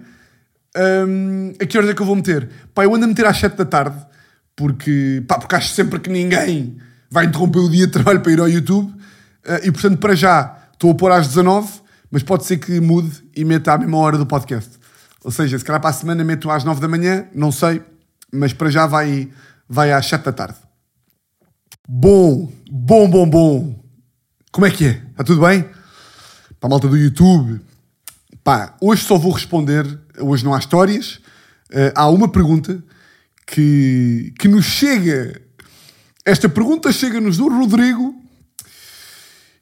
Um, 0.76 1.54
a 1.62 1.66
que 1.66 1.78
horas 1.78 1.90
é 1.90 1.94
que 1.94 2.02
eu 2.02 2.06
vou 2.06 2.18
meter? 2.18 2.50
Pá, 2.74 2.84
eu 2.84 2.94
ando 2.94 3.06
a 3.06 3.08
meter 3.08 3.26
às 3.26 3.38
7 3.38 3.56
da 3.56 3.64
tarde, 3.64 3.96
porque, 4.54 5.24
pá, 5.26 5.40
porque 5.40 5.56
acho 5.56 5.70
sempre 5.70 5.98
que 6.02 6.10
ninguém 6.10 6.78
vai 7.10 7.26
interromper 7.26 7.60
o 7.60 7.70
dia 7.70 7.86
de 7.88 7.94
trabalho 7.94 8.20
para 8.20 8.34
ir 8.34 8.40
ao 8.42 8.50
YouTube, 8.50 8.90
uh, 8.90 9.64
e 9.64 9.72
portanto, 9.72 9.98
para 9.98 10.14
já, 10.14 10.58
estou 10.74 10.92
a 10.92 10.96
pôr 10.96 11.10
às 11.14 11.30
19, 11.30 11.72
mas 12.12 12.22
pode 12.22 12.44
ser 12.44 12.58
que 12.58 12.82
mude 12.82 13.24
e 13.34 13.46
meta 13.46 13.72
à 13.72 13.78
mesma 13.78 13.98
hora 14.00 14.18
do 14.18 14.26
podcast. 14.26 14.72
Ou 15.24 15.32
seja, 15.32 15.58
se 15.58 15.64
calhar 15.64 15.80
para 15.80 15.92
a 15.92 15.94
semana 15.94 16.22
meto 16.26 16.52
às 16.52 16.66
9 16.66 16.82
da 16.82 16.88
manhã, 16.90 17.28
não 17.34 17.50
sei, 17.50 17.82
mas 18.30 18.52
para 18.52 18.70
já 18.70 18.86
vai, 18.86 19.30
vai 19.70 19.94
às 19.94 20.06
7 20.06 20.26
da 20.26 20.34
tarde. 20.34 20.58
Bom, 21.88 22.52
bom, 22.70 23.10
bom, 23.10 23.30
bom. 23.30 23.83
Como 24.54 24.68
é 24.68 24.70
que 24.70 24.86
é? 24.86 25.02
Está 25.10 25.24
tudo 25.24 25.42
bem? 25.42 25.64
Para 25.64 25.74
a 26.62 26.70
malta 26.70 26.88
do 26.88 26.96
YouTube. 26.96 27.60
Pá, 28.44 28.76
hoje 28.80 29.04
só 29.04 29.18
vou 29.18 29.32
responder, 29.32 29.84
hoje 30.20 30.46
não 30.46 30.54
há 30.54 30.60
histórias. 30.60 31.16
Uh, 31.72 31.90
há 31.96 32.08
uma 32.08 32.30
pergunta 32.30 32.84
que, 33.48 34.32
que 34.38 34.48
nos 34.48 34.66
chega. 34.66 35.42
Esta 36.24 36.48
pergunta 36.48 36.92
chega-nos 36.92 37.38
do 37.38 37.48
Rodrigo 37.48 38.16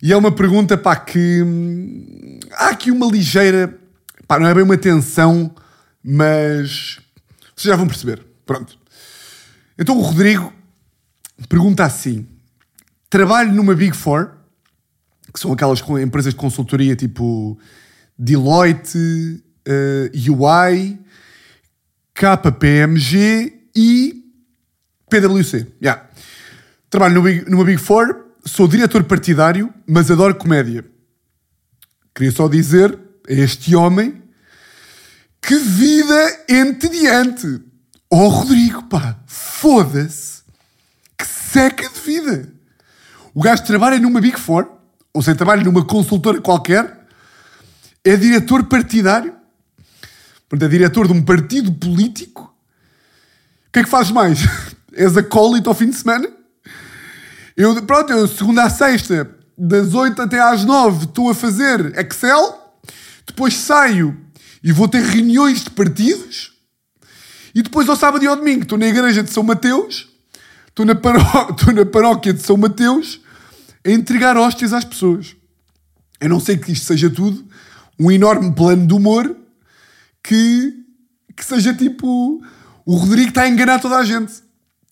e 0.04 0.12
é 0.12 0.18
uma 0.18 0.30
pergunta 0.30 0.78
pá, 0.78 0.98
que 0.98 1.42
hum, 1.42 2.40
há 2.52 2.72
aqui 2.72 2.92
uma 2.92 3.10
ligeira, 3.10 3.80
pá, 4.28 4.38
não 4.38 4.48
é 4.48 4.54
bem 4.54 4.64
uma 4.64 4.78
tensão, 4.78 5.56
mas 6.04 7.00
vocês 7.56 7.72
já 7.72 7.78
vão 7.78 7.88
perceber. 7.88 8.22
Pronto. 8.46 8.78
Então 9.80 9.98
o 9.98 10.02
Rodrigo 10.02 10.52
pergunta 11.48 11.86
assim: 11.86 12.28
trabalho 13.10 13.54
numa 13.54 13.74
Big 13.74 13.96
Four 13.96 14.41
que 15.34 15.40
são 15.40 15.54
aquelas 15.54 15.82
empresas 16.02 16.34
de 16.34 16.40
consultoria 16.40 16.96
tipo 16.96 17.58
Deloitte, 18.18 18.98
uh, 18.98 20.12
eh, 20.14 20.30
UI, 20.30 21.00
KPMG 22.14 23.62
e 23.76 24.24
PwC. 25.10 25.68
Yeah. 25.82 26.08
Trabalho 26.90 27.16
no 27.16 27.22
Big, 27.22 27.50
numa 27.50 27.64
Big 27.64 27.78
Four, 27.78 28.26
sou 28.46 28.68
diretor 28.68 29.04
partidário, 29.06 29.74
mas 29.88 30.12
adoro 30.12 30.36
comédia. 30.36 30.86
Queria 32.14 32.32
só 32.32 32.48
dizer 32.48 32.98
a 33.28 33.34
este 33.34 33.76
homem 33.76 34.22
que 35.42 35.56
vida 35.56 36.46
entediante. 36.50 37.62
Oh, 38.10 38.28
Rodrigo, 38.28 38.84
pá, 38.84 39.18
foda-se. 39.26 40.42
Que 41.18 41.26
seca 41.26 41.90
de 41.90 42.00
vida. 42.02 42.54
O 43.34 43.42
gajo 43.42 43.64
trabalha 43.64 43.98
numa 43.98 44.20
Big 44.20 44.38
Four 44.38 44.81
ou 45.14 45.22
seja, 45.22 45.38
trabalha 45.38 45.64
numa 45.64 45.86
consultora 45.86 46.42
qualquer, 46.42 47.00
é 48.04 48.16
diretor 48.16 48.64
partidário, 48.64 49.34
portanto, 50.50 50.68
é 50.68 50.72
diretor 50.72 51.08
de 51.08 51.14
um 51.14 51.22
partido 51.22 51.72
político. 51.72 52.44
O 53.68 53.72
que 53.72 53.80
é 53.80 53.84
que 53.84 53.90
faz 53.90 54.12
mais? 54.12 54.40
És 54.94 55.16
acólito 55.16 55.70
ao 55.70 55.76
fim 55.76 55.90
de 55.90 55.96
semana? 55.96 56.28
Eu, 57.56 57.82
pronto, 57.84 58.12
eu 58.12 58.28
segunda 58.28 58.64
a 58.64 58.70
sexta, 58.70 59.30
das 59.58 59.94
8 59.94 60.22
até 60.22 60.40
às 60.40 60.66
9, 60.66 61.06
estou 61.06 61.30
a 61.30 61.36
fazer 61.36 61.98
Excel, 62.00 62.76
depois 63.26 63.56
saio 63.56 64.18
e 64.64 64.72
vou 64.72 64.88
ter 64.88 65.04
reuniões 65.04 65.64
de 65.64 65.70
partidos, 65.70 66.54
e 67.54 67.62
depois 67.62 67.88
ao 67.88 67.96
sábado 67.96 68.24
e 68.24 68.28
ao 68.28 68.36
domingo 68.36 68.64
estou 68.64 68.78
na 68.78 68.88
igreja 68.88 69.22
de 69.22 69.32
São 69.32 69.44
Mateus, 69.44 70.10
estou 70.68 70.86
na, 70.86 70.96
paró 70.96 71.50
estou 71.56 71.74
na 71.74 71.86
paróquia 71.86 72.34
de 72.34 72.42
São 72.42 72.58
Mateus, 72.58 73.21
a 73.86 73.92
entregar 73.92 74.38
hóstias 74.38 74.74
às 74.74 74.84
pessoas. 74.84 75.36
Eu 76.20 76.30
não 76.30 76.40
sei 76.40 76.58
que 76.58 76.72
isto 76.72 76.86
seja 76.86 77.10
tudo 77.10 77.44
um 78.00 78.12
enorme 78.12 78.54
plano 78.54 78.86
de 78.86 78.94
humor 78.94 79.36
que, 80.24 80.74
que 81.36 81.44
seja 81.44 81.74
tipo 81.74 82.42
o 82.86 82.96
Rodrigo 82.96 83.30
está 83.30 83.44
a 83.44 83.50
enganar 83.50 83.80
toda 83.80 83.98
a 83.98 84.04
gente. 84.04 84.34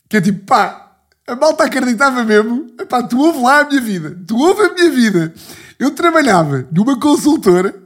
Que 0.08 0.18
é 0.18 0.22
tipo, 0.22 0.46
pá, 0.46 0.98
a 1.28 1.36
malta 1.36 1.64
acreditava 1.64 2.24
mesmo, 2.24 2.68
pá, 2.88 3.04
tu 3.04 3.20
ouve 3.20 3.40
lá 3.42 3.62
a 3.62 3.66
minha 3.66 3.82
vida, 3.82 4.18
tu 4.28 4.38
ouve 4.38 4.62
a 4.62 4.74
minha 4.74 4.90
vida. 4.90 5.34
Eu 5.78 5.92
trabalhava 5.92 6.68
numa 6.72 7.00
consultora, 7.00 7.80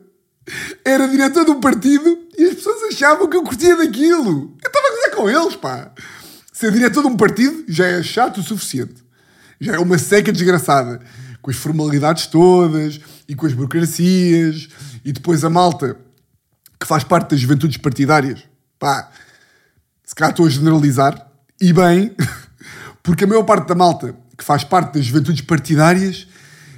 era 0.86 1.08
diretor 1.08 1.46
de 1.46 1.52
um 1.52 1.60
partido 1.60 2.18
e 2.38 2.44
as 2.46 2.56
pessoas 2.56 2.84
achavam 2.84 3.28
que 3.28 3.36
eu 3.36 3.44
curtia 3.44 3.76
daquilo. 3.76 4.56
Eu 4.62 4.68
estava 4.68 4.88
a 4.88 4.92
gozar 4.92 5.16
com 5.16 5.30
eles, 5.30 5.56
pá. 5.56 5.92
Ser 6.52 6.72
diretor 6.72 7.02
de 7.02 7.08
um 7.08 7.18
partido 7.18 7.66
já 7.68 7.86
é 7.86 8.02
chato 8.02 8.40
o 8.40 8.44
suficiente 8.44 9.04
já 9.64 9.76
é 9.76 9.80
uma 9.80 9.98
seca 9.98 10.32
desgraçada. 10.32 11.00
Com 11.42 11.52
as 11.52 11.58
formalidades 11.58 12.28
todas 12.28 13.00
e 13.28 13.36
com 13.36 13.46
as 13.46 13.54
burocracias 13.54 14.70
e 15.04 15.12
depois 15.12 15.44
a 15.44 15.50
malta 15.50 15.98
que 16.80 16.88
faz 16.88 17.04
parte 17.04 17.32
das 17.32 17.40
juventudes 17.40 17.78
partidárias. 17.78 18.44
Pá, 18.80 19.10
se 20.04 20.14
calhar 20.14 20.32
estou 20.32 20.46
a 20.46 20.50
generalizar. 20.50 21.32
E 21.60 21.72
bem, 21.72 22.16
porque 23.02 23.24
a 23.24 23.28
maior 23.28 23.44
parte 23.44 23.68
da 23.68 23.76
malta 23.76 24.16
que 24.38 24.44
faz 24.44 24.64
parte 24.64 24.96
das 24.96 25.06
juventudes 25.06 25.42
partidárias 25.42 26.28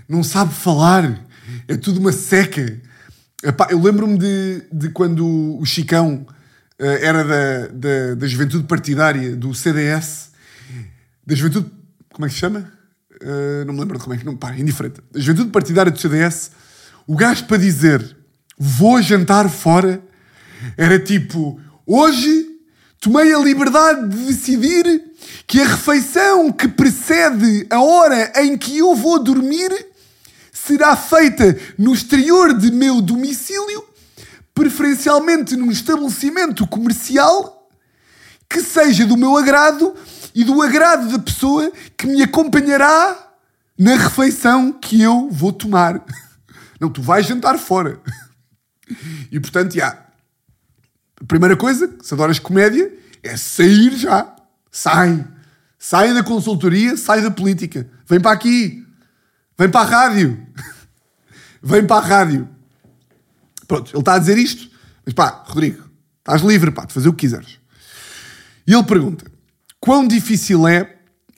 não 0.07 0.23
sabe 0.23 0.53
falar. 0.53 1.25
É 1.67 1.75
tudo 1.75 1.99
uma 1.99 2.11
seca. 2.11 2.79
Epá, 3.43 3.67
eu 3.69 3.81
lembro-me 3.81 4.17
de, 4.17 4.63
de 4.71 4.89
quando 4.89 5.59
o 5.59 5.65
Chicão 5.65 6.25
eh, 6.77 7.05
era 7.05 7.23
da, 7.23 7.67
da, 7.67 8.15
da 8.15 8.27
juventude 8.27 8.65
partidária 8.65 9.35
do 9.35 9.53
CDS, 9.53 10.31
da 11.25 11.35
juventude. 11.35 11.71
Como 12.11 12.25
é 12.25 12.29
que 12.29 12.33
se 12.33 12.39
chama? 12.39 12.71
Eh, 13.21 13.63
não 13.65 13.73
me 13.73 13.79
lembro 13.79 13.97
de 13.97 14.03
como 14.03 14.13
é 14.15 14.17
que. 14.17 14.25
Não, 14.25 14.35
pá, 14.35 14.55
indiferente. 14.55 15.01
Da 15.11 15.19
juventude 15.19 15.49
partidária 15.49 15.91
do 15.91 15.99
CDS, 15.99 16.51
o 17.07 17.15
gajo 17.15 17.45
para 17.45 17.57
dizer 17.57 18.15
vou 18.57 19.01
jantar 19.01 19.49
fora 19.49 20.01
era 20.77 20.97
tipo 20.97 21.59
hoje 21.85 22.47
tomei 22.99 23.33
a 23.33 23.37
liberdade 23.37 24.09
de 24.09 24.25
decidir 24.25 25.03
que 25.45 25.61
a 25.61 25.67
refeição 25.67 26.51
que 26.51 26.67
precede 26.67 27.67
a 27.69 27.79
hora 27.79 28.31
em 28.37 28.57
que 28.57 28.77
eu 28.77 28.95
vou 28.95 29.21
dormir 29.21 29.71
será 30.51 30.95
feita 30.95 31.55
no 31.77 31.93
exterior 31.93 32.57
de 32.57 32.71
meu 32.71 33.01
domicílio, 33.01 33.83
preferencialmente 34.53 35.55
num 35.55 35.69
estabelecimento 35.69 36.65
comercial 36.65 37.69
que 38.49 38.61
seja 38.61 39.05
do 39.05 39.17
meu 39.17 39.37
agrado 39.37 39.93
e 40.35 40.43
do 40.43 40.61
agrado 40.61 41.09
da 41.09 41.17
pessoa 41.17 41.71
que 41.97 42.05
me 42.05 42.21
acompanhará 42.21 43.31
na 43.79 43.95
refeição 43.95 44.73
que 44.73 45.01
eu 45.01 45.29
vou 45.31 45.53
tomar. 45.53 46.03
Não, 46.79 46.89
tu 46.89 47.01
vais 47.01 47.25
jantar 47.25 47.57
fora. 47.57 47.99
E 49.31 49.39
portanto, 49.39 49.73
já. 49.73 49.97
A 51.19 51.25
primeira 51.27 51.57
coisa, 51.57 51.91
se 52.03 52.13
adoras 52.13 52.37
comédia, 52.37 52.93
é 53.23 53.35
sair 53.35 53.97
já. 53.97 54.35
Sai. 54.71 55.25
Sai 55.79 56.13
da 56.13 56.23
consultoria, 56.23 56.95
sai 56.95 57.19
da 57.23 57.31
política. 57.31 57.89
Vem 58.07 58.21
para 58.21 58.31
aqui. 58.31 58.85
Vem 59.57 59.71
para 59.71 59.81
a 59.81 59.89
rádio. 59.89 60.47
Vem 61.63 61.87
para 61.87 61.95
a 61.95 62.07
rádio. 62.07 62.47
Pronto, 63.67 63.89
ele 63.91 63.99
está 63.99 64.13
a 64.13 64.19
dizer 64.19 64.37
isto. 64.37 64.69
Mas 65.03 65.15
pá, 65.15 65.43
Rodrigo, 65.47 65.83
estás 66.19 66.43
livre 66.43 66.69
pá, 66.69 66.85
de 66.85 66.93
fazer 66.93 67.09
o 67.09 67.13
que 67.13 67.21
quiseres. 67.21 67.59
E 68.67 68.73
ele 68.73 68.83
pergunta: 68.83 69.25
quão 69.85 70.07
difícil 70.07 70.67
é 70.67 70.95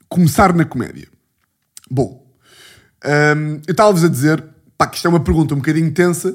começar 0.08 0.54
na 0.54 0.64
comédia? 0.64 1.10
Bom, 1.92 2.26
hum, 3.06 3.60
eu 3.68 3.72
estava-vos 3.72 4.06
a 4.06 4.08
dizer 4.08 4.42
pá, 4.78 4.88
que 4.88 4.96
isto 4.96 5.06
é 5.06 5.10
uma 5.10 5.20
pergunta 5.20 5.54
um 5.54 5.58
bocadinho 5.58 5.92
tensa, 5.92 6.34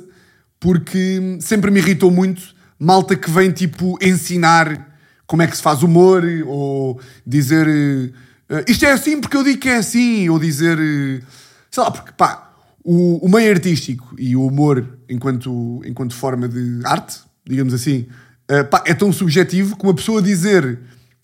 porque 0.60 1.38
sempre 1.40 1.70
me 1.70 1.80
irritou 1.80 2.10
muito 2.10 2.54
malta 2.78 3.16
que 3.16 3.30
vem 3.30 3.50
tipo 3.50 3.96
ensinar 4.02 4.90
como 5.26 5.40
é 5.40 5.46
que 5.46 5.56
se 5.56 5.62
faz 5.62 5.82
humor, 5.82 6.22
ou 6.46 7.00
dizer 7.26 7.66
uh, 7.66 8.62
isto 8.68 8.84
é 8.84 8.92
assim 8.92 9.18
porque 9.18 9.36
eu 9.36 9.42
digo 9.42 9.60
que 9.60 9.70
é 9.70 9.76
assim, 9.76 10.28
ou 10.28 10.38
dizer 10.38 10.78
uh, 10.78 11.26
sei 11.70 11.82
lá, 11.82 11.90
porque 11.90 12.12
pá, 12.12 12.52
o, 12.84 13.24
o 13.24 13.28
meio 13.30 13.50
artístico 13.50 14.14
e 14.18 14.36
o 14.36 14.46
humor 14.46 14.98
enquanto, 15.08 15.80
enquanto 15.86 16.14
forma 16.14 16.46
de 16.46 16.80
arte, 16.84 17.20
digamos 17.46 17.72
assim, 17.72 18.06
uh, 18.50 18.66
pá, 18.68 18.82
é 18.84 18.92
tão 18.92 19.10
subjetivo 19.10 19.78
que 19.78 19.84
uma 19.84 19.94
pessoa 19.94 20.20
dizer 20.20 20.78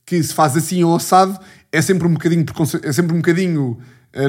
que 0.08 0.22
se 0.22 0.32
faz 0.32 0.56
assim 0.56 0.82
ou 0.82 0.96
assado 0.96 1.38
é 1.70 1.82
sempre 1.82 2.08
um 2.08 2.14
bocadinho, 2.14 2.46
é 2.82 2.92
sempre 2.92 3.12
um 3.12 3.18
bocadinho 3.18 3.78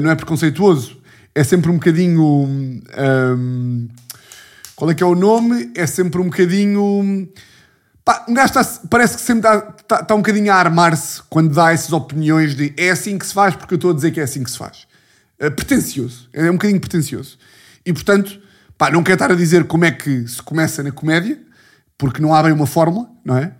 não 0.02 0.10
é 0.10 0.14
preconceituoso, 0.14 1.00
é 1.34 1.42
sempre 1.42 1.70
um 1.70 1.74
bocadinho. 1.74 2.22
Um, 2.22 3.88
qual 4.76 4.90
é 4.90 4.94
que 4.94 5.02
é 5.02 5.06
o 5.06 5.14
nome? 5.14 5.70
É 5.74 5.86
sempre 5.86 6.20
um 6.20 6.24
bocadinho. 6.24 7.28
Pá, 8.04 8.24
um 8.28 8.34
gajo 8.34 8.52
parece 8.88 9.16
que 9.16 9.22
sempre 9.22 9.48
está, 9.48 9.74
está, 9.80 10.00
está 10.00 10.14
um 10.14 10.18
bocadinho 10.18 10.52
a 10.52 10.56
armar-se 10.56 11.22
quando 11.28 11.54
dá 11.54 11.72
essas 11.72 11.92
opiniões 11.92 12.54
de 12.54 12.74
é 12.76 12.90
assim 12.90 13.18
que 13.18 13.26
se 13.26 13.34
faz 13.34 13.54
porque 13.54 13.74
eu 13.74 13.76
estou 13.76 13.90
a 13.90 13.94
dizer 13.94 14.10
que 14.10 14.20
é 14.20 14.22
assim 14.22 14.42
que 14.42 14.50
se 14.50 14.58
faz. 14.58 14.86
Uh, 15.40 15.50
pretencioso. 15.50 16.28
É 16.32 16.50
um 16.50 16.54
bocadinho 16.54 16.80
pretencioso. 16.80 17.38
E 17.84 17.92
portanto, 17.92 18.40
pá, 18.76 18.90
não 18.90 19.02
quero 19.02 19.14
estar 19.16 19.32
a 19.32 19.34
dizer 19.34 19.64
como 19.64 19.84
é 19.84 19.90
que 19.90 20.26
se 20.26 20.42
começa 20.42 20.82
na 20.82 20.92
comédia, 20.92 21.38
porque 21.96 22.20
não 22.20 22.34
há 22.34 22.42
bem 22.42 22.52
uma 22.52 22.66
fórmula, 22.66 23.08
não 23.24 23.36
é? 23.36 23.52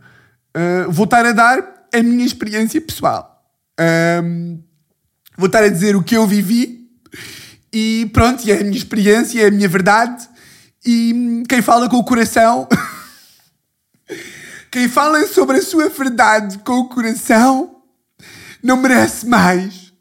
Uh, 0.57 0.91
vou 0.91 1.05
estar 1.05 1.25
a 1.25 1.33
dar 1.33 1.80
a 1.93 2.03
minha 2.03 2.25
experiência 2.25 2.81
pessoal. 2.81 3.43
Uh, 3.79 4.63
vou 5.37 5.47
estar 5.47 5.63
a 5.63 5.69
dizer 5.69 5.97
o 5.97 6.03
que 6.03 6.17
eu 6.17 6.27
vivi 6.27 6.81
e 7.73 8.11
pronto, 8.13 8.49
é 8.51 8.61
a 8.61 8.65
minha 8.65 8.77
experiência, 8.77 9.43
é 9.43 9.47
a 9.47 9.51
minha 9.51 9.69
verdade. 9.69 10.29
E 10.85 11.43
quem 11.49 11.63
fala 11.63 11.89
com 11.89 11.97
o 11.97 12.05
coração. 12.05 12.69
quem 14.71 14.89
fala 14.89 15.27
sobre 15.27 15.59
a 15.59 15.63
sua 15.63 15.89
verdade 15.89 16.59
com 16.59 16.81
o 16.81 16.89
coração 16.89 17.83
não 18.63 18.77
merece 18.77 19.27
mais. 19.27 19.93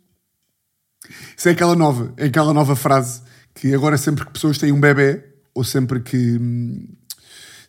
Isso 1.37 1.47
é 1.47 1.51
aquela 1.51 1.75
nova, 1.75 2.13
é 2.17 2.25
aquela 2.25 2.53
nova 2.53 2.75
frase 2.75 3.21
que 3.53 3.73
agora 3.73 3.97
sempre 3.97 4.25
que 4.25 4.31
pessoas 4.31 4.57
têm 4.57 4.71
um 4.71 4.79
bebê 4.79 5.23
ou 5.53 5.63
sempre 5.63 5.99
que 5.99 6.39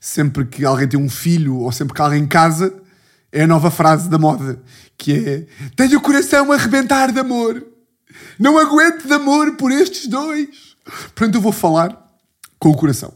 sempre 0.00 0.46
que 0.46 0.64
alguém 0.64 0.88
tem 0.88 0.98
um 0.98 1.10
filho 1.10 1.56
ou 1.56 1.70
sempre 1.70 1.94
que 1.94 2.00
alguém 2.00 2.26
casa 2.26 2.74
é 3.32 3.42
a 3.42 3.46
nova 3.46 3.70
frase 3.70 4.08
da 4.08 4.18
moda 4.18 4.60
que 4.98 5.12
é 5.12 5.46
tenho 5.76 5.98
o 5.98 6.02
coração 6.02 6.50
a 6.52 6.54
arrebentar 6.54 7.12
de 7.12 7.20
amor 7.20 7.70
não 8.38 8.58
aguento 8.58 9.06
de 9.06 9.12
amor 9.12 9.56
por 9.56 9.70
estes 9.70 10.06
dois. 10.06 10.76
Portanto, 10.84 11.34
eu 11.34 11.40
vou 11.40 11.52
falar 11.52 12.10
com 12.58 12.70
o 12.70 12.76
coração. 12.76 13.12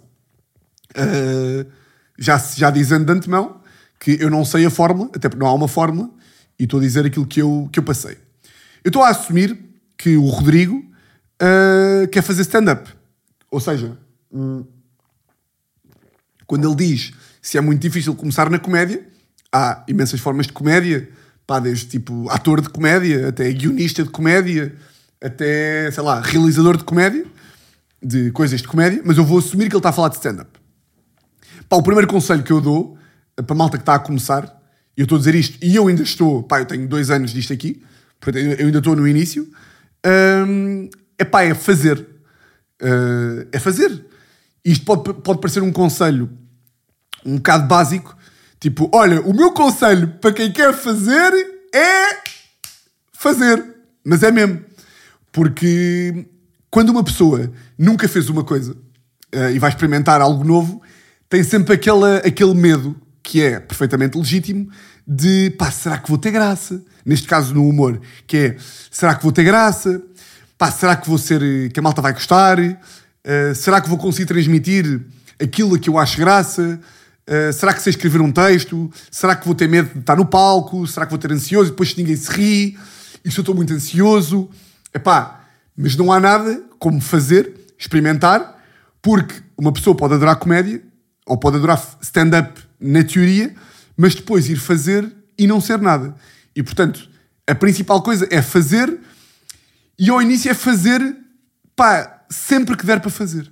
Uh, 0.91 1.71
já, 2.19 2.39
já 2.39 2.71
dizendo 2.71 3.05
de 3.07 3.13
antemão 3.13 3.61
que 3.99 4.19
eu 4.21 4.31
não 4.31 4.45
sei 4.45 4.67
a 4.67 4.71
fórmula, 4.71 5.11
até 5.15 5.29
porque 5.29 5.43
não 5.43 5.51
há 5.51 5.55
uma 5.55 5.67
fórmula, 5.69 6.11
e 6.59 6.65
estou 6.65 6.79
a 6.79 6.83
dizer 6.83 7.07
aquilo 7.07 7.27
que 7.27 7.41
eu, 7.41 7.69
que 7.73 7.79
eu 7.79 7.83
passei. 7.83 8.19
Eu 8.85 8.91
estou 8.91 9.03
a 9.03 9.09
assumir 9.09 9.59
que 9.97 10.17
o 10.17 10.27
Rodrigo 10.27 10.77
uh, 10.77 12.07
quer 12.09 12.23
fazer 12.23 12.43
stand-up. 12.43 12.93
Ou 13.51 13.61
seja, 13.61 13.97
hum, 14.31 14.65
quando 16.47 16.69
ele 16.69 16.77
diz 16.77 17.13
se 17.41 17.57
é 17.59 17.61
muito 17.61 17.81
difícil 17.81 18.15
começar 18.15 18.51
na 18.51 18.59
comédia, 18.59 19.07
há 19.55 19.85
imensas 19.87 20.19
formas 20.19 20.49
de 20.49 20.53
comédia, 20.53 21.09
pá, 21.47 21.61
desde 21.61 21.87
tipo 21.87 22.29
ator 22.29 22.61
de 22.61 22.69
comédia 22.69 23.29
até 23.29 23.51
guionista 23.53 24.03
de 24.03 24.11
comédia, 24.11 24.75
até, 25.23 25.89
sei 25.93 26.03
lá, 26.03 26.21
realizador 26.21 26.77
de 26.77 26.83
comédia, 26.83 27.25
de 28.03 28.33
coisas 28.33 28.61
de 28.61 28.67
comédia, 28.67 29.01
mas 29.05 29.17
eu 29.17 29.25
vou 29.25 29.39
assumir 29.39 29.69
que 29.69 29.77
ele 29.77 29.79
está 29.79 29.91
a 29.91 29.93
falar 29.93 30.09
de 30.09 30.17
stand-up. 30.17 30.51
Pá, 31.69 31.77
o 31.77 31.83
primeiro 31.83 32.09
conselho 32.09 32.43
que 32.43 32.51
eu 32.51 32.61
dou 32.61 32.99
para 33.37 33.55
a 33.55 33.55
malta 33.55 33.79
que 33.79 33.83
está 33.83 33.95
a 33.95 33.99
começar, 34.01 34.45
e 34.97 35.01
eu 35.01 35.05
estou 35.05 35.17
a 35.17 35.19
dizer 35.21 35.37
isto, 35.37 35.65
e 35.65 35.77
eu 35.77 35.87
ainda 35.87 36.03
estou, 36.03 36.43
pá, 36.43 36.61
eu 36.61 36.67
tenho 36.67 36.89
dois 36.89 37.09
anos 37.11 37.31
disto 37.33 37.53
aqui, 37.53 37.81
portanto, 38.21 38.43
eu 38.43 38.67
ainda 38.67 38.79
estou 38.79 38.97
no 38.97 39.07
início, 39.07 39.49
hum, 40.49 40.91
é 41.17 41.25
pá, 41.25 41.43
é 41.43 41.55
fazer. 41.55 41.99
Uh, 42.83 43.47
é 43.53 43.59
fazer. 43.61 44.05
Isto 44.65 44.85
pode, 44.85 45.15
pode 45.23 45.41
parecer 45.41 45.63
um 45.63 45.73
conselho 45.73 46.29
um 47.25 47.37
bocado 47.37 47.67
básico, 47.67 48.17
tipo, 48.65 48.89
olha, 48.95 49.21
o 49.21 49.35
meu 49.35 49.53
conselho 49.53 50.09
para 50.23 50.33
quem 50.33 50.51
quer 50.51 50.73
fazer 50.73 51.31
é 51.75 52.17
fazer. 53.13 53.63
Mas 54.03 54.23
é 54.23 54.31
mesmo. 54.31 54.65
Porque 55.31 56.27
quando 56.71 56.89
uma 56.89 57.05
pessoa 57.05 57.53
nunca 57.77 58.09
fez 58.09 58.31
uma 58.31 58.43
coisa 58.43 58.73
uh, 58.73 59.51
e 59.53 59.59
vai 59.59 59.69
experimentar 59.69 60.23
algo 60.23 60.43
novo, 60.43 60.81
tem 61.29 61.45
sempre 61.45 61.75
aquela, 61.75 62.17
aquele 62.19 62.55
medo, 62.55 62.97
que 63.23 63.43
é 63.43 63.61
perfeitamente 63.61 64.17
legítimo, 64.17 64.71
de 65.07 65.51
pá, 65.59 65.71
será 65.71 65.99
que 65.99 66.09
vou 66.09 66.17
ter 66.17 66.31
graça? 66.31 66.83
Neste 67.05 67.29
caso, 67.29 67.53
no 67.53 67.69
humor, 67.69 68.01
que 68.27 68.37
é 68.39 68.57
será 68.91 69.15
que 69.15 69.23
vou 69.23 69.33
ter 69.33 69.45
graça? 69.45 70.03
Pá, 70.57 70.71
será 70.71 70.97
que 70.97 71.07
vou 71.07 71.19
ser. 71.19 71.71
que 71.71 71.79
a 71.79 71.83
malta 71.83 72.01
vai 72.01 72.15
gostar? 72.15 72.59
Uh, 72.59 73.55
será 73.55 73.83
que 73.83 73.91
vou 73.91 73.99
conseguir 73.99 74.25
transmitir 74.25 75.03
aquilo 75.39 75.79
que 75.79 75.91
eu 75.91 75.99
acho 75.99 76.17
graça? 76.17 76.81
Uh, 77.29 77.53
será 77.53 77.73
que 77.73 77.81
sei 77.81 77.91
escrever 77.91 78.21
um 78.21 78.31
texto? 78.31 78.91
Será 79.11 79.35
que 79.35 79.47
vou 79.47 79.55
ter 79.55 79.69
medo 79.69 79.93
de 79.93 80.01
estar 80.01 80.17
no 80.17 80.27
palco? 80.27 80.87
Será 80.87 81.07
que 81.07 81.11
vou 81.11 81.19
ter 81.19 81.33
ansioso 81.33 81.71
depois 81.71 81.95
ninguém 81.97 82.17
se 82.17 82.31
ri? 82.31 82.79
E 83.25 83.31
se 83.31 83.39
eu 83.39 83.43
estou 83.43 83.55
muito 83.55 83.73
ansioso? 83.73 84.51
Epá, 84.93 85.45
mas 85.77 85.97
não 85.97 86.13
há 86.13 86.21
nada 86.21 86.63
como 86.79 87.01
fazer, 87.01 87.53
experimentar, 87.79 88.63
porque 89.01 89.35
uma 89.57 89.73
pessoa 89.73 89.97
pode 89.97 90.15
adorar 90.15 90.37
comédia 90.37 90.83
ou 91.27 91.39
pode 91.39 91.57
adorar 91.57 91.83
stand-up 92.03 92.61
na 92.79 93.03
teoria, 93.03 93.55
mas 93.97 94.15
depois 94.15 94.49
ir 94.49 94.57
fazer 94.57 95.11
e 95.39 95.47
não 95.47 95.61
ser 95.61 95.81
nada. 95.81 96.15
E 96.55 96.63
portanto, 96.63 97.09
a 97.47 97.55
principal 97.55 98.03
coisa 98.03 98.29
é 98.31 98.43
fazer 98.43 98.99
e 99.99 100.11
ao 100.11 100.21
início 100.21 100.51
é 100.51 100.55
fazer, 100.55 101.17
pá, 101.75 102.25
sempre 102.29 102.77
que 102.77 102.85
der 102.85 103.01
para 103.01 103.11
fazer. 103.11 103.51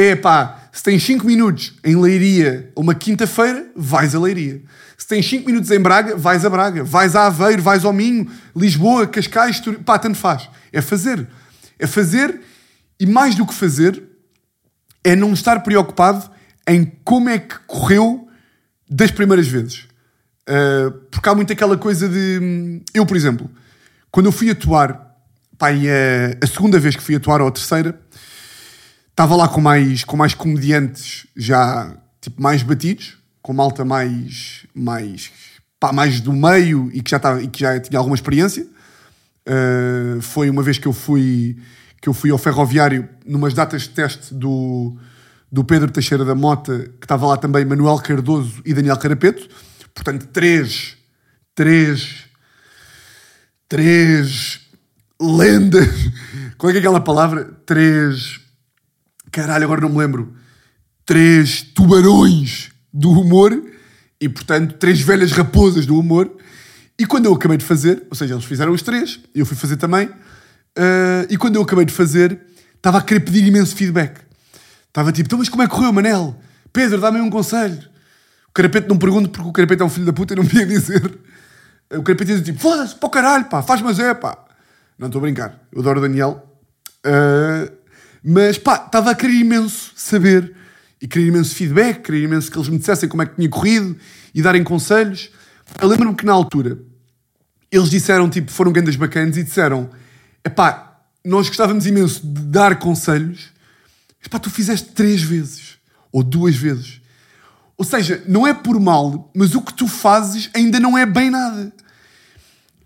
É 0.00 0.16
pá, 0.16 0.70
se 0.72 0.82
tens 0.82 1.02
5 1.02 1.26
minutos 1.26 1.74
em 1.84 1.94
Leiria 1.94 2.72
uma 2.74 2.94
quinta-feira, 2.94 3.66
vais 3.76 4.14
a 4.14 4.18
Leiria. 4.18 4.62
Se 4.96 5.06
tens 5.06 5.28
5 5.28 5.46
minutos 5.46 5.70
em 5.70 5.78
Braga, 5.78 6.16
vais 6.16 6.42
a 6.42 6.48
Braga. 6.48 6.82
Vais 6.82 7.14
a 7.14 7.26
Aveiro, 7.26 7.60
vais 7.60 7.84
ao 7.84 7.92
Minho, 7.92 8.26
Lisboa, 8.56 9.06
Cascais, 9.06 9.60
Tur... 9.60 9.78
pá, 9.80 9.98
tanto 9.98 10.16
faz. 10.16 10.48
É 10.72 10.80
fazer. 10.80 11.28
É 11.78 11.86
fazer 11.86 12.40
e 12.98 13.04
mais 13.04 13.34
do 13.34 13.44
que 13.44 13.52
fazer, 13.52 14.02
é 15.04 15.14
não 15.14 15.34
estar 15.34 15.60
preocupado 15.60 16.30
em 16.66 16.90
como 17.04 17.28
é 17.28 17.38
que 17.38 17.58
correu 17.66 18.26
das 18.88 19.10
primeiras 19.10 19.48
vezes. 19.48 19.86
Uh, 20.48 20.92
porque 21.10 21.28
há 21.28 21.34
muito 21.34 21.52
aquela 21.52 21.76
coisa 21.76 22.08
de. 22.08 22.80
Eu, 22.94 23.04
por 23.04 23.18
exemplo, 23.18 23.50
quando 24.10 24.26
eu 24.26 24.32
fui 24.32 24.48
atuar, 24.48 25.14
pá, 25.58 25.68
a, 25.68 26.42
a 26.42 26.46
segunda 26.46 26.78
vez 26.78 26.96
que 26.96 27.02
fui 27.02 27.16
atuar, 27.16 27.42
ou 27.42 27.48
a 27.48 27.52
terceira, 27.52 28.00
estava 29.20 29.36
lá 29.36 29.48
com 29.48 29.60
mais, 29.60 30.02
com 30.02 30.16
mais 30.16 30.32
comediantes 30.32 31.26
já 31.36 31.94
tipo, 32.22 32.40
mais 32.40 32.62
batidos, 32.62 33.18
com 33.42 33.52
malta 33.52 33.84
mais, 33.84 34.64
mais, 34.74 35.30
pá, 35.78 35.92
mais 35.92 36.22
do 36.22 36.32
meio 36.32 36.90
e 36.94 37.02
que 37.02 37.10
já, 37.10 37.18
estava, 37.18 37.42
e 37.42 37.46
que 37.46 37.60
já 37.60 37.78
tinha 37.78 37.98
alguma 37.98 38.14
experiência. 38.14 38.66
Uh, 39.46 40.22
foi 40.22 40.48
uma 40.48 40.62
vez 40.62 40.78
que 40.78 40.88
eu 40.88 40.94
fui 40.94 41.58
que 42.00 42.08
eu 42.08 42.14
fui 42.14 42.30
ao 42.30 42.38
ferroviário 42.38 43.06
numas 43.26 43.52
datas 43.52 43.82
de 43.82 43.90
teste 43.90 44.32
do, 44.32 44.96
do 45.52 45.62
Pedro 45.64 45.90
Teixeira 45.90 46.24
da 46.24 46.34
Mota, 46.34 46.78
que 46.98 47.04
estava 47.04 47.26
lá 47.26 47.36
também 47.36 47.62
Manuel 47.62 47.98
Cardoso 47.98 48.62
e 48.64 48.72
Daniel 48.72 48.96
Carapeto. 48.96 49.46
Portanto, 49.92 50.28
três, 50.28 50.96
três, 51.54 52.24
três 53.68 54.60
lendas. 55.20 55.90
Qual 56.56 56.70
é 56.70 56.72
que 56.72 56.78
é 56.78 56.80
aquela 56.80 57.02
palavra? 57.02 57.44
Três. 57.66 58.39
Caralho, 59.30 59.64
agora 59.64 59.80
não 59.80 59.90
me 59.90 59.98
lembro. 59.98 60.34
Três 61.06 61.62
tubarões 61.62 62.70
do 62.92 63.10
humor 63.10 63.62
e, 64.20 64.28
portanto, 64.28 64.74
três 64.74 65.00
velhas 65.00 65.32
raposas 65.32 65.86
do 65.86 65.98
humor. 65.98 66.30
E 66.98 67.06
quando 67.06 67.26
eu 67.26 67.34
acabei 67.34 67.56
de 67.56 67.64
fazer, 67.64 68.02
ou 68.10 68.16
seja, 68.16 68.34
eles 68.34 68.44
fizeram 68.44 68.72
os 68.72 68.82
três, 68.82 69.20
eu 69.34 69.46
fui 69.46 69.56
fazer 69.56 69.76
também. 69.76 70.08
Uh, 70.08 71.26
e 71.28 71.36
quando 71.36 71.56
eu 71.56 71.62
acabei 71.62 71.84
de 71.84 71.92
fazer, 71.92 72.38
estava 72.76 72.98
a 72.98 73.02
querer 73.02 73.20
pedir 73.20 73.46
imenso 73.46 73.74
feedback. 73.74 74.20
Estava 74.88 75.12
tipo, 75.12 75.26
então, 75.26 75.38
mas 75.38 75.48
como 75.48 75.62
é 75.62 75.66
que 75.66 75.72
correu, 75.72 75.92
Manel? 75.92 76.36
Pedro, 76.72 77.00
dá-me 77.00 77.20
um 77.20 77.30
conselho. 77.30 77.88
O 78.48 78.52
Carapete 78.52 78.88
não 78.88 78.98
pergunta 78.98 79.28
porque 79.28 79.48
o 79.48 79.52
Carapete 79.52 79.82
é 79.82 79.84
um 79.84 79.88
filho 79.88 80.06
da 80.06 80.12
puta 80.12 80.34
e 80.34 80.36
não 80.36 80.42
me 80.42 80.50
ia 80.52 80.66
dizer. 80.66 81.18
O 81.92 82.02
Carapete 82.02 82.34
diz 82.34 82.44
tipo, 82.44 82.60
foda-se, 82.60 82.94
pá 82.96 83.06
o 83.06 83.10
caralho, 83.10 83.44
pá, 83.46 83.62
faz 83.62 83.80
mas 83.80 83.98
é, 83.98 84.12
pá. 84.12 84.36
Não 84.98 85.06
estou 85.06 85.20
a 85.20 85.22
brincar, 85.22 85.58
eu 85.72 85.80
adoro 85.80 85.98
o 85.98 86.02
Daniel. 86.02 86.46
Uh, 87.06 87.79
mas 88.22 88.58
pá, 88.58 88.82
estava 88.84 89.10
a 89.10 89.14
querer 89.14 89.34
imenso 89.34 89.92
saber 89.96 90.54
e 91.00 91.08
querer 91.08 91.28
imenso 91.28 91.54
feedback, 91.54 92.02
querer 92.02 92.24
imenso 92.24 92.50
que 92.50 92.58
eles 92.58 92.68
me 92.68 92.78
dissessem 92.78 93.08
como 93.08 93.22
é 93.22 93.26
que 93.26 93.36
tinha 93.36 93.48
corrido 93.48 93.96
e 94.34 94.42
darem 94.42 94.62
conselhos. 94.62 95.30
Eu 95.80 95.88
lembro-me 95.88 96.14
que 96.14 96.26
na 96.26 96.32
altura 96.32 96.78
eles 97.70 97.88
disseram, 97.88 98.28
tipo, 98.28 98.50
foram 98.50 98.72
grandes 98.72 98.96
bacanas 98.96 99.36
e 99.36 99.42
disseram: 99.42 99.90
epá, 100.44 101.00
nós 101.24 101.48
gostávamos 101.48 101.86
imenso 101.86 102.26
de 102.26 102.42
dar 102.42 102.78
conselhos, 102.78 103.50
mas 104.18 104.28
pá, 104.28 104.38
tu 104.38 104.50
fizeste 104.50 104.90
três 104.90 105.22
vezes 105.22 105.78
ou 106.12 106.22
duas 106.22 106.56
vezes. 106.56 107.00
Ou 107.76 107.84
seja, 107.84 108.22
não 108.26 108.46
é 108.46 108.52
por 108.52 108.78
mal, 108.78 109.30
mas 109.34 109.54
o 109.54 109.62
que 109.62 109.72
tu 109.72 109.88
fazes 109.88 110.50
ainda 110.52 110.78
não 110.78 110.98
é 110.98 111.06
bem 111.06 111.30
nada. 111.30 111.72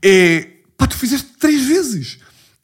É, 0.00 0.50
pá, 0.76 0.86
tu 0.86 0.96
fizeste 0.96 1.30
três 1.38 1.64
vezes. 1.64 2.18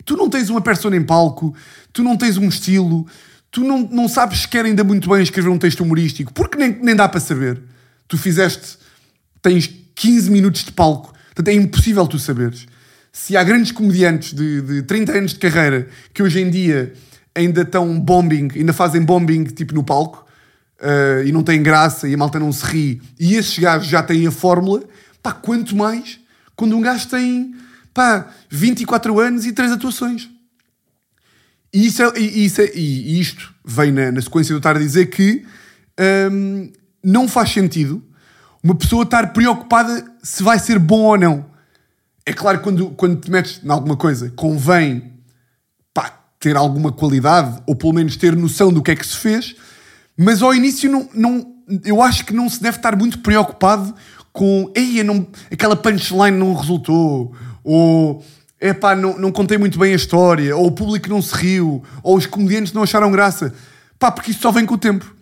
Tu 0.05 0.17
não 0.17 0.31
tens 0.31 0.49
uma 0.49 0.61
persona 0.61 0.97
em 0.97 1.03
palco, 1.03 1.55
tu 1.93 2.03
não 2.03 2.17
tens 2.17 2.37
um 2.37 2.49
estilo, 2.49 3.07
tu 3.51 3.63
não, 3.63 3.81
não 3.91 4.09
sabes 4.09 4.41
sequer 4.41 4.65
ainda 4.65 4.85
muito 4.85 5.09
bem 5.09 5.23
escrever 5.23 5.49
um 5.49 5.59
texto 5.59 5.81
humorístico, 5.81 6.33
porque 6.33 6.57
nem, 6.57 6.79
nem 6.83 6.95
dá 6.95 7.09
para 7.09 7.21
saber. 7.21 7.61
Tu 8.07 8.17
fizeste, 8.17 8.79
tens 9.43 9.69
15 9.95 10.31
minutos 10.31 10.65
de 10.65 10.73
palco, 10.73 11.13
portanto 11.27 11.49
é 11.49 11.55
impossível 11.55 12.07
tu 12.07 12.19
saberes. 12.19 12.67
Se 13.13 13.37
há 13.37 13.43
grandes 13.43 13.73
comediantes 13.73 14.33
de, 14.33 14.61
de 14.63 14.83
30 14.83 15.13
anos 15.13 15.33
de 15.33 15.39
carreira 15.39 15.89
que 16.15 16.23
hoje 16.23 16.41
em 16.41 16.51
dia 16.51 16.93
ainda 17.35 17.63
estão 17.63 17.99
bombing, 17.99 18.49
ainda 18.55 18.73
fazem 18.73 19.03
bombing 19.03 19.45
tipo 19.45 19.75
no 19.75 19.83
palco 19.83 20.27
uh, 20.81 21.27
e 21.27 21.33
não 21.33 21.43
têm 21.43 21.63
graça 21.63 22.09
e 22.09 22.15
a 22.15 22.17
malta 22.17 22.39
não 22.39 22.53
se 22.53 22.65
ri, 22.65 23.03
e 23.19 23.35
esses 23.35 23.59
gajos 23.59 23.89
já 23.89 24.03
têm 24.03 24.27
a 24.27 24.31
fórmula, 24.31 24.83
pá, 25.23 25.33
quanto 25.33 25.77
mais 25.77 26.21
quando 26.61 26.77
um 26.77 26.83
gajo 26.83 27.09
tem 27.09 27.55
pá, 27.95 28.29
24 28.51 29.19
anos 29.19 29.47
e 29.47 29.53
3 29.53 29.73
atuações. 29.73 30.29
E, 31.73 31.87
isso 31.87 32.03
é, 32.03 32.19
e, 32.19 32.45
isso 32.45 32.61
é, 32.61 32.71
e 32.75 33.21
isto 33.21 33.55
vem 33.65 33.93
na, 33.93 34.11
na, 34.11 34.21
sequência 34.21 34.53
eu 34.53 34.59
estar 34.59 34.77
a 34.77 34.81
dizer 34.81 35.07
que 35.07 35.45
hum, 36.31 36.71
não 37.03 37.29
faz 37.29 37.51
sentido 37.51 38.03
uma 38.63 38.75
pessoa 38.75 39.05
estar 39.05 39.33
preocupada 39.33 40.05
se 40.23 40.43
vai 40.43 40.59
ser 40.59 40.79
bom 40.79 41.01
ou 41.01 41.17
não. 41.17 41.47
É 42.27 42.33
claro 42.33 42.59
que 42.59 42.65
quando, 42.65 42.91
quando 42.91 43.21
te 43.21 43.31
metes 43.31 43.61
em 43.65 43.71
alguma 43.71 43.97
coisa, 43.97 44.31
convém 44.37 45.15
pá, 45.95 46.11
ter 46.39 46.57
alguma 46.57 46.93
qualidade, 46.93 47.63
ou 47.67 47.75
pelo 47.75 47.95
menos 47.95 48.17
ter 48.17 48.37
noção 48.37 48.73
do 48.73 48.83
que 48.83 48.91
é 48.91 48.97
que 48.97 49.07
se 49.07 49.17
fez, 49.17 49.57
mas 50.17 50.43
ao 50.43 50.55
início 50.55 50.91
não, 50.91 51.09
não, 51.15 51.55
eu 51.85 52.03
acho 52.03 52.27
que 52.27 52.35
não 52.35 52.49
se 52.49 52.63
deve 52.63 52.77
estar 52.77 52.95
muito 52.97 53.21
preocupado 53.21 53.95
com 54.33 54.71
Ei, 54.75 55.03
não, 55.03 55.27
aquela 55.51 55.75
punchline 55.75 56.37
não 56.37 56.55
resultou, 56.55 57.35
ou 57.65 58.23
é 58.61 58.75
pá, 58.75 58.95
não, 58.95 59.19
não 59.19 59.33
contei 59.33 59.57
muito 59.57 59.79
bem 59.79 59.93
a 59.93 59.97
história, 59.97 60.55
ou 60.55 60.67
o 60.67 60.73
público 60.73 61.09
não 61.09 61.23
se 61.23 61.35
riu, 61.35 61.83
ou 62.03 62.17
os 62.17 62.27
comediantes 62.27 62.75
não 62.75 62.83
acharam 62.83 63.11
graça. 63.11 63.55
Pá, 63.99 64.11
porque 64.11 64.31
isso 64.31 64.41
só 64.41 64.53
vem 64.53 64.67
com 64.67 64.75
o 64.75 64.79
tempo. 64.79 65.15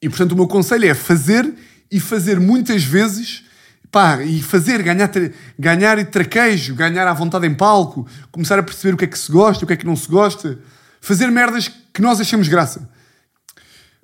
E 0.00 0.08
portanto 0.08 0.32
o 0.32 0.36
meu 0.36 0.46
conselho 0.46 0.88
é 0.88 0.94
fazer 0.94 1.52
e 1.90 1.98
fazer 1.98 2.38
muitas 2.38 2.84
vezes, 2.84 3.44
pá, 3.90 4.22
e 4.22 4.40
fazer, 4.40 4.80
ganhar, 4.82 5.10
ganhar 5.58 6.04
traquejo, 6.06 6.74
ganhar 6.74 7.06
à 7.08 7.12
vontade 7.12 7.46
em 7.46 7.54
palco, 7.54 8.06
começar 8.30 8.58
a 8.58 8.62
perceber 8.62 8.94
o 8.94 8.96
que 8.96 9.04
é 9.04 9.08
que 9.08 9.18
se 9.18 9.30
gosta, 9.30 9.64
o 9.64 9.66
que 9.66 9.72
é 9.72 9.76
que 9.76 9.86
não 9.86 9.96
se 9.96 10.08
gosta, 10.08 10.58
fazer 11.00 11.30
merdas 11.30 11.68
que 11.92 12.00
nós 12.00 12.20
achamos 12.20 12.46
graça. 12.46 12.88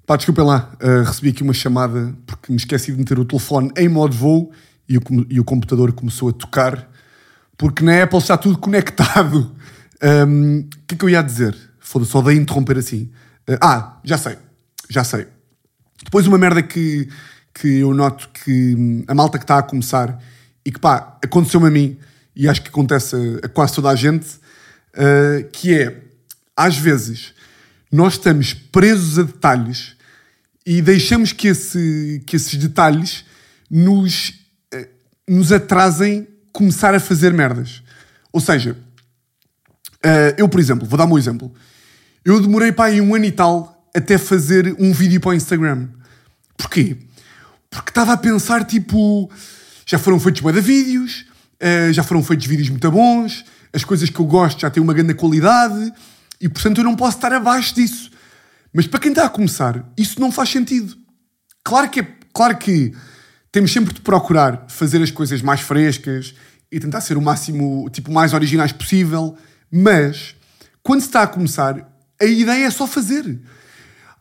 Pá, 0.05 0.17
desculpem 0.17 0.45
lá, 0.45 0.73
uh, 0.83 1.05
recebi 1.05 1.29
aqui 1.29 1.45
uma 1.45 1.53
chamada 1.53 2.13
porque 2.27 2.51
me 2.51 2.57
esqueci 2.57 2.91
de 2.91 2.99
meter 2.99 3.21
o 3.21 3.25
telefone 3.25 3.71
em 3.77 3.89
modo 3.89 4.17
voo 4.17 4.51
e 4.89 4.99
o, 4.99 5.03
e 5.29 5.39
o 5.39 5.45
computador 5.45 5.93
começou 5.93 6.31
a 6.31 6.33
tocar 6.33 6.91
porque 7.61 7.85
na 7.85 8.05
Apple 8.05 8.19
está 8.19 8.39
tudo 8.39 8.57
conectado. 8.57 9.55
O 10.03 10.27
um, 10.27 10.67
que 10.87 10.95
é 10.95 10.99
que 10.99 11.05
eu 11.05 11.11
ia 11.11 11.21
dizer? 11.21 11.55
Foda-se, 11.79 12.11
só 12.11 12.23
de 12.23 12.33
interromper 12.33 12.79
assim. 12.79 13.11
Uh, 13.47 13.59
ah, 13.61 14.01
já 14.03 14.17
sei, 14.17 14.39
já 14.89 15.05
sei. 15.05 15.27
Depois 16.03 16.27
uma 16.27 16.39
merda 16.39 16.63
que, 16.63 17.07
que 17.53 17.81
eu 17.81 17.93
noto 17.93 18.31
que 18.31 19.05
a 19.07 19.15
malta 19.15 19.37
que 19.37 19.45
está 19.45 19.59
a 19.59 19.63
começar 19.63 20.19
e 20.65 20.73
que 20.73 20.81
pá, 20.81 21.19
aconteceu-me 21.23 21.67
a 21.67 21.71
mim 21.71 21.99
e 22.35 22.49
acho 22.49 22.63
que 22.63 22.71
acontece 22.71 23.15
a, 23.15 23.45
a 23.45 23.49
quase 23.51 23.75
toda 23.75 23.91
a 23.91 23.95
gente, 23.95 24.27
uh, 24.95 25.47
que 25.53 25.79
é, 25.79 26.03
às 26.57 26.79
vezes, 26.79 27.35
nós 27.93 28.15
estamos 28.15 28.55
presos 28.55 29.19
a 29.19 29.23
detalhes 29.23 29.97
e 30.65 30.81
deixamos 30.81 31.35
que, 31.35 31.49
esse, 31.49 32.23
que 32.25 32.37
esses 32.37 32.55
detalhes 32.55 33.23
nos, 33.71 34.31
uh, 34.73 34.89
nos 35.29 35.53
atrasem 35.53 36.27
começar 36.53 36.95
a 36.95 37.01
fazer 37.01 37.33
merdas. 37.33 37.83
Ou 38.33 38.41
seja, 38.41 38.77
uh, 40.05 40.35
eu, 40.37 40.49
por 40.49 40.61
exemplo, 40.61 40.87
vou 40.87 40.99
dar 40.99 41.07
um 41.07 41.19
exemplo. 41.19 41.53
Eu 42.25 42.41
demorei 42.41 42.73
para 42.73 42.87
aí 42.87 43.01
um 43.01 43.15
ano 43.15 43.25
e 43.25 43.33
tal 43.33 43.89
até 43.95 44.19
fazer 44.19 44.77
um 44.79 44.93
vídeo 44.93 45.21
para 45.21 45.31
o 45.31 45.35
Instagram. 45.35 45.89
Porquê? 46.57 46.97
Porque 47.69 47.91
estava 47.91 48.13
a 48.13 48.17
pensar, 48.17 48.65
tipo, 48.65 49.31
já 49.87 49.99
foram 49.99 50.21
feitos 50.21 50.41
bué 50.41 50.53
de 50.53 50.61
vídeos, 50.61 51.27
uh, 51.63 51.93
já 51.93 52.03
foram 52.03 52.23
feitos 52.23 52.47
vídeos 52.47 52.69
muito 52.69 52.91
bons, 52.91 53.45
as 53.73 53.85
coisas 53.85 54.11
que 54.11 54.21
eu 54.21 54.27
gosto 54.27 54.61
já 54.61 54.71
têm 54.71 54.83
uma 54.83 54.95
grande 54.95 55.15
qualidade 55.15 55.93
e, 56.41 56.49
portanto, 56.49 56.79
eu 56.79 56.85
não 56.85 56.97
posso 56.97 57.17
estar 57.17 57.33
abaixo 57.33 57.75
disso. 57.75 58.11
Mas 58.73 58.87
para 58.87 59.01
quem 59.01 59.11
está 59.11 59.27
a 59.27 59.29
começar, 59.29 59.85
isso 59.97 60.21
não 60.21 60.31
faz 60.31 60.49
sentido. 60.49 60.97
Claro 61.65 61.89
que, 61.91 62.01
é, 62.01 62.07
claro 62.33 62.57
que 62.57 62.95
temos 63.53 63.73
sempre 63.73 63.93
de 63.95 64.01
procurar 64.01 64.67
fazer 64.69 65.03
as 65.03 65.11
coisas 65.11 65.43
mais 65.43 65.61
frescas 65.61 66.35
e 66.71 66.79
tentar 66.79 67.01
ser 67.01 67.17
o 67.17 67.23
máximo, 67.23 67.89
tipo, 67.91 68.13
mais 68.13 68.33
originais 68.33 68.73
possível, 68.73 69.37
mas 69.71 70.35
quando 70.83 71.01
se 71.01 71.07
está 71.07 71.23
a 71.23 71.27
começar, 71.27 71.91
a 72.21 72.25
ideia 72.25 72.67
é 72.67 72.71
só 72.71 72.87
fazer. 72.87 73.41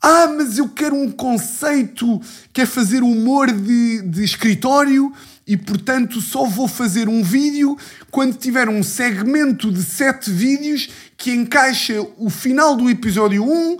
Ah, 0.01 0.27
mas 0.27 0.57
eu 0.57 0.69
quero 0.69 0.95
um 0.95 1.11
conceito 1.11 2.21
que 2.53 2.61
é 2.61 2.65
fazer 2.65 3.03
humor 3.03 3.51
de, 3.51 4.01
de 4.03 4.23
escritório 4.23 5.11
e, 5.45 5.57
portanto, 5.57 6.21
só 6.21 6.45
vou 6.45 6.67
fazer 6.67 7.09
um 7.09 7.21
vídeo 7.21 7.77
quando 8.09 8.37
tiver 8.37 8.69
um 8.69 8.81
segmento 8.81 9.71
de 9.71 9.83
sete 9.83 10.31
vídeos 10.31 10.89
que 11.17 11.31
encaixa 11.31 12.01
o 12.17 12.29
final 12.29 12.77
do 12.77 12.89
episódio 12.89 13.43
1 13.43 13.77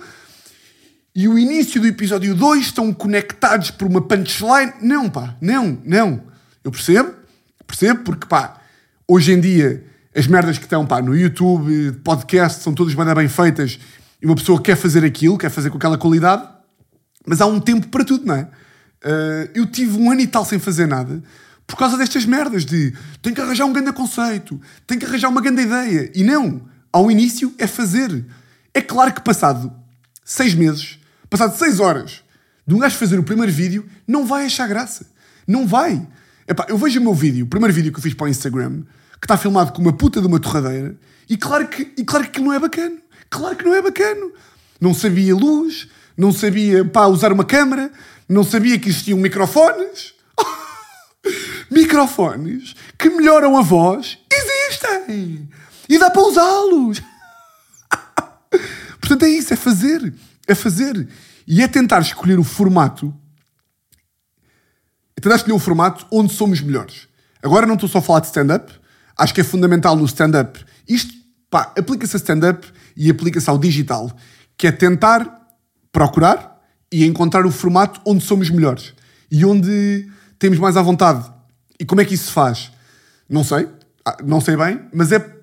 e 1.16 1.28
o 1.28 1.38
início 1.38 1.82
do 1.82 1.88
episódio 1.88 2.36
2 2.36 2.66
estão 2.66 2.94
conectados 2.94 3.72
por 3.72 3.88
uma 3.88 4.02
punchline. 4.02 4.74
Não, 4.82 5.10
pá, 5.10 5.36
não, 5.42 5.80
não. 5.84 6.24
Eu 6.64 6.72
percebo, 6.72 7.14
percebo, 7.66 8.04
porque 8.04 8.26
pá, 8.28 8.62
hoje 9.08 9.34
em 9.34 9.40
dia 9.40 9.84
as 10.16 10.28
merdas 10.28 10.58
que 10.58 10.66
estão 10.66 10.86
pá, 10.86 11.02
no 11.02 11.16
YouTube, 11.16 11.94
podcast, 12.04 12.64
são 12.64 12.74
todas 12.74 12.94
bem 12.94 13.28
feitas 13.28 13.80
e 14.22 14.26
uma 14.26 14.36
pessoa 14.36 14.62
quer 14.62 14.76
fazer 14.76 15.04
aquilo, 15.04 15.38
quer 15.38 15.50
fazer 15.50 15.70
com 15.70 15.78
aquela 15.78 15.98
qualidade, 15.98 16.48
mas 17.26 17.42
há 17.42 17.46
um 17.46 17.60
tempo 17.60 17.88
para 17.88 18.04
tudo, 18.04 18.26
não 18.26 18.36
é? 18.36 18.48
Uh, 19.04 19.50
eu 19.56 19.66
tive 19.66 19.98
um 19.98 20.12
ano 20.12 20.20
e 20.20 20.28
tal 20.28 20.44
sem 20.44 20.60
fazer 20.60 20.86
nada 20.86 21.24
por 21.70 21.78
causa 21.78 21.96
destas 21.96 22.26
merdas 22.26 22.66
de 22.66 22.94
tenho 23.22 23.36
que 23.36 23.42
arranjar 23.42 23.66
um 23.66 23.72
grande 23.72 23.94
conceito, 23.94 24.60
tenho 24.88 25.00
que 25.00 25.06
arranjar 25.06 25.30
uma 25.30 25.40
grande 25.40 25.62
ideia. 25.62 26.12
E 26.16 26.24
não, 26.24 26.64
ao 26.92 27.12
início 27.12 27.54
é 27.60 27.68
fazer. 27.68 28.26
É 28.74 28.82
claro 28.82 29.14
que 29.14 29.22
passado 29.22 29.72
seis 30.26 30.56
meses 30.56 30.99
passado 31.30 31.58
6 31.58 31.80
horas 31.80 32.24
de 32.66 32.76
um 32.76 32.80
gajo 32.80 32.98
fazer 32.98 33.18
o 33.18 33.24
primeiro 33.24 33.52
vídeo, 33.52 33.86
não 34.08 34.26
vai 34.26 34.46
achar 34.46 34.68
graça. 34.68 35.08
Não 35.48 35.66
vai. 35.66 36.08
Epá, 36.48 36.66
eu 36.70 36.78
vejo 36.78 37.00
o 37.00 37.04
meu 37.04 37.14
vídeo, 37.14 37.46
o 37.46 37.48
primeiro 37.48 37.74
vídeo 37.74 37.92
que 37.92 37.98
eu 37.98 38.04
fiz 38.04 38.14
para 38.14 38.26
o 38.26 38.30
Instagram, 38.30 38.84
que 39.20 39.26
está 39.26 39.38
filmado 39.38 39.72
com 39.72 39.82
uma 39.82 39.94
puta 39.94 40.22
de 40.22 40.28
uma 40.28 40.40
torradeira, 40.40 40.96
e 41.28 41.38
claro 41.38 41.68
que, 41.68 41.92
e 41.98 42.04
claro 42.04 42.30
que 42.30 42.40
não 42.40 42.54
é 42.54 42.60
bacana. 42.60 42.98
Claro 43.30 43.56
que 43.56 43.66
não 43.66 43.74
é 43.74 43.82
bacana. 43.82 44.32
Não 44.80 44.94
sabia 44.94 45.36
luz, 45.36 45.88
não 46.18 46.32
sabia 46.32 46.84
pá, 46.86 47.06
usar 47.06 47.32
uma 47.32 47.44
câmera, 47.44 47.92
não 48.28 48.44
sabia 48.44 48.78
que 48.80 48.90
existiam 48.90 49.18
microfones. 49.20 50.14
microfones 51.70 52.76
que 52.98 53.10
melhoram 53.10 53.58
a 53.58 53.62
voz 53.62 54.18
existem 54.32 55.50
e 55.88 55.98
dá 55.98 56.10
para 56.10 56.22
usá-los. 56.22 57.02
Portanto, 59.02 59.24
é 59.24 59.30
isso, 59.30 59.54
é 59.54 59.58
fazer, 59.58 60.14
é 60.50 60.56
fazer. 60.56 61.08
E 61.48 61.62
é 61.62 61.68
tentar 61.68 62.02
escolher 62.02 62.38
o 62.38 62.44
formato, 62.44 63.14
é 65.16 65.22
tentar 65.22 65.38
escolher 65.38 65.56
o 65.56 65.60
formato 65.60 66.06
onde 66.12 66.34
somos 66.34 66.62
melhores. 66.62 67.08
Agora 67.42 67.66
não 67.66 67.76
estou 67.76 67.90
só 67.90 68.00
a 68.00 68.02
falar 68.02 68.20
de 68.20 68.28
stand-up, 68.28 68.72
acho 69.18 69.34
que 69.34 69.42
é 69.42 69.44
fundamental 69.44 69.96
no 69.96 70.06
stand-up. 70.06 70.64
Isto, 70.88 71.14
pá, 71.50 71.74
aplica-se 71.78 72.16
a 72.16 72.20
stand-up 72.20 72.68
e 72.96 73.10
aplica-se 73.10 73.50
ao 73.50 73.58
digital, 73.58 74.12
que 74.58 74.68
é 74.68 74.72
tentar 74.72 75.48
procurar 75.92 76.62
e 76.92 77.06
encontrar 77.06 77.46
o 77.46 77.52
formato 77.52 78.00
onde 78.06 78.24
somos 78.24 78.50
melhores 78.50 78.94
e 79.32 79.46
onde 79.46 80.08
temos 80.38 80.60
mais 80.60 80.78
à 80.78 80.82
vontade. 80.82 81.32
E 81.80 81.86
como 81.86 82.02
é 82.02 82.06
que 82.06 82.14
isso 82.14 82.28
se 82.28 82.32
faz? 82.32 82.72
Não 83.28 83.44
sei, 83.44 83.68
ah, 84.06 84.18
não 84.24 84.42
sei 84.42 84.56
bem, 84.56 84.82
mas 84.94 85.12
é. 85.12 85.38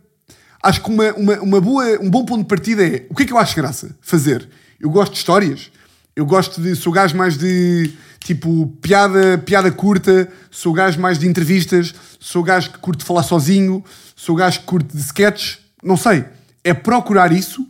Acho 0.62 0.82
que 0.82 0.90
uma, 0.90 1.12
uma, 1.12 1.40
uma 1.40 1.60
boa, 1.60 1.84
um 2.00 2.10
bom 2.10 2.24
ponto 2.24 2.42
de 2.42 2.48
partida 2.48 2.86
é 2.86 3.06
o 3.08 3.14
que 3.14 3.22
é 3.22 3.26
que 3.26 3.32
eu 3.32 3.38
acho 3.38 3.54
graça 3.54 3.96
fazer. 4.00 4.48
Eu 4.80 4.90
gosto 4.90 5.12
de 5.12 5.18
histórias, 5.18 5.70
eu 6.14 6.26
gosto 6.26 6.60
de. 6.60 6.74
Sou 6.74 6.92
gajo 6.92 7.16
mais 7.16 7.36
de 7.36 7.92
tipo 8.20 8.66
piada, 8.82 9.38
piada 9.38 9.70
curta, 9.70 10.28
sou 10.50 10.72
gajo 10.72 11.00
mais 11.00 11.18
de 11.18 11.28
entrevistas, 11.28 11.94
sou 12.18 12.42
gajo 12.42 12.72
que 12.72 12.78
curte 12.78 13.04
falar 13.04 13.22
sozinho, 13.22 13.84
sou 14.14 14.34
gajo 14.34 14.60
que 14.60 14.66
curte 14.66 14.96
de 14.96 15.02
sketches, 15.02 15.58
não 15.82 15.96
sei. 15.96 16.24
É 16.64 16.74
procurar 16.74 17.32
isso 17.32 17.66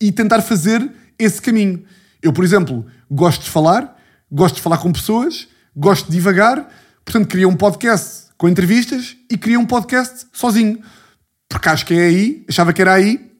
e 0.00 0.10
tentar 0.10 0.42
fazer 0.42 0.90
esse 1.18 1.40
caminho. 1.40 1.84
Eu, 2.20 2.32
por 2.32 2.44
exemplo, 2.44 2.84
gosto 3.10 3.42
de 3.42 3.50
falar, 3.50 3.96
gosto 4.30 4.56
de 4.56 4.62
falar 4.62 4.78
com 4.78 4.92
pessoas, 4.92 5.46
gosto 5.76 6.06
de 6.06 6.12
divagar, 6.12 6.68
portanto, 7.04 7.28
queria 7.28 7.48
um 7.48 7.56
podcast 7.56 8.26
com 8.36 8.48
entrevistas 8.48 9.16
e 9.30 9.38
queria 9.38 9.60
um 9.60 9.66
podcast 9.66 10.26
sozinho. 10.32 10.82
Porque 11.48 11.68
acho 11.68 11.86
que 11.86 11.94
é 11.94 12.06
aí, 12.06 12.44
achava 12.48 12.72
que 12.72 12.82
era 12.82 12.94
aí 12.94 13.30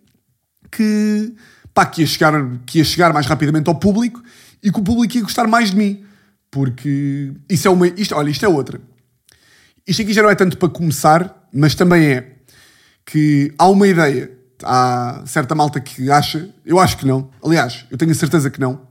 que, 0.71 1.35
pá, 1.75 1.87
que, 1.87 2.03
ia 2.03 2.07
chegar, 2.07 2.33
que 2.67 2.79
ia 2.79 2.85
chegar 2.85 3.13
mais 3.13 3.27
rapidamente 3.27 3.69
ao 3.69 3.75
público 3.75 4.23
e 4.63 4.71
que 4.71 4.79
o 4.79 4.83
público 4.83 5.17
ia 5.17 5.23
gostar 5.23 5.47
mais 5.47 5.71
de 5.71 5.77
mim. 5.77 6.05
Porque 6.51 7.33
isso 7.49 7.67
é 7.67 7.71
uma. 7.71 7.87
Isto, 7.87 8.15
olha, 8.15 8.31
isto 8.31 8.45
é 8.45 8.49
outra. 8.49 8.81
Isto 9.87 10.03
aqui 10.03 10.13
já 10.13 10.23
não 10.23 10.31
é 10.31 10.35
tanto 10.35 10.59
para 10.59 10.69
começar, 10.69 11.49
mas 11.53 11.75
também 11.75 12.13
é 12.13 12.33
que 13.05 13.53
há 13.59 13.69
uma 13.69 13.89
ideia. 13.89 14.31
Há 14.65 15.25
certa 15.27 15.57
malta 15.57 15.81
que 15.81 16.09
acha, 16.09 16.49
eu 16.65 16.79
acho 16.79 16.97
que 16.97 17.05
não, 17.05 17.29
aliás, 17.45 17.85
eu 17.91 17.99
tenho 17.99 18.13
a 18.13 18.15
certeza 18.15 18.49
que 18.49 18.61
não, 18.61 18.87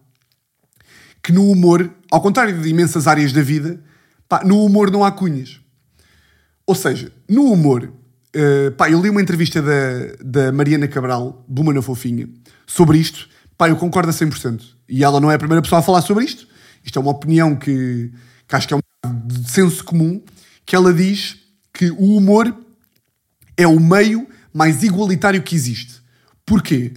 que 1.23 1.31
no 1.31 1.49
humor, 1.49 1.89
ao 2.11 2.19
contrário 2.19 2.59
de 2.61 2.67
imensas 2.67 3.07
áreas 3.07 3.31
da 3.31 3.41
vida, 3.41 3.81
pá, 4.27 4.43
no 4.43 4.65
humor 4.65 4.91
não 4.91 5.05
há 5.05 5.11
cunhas. 5.13 5.61
Ou 6.65 6.75
seja, 6.75 7.09
no 7.29 7.51
humor, 7.53 7.83
uh, 7.85 8.71
pá, 8.73 8.89
eu 8.89 9.01
li 9.01 9.09
uma 9.09 9.21
entrevista 9.21 9.61
da, 9.61 10.15
da 10.21 10.51
Mariana 10.51 10.89
Cabral, 10.89 11.45
Buma 11.47 11.73
na 11.73 11.81
Fofinha, 11.81 12.27
sobre 12.71 12.97
isto, 12.97 13.27
pá, 13.57 13.69
eu 13.69 13.75
concordo 13.75 14.09
a 14.09 14.13
100%. 14.13 14.61
E 14.87 15.03
ela 15.03 15.19
não 15.19 15.29
é 15.29 15.35
a 15.35 15.39
primeira 15.39 15.61
pessoa 15.61 15.79
a 15.79 15.83
falar 15.83 16.01
sobre 16.01 16.23
isto, 16.23 16.47
isto 16.83 16.97
é 16.97 17.01
uma 17.01 17.11
opinião 17.11 17.55
que, 17.55 18.11
que 18.47 18.55
acho 18.55 18.67
que 18.67 18.73
é 18.73 18.77
um 18.77 18.81
de 19.25 19.51
senso 19.51 19.83
comum, 19.83 20.21
que 20.65 20.75
ela 20.75 20.93
diz 20.93 21.37
que 21.73 21.91
o 21.91 22.15
humor 22.15 22.55
é 23.57 23.67
o 23.67 23.79
meio 23.79 24.27
mais 24.53 24.83
igualitário 24.83 25.41
que 25.41 25.53
existe. 25.53 26.01
Porquê? 26.45 26.93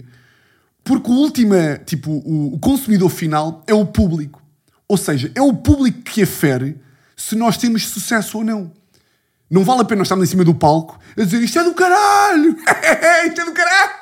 Porque 0.83 1.09
o 1.09 1.13
última, 1.13 1.77
tipo, 1.85 2.11
o, 2.11 2.57
consumidor 2.59 3.09
final 3.09 3.63
é 3.67 3.73
o 3.73 3.85
público. 3.85 4.41
Ou 4.87 4.97
seja, 4.97 5.31
é 5.35 5.41
o 5.41 5.53
público 5.53 6.03
que 6.03 6.21
afere 6.21 6.79
se 7.17 7.35
nós 7.35 7.57
temos 7.57 7.87
sucesso 7.87 8.37
ou 8.37 8.43
não. 8.43 8.71
Não 9.49 9.63
vale 9.63 9.81
a 9.81 9.85
pena 9.85 9.99
nós 9.99 10.07
estarmos 10.07 10.27
em 10.27 10.31
cima 10.31 10.43
do 10.43 10.53
palco 10.53 10.99
a 11.17 11.23
dizer 11.23 11.41
isto 11.41 11.59
é 11.59 11.63
do 11.63 11.73
caralho! 11.73 12.55
isto 13.27 13.41
é 13.41 13.45
do 13.45 13.51
caralho! 13.51 13.93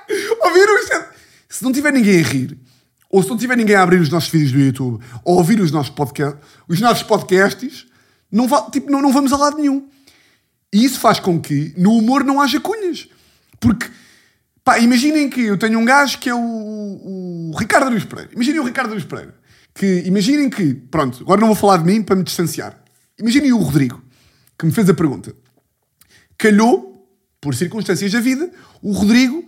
Ouviram 0.43 0.80
isto? 0.80 0.93
É... 0.93 1.12
Se 1.54 1.64
não 1.64 1.72
tiver 1.72 1.93
ninguém 1.93 2.20
a 2.20 2.24
rir, 2.24 2.58
ou 3.12 3.22
se 3.22 3.30
não 3.30 3.38
tiver 3.38 3.56
ninguém 3.56 3.76
a 3.76 3.84
abrir 3.84 4.01
os 4.01 4.10
nossos 4.10 4.28
vídeos 4.32 4.51
do 4.51 4.60
YouTube, 4.60 5.04
ou 5.24 5.38
ouvir 5.38 5.60
os 5.60 5.70
nossos, 5.70 5.91
podcast, 5.91 6.39
os 6.68 6.82
nossos 6.82 7.04
podcasts, 7.04 7.86
não, 8.32 8.47
va, 8.47 8.72
tipo, 8.72 8.89
não, 8.89 9.04
não 9.04 9.14
vamos 9.14 9.32
a 9.32 9.38
lado 9.38 9.58
nenhum. 9.58 9.88
E 10.74 10.84
isso 10.84 10.99
faz 10.99 11.20
com 11.20 11.39
que 11.39 11.72
no 11.78 11.95
humor 11.95 12.24
não 12.24 12.41
haja 12.41 12.60
cunhas. 12.60 13.08
Porque, 13.60 13.88
pá, 14.64 14.80
imaginem 14.80 15.30
que 15.30 15.41
eu 15.41 15.56
tenho 15.56 15.78
um 15.78 15.86
gajo 15.86 16.18
que 16.18 16.28
é 16.28 16.34
o, 16.34 16.39
o 16.39 17.56
Ricardo 17.56 17.91
Luís 17.91 18.04
Pereira. 18.04 18.32
Imaginem 18.34 18.60
o 18.60 18.64
Ricardo 18.64 18.89
Luís 18.89 19.06
Pereira. 19.06 19.36
Que, 19.76 20.01
imaginem 20.08 20.49
que, 20.49 20.74
pronto, 20.74 21.22
agora 21.22 21.39
não 21.39 21.49
vou 21.49 21.56
falar 21.56 21.78
de 21.78 21.86
mim 21.86 22.01
para 22.01 22.16
me 22.16 22.24
distanciar. 22.24 22.84
Imaginem 23.20 23.54
o 23.54 23.60
Rodrigo, 23.60 24.04
que 24.58 24.66
me 24.66 24.72
fez 24.72 24.89
a 24.89 24.93
pergunta. 24.95 25.36
Calhou, 26.36 27.08
por 27.39 27.54
circunstâncias 27.54 28.12
da 28.12 28.20
vida, 28.20 28.51
o 28.82 28.91
Rodrigo 28.91 29.47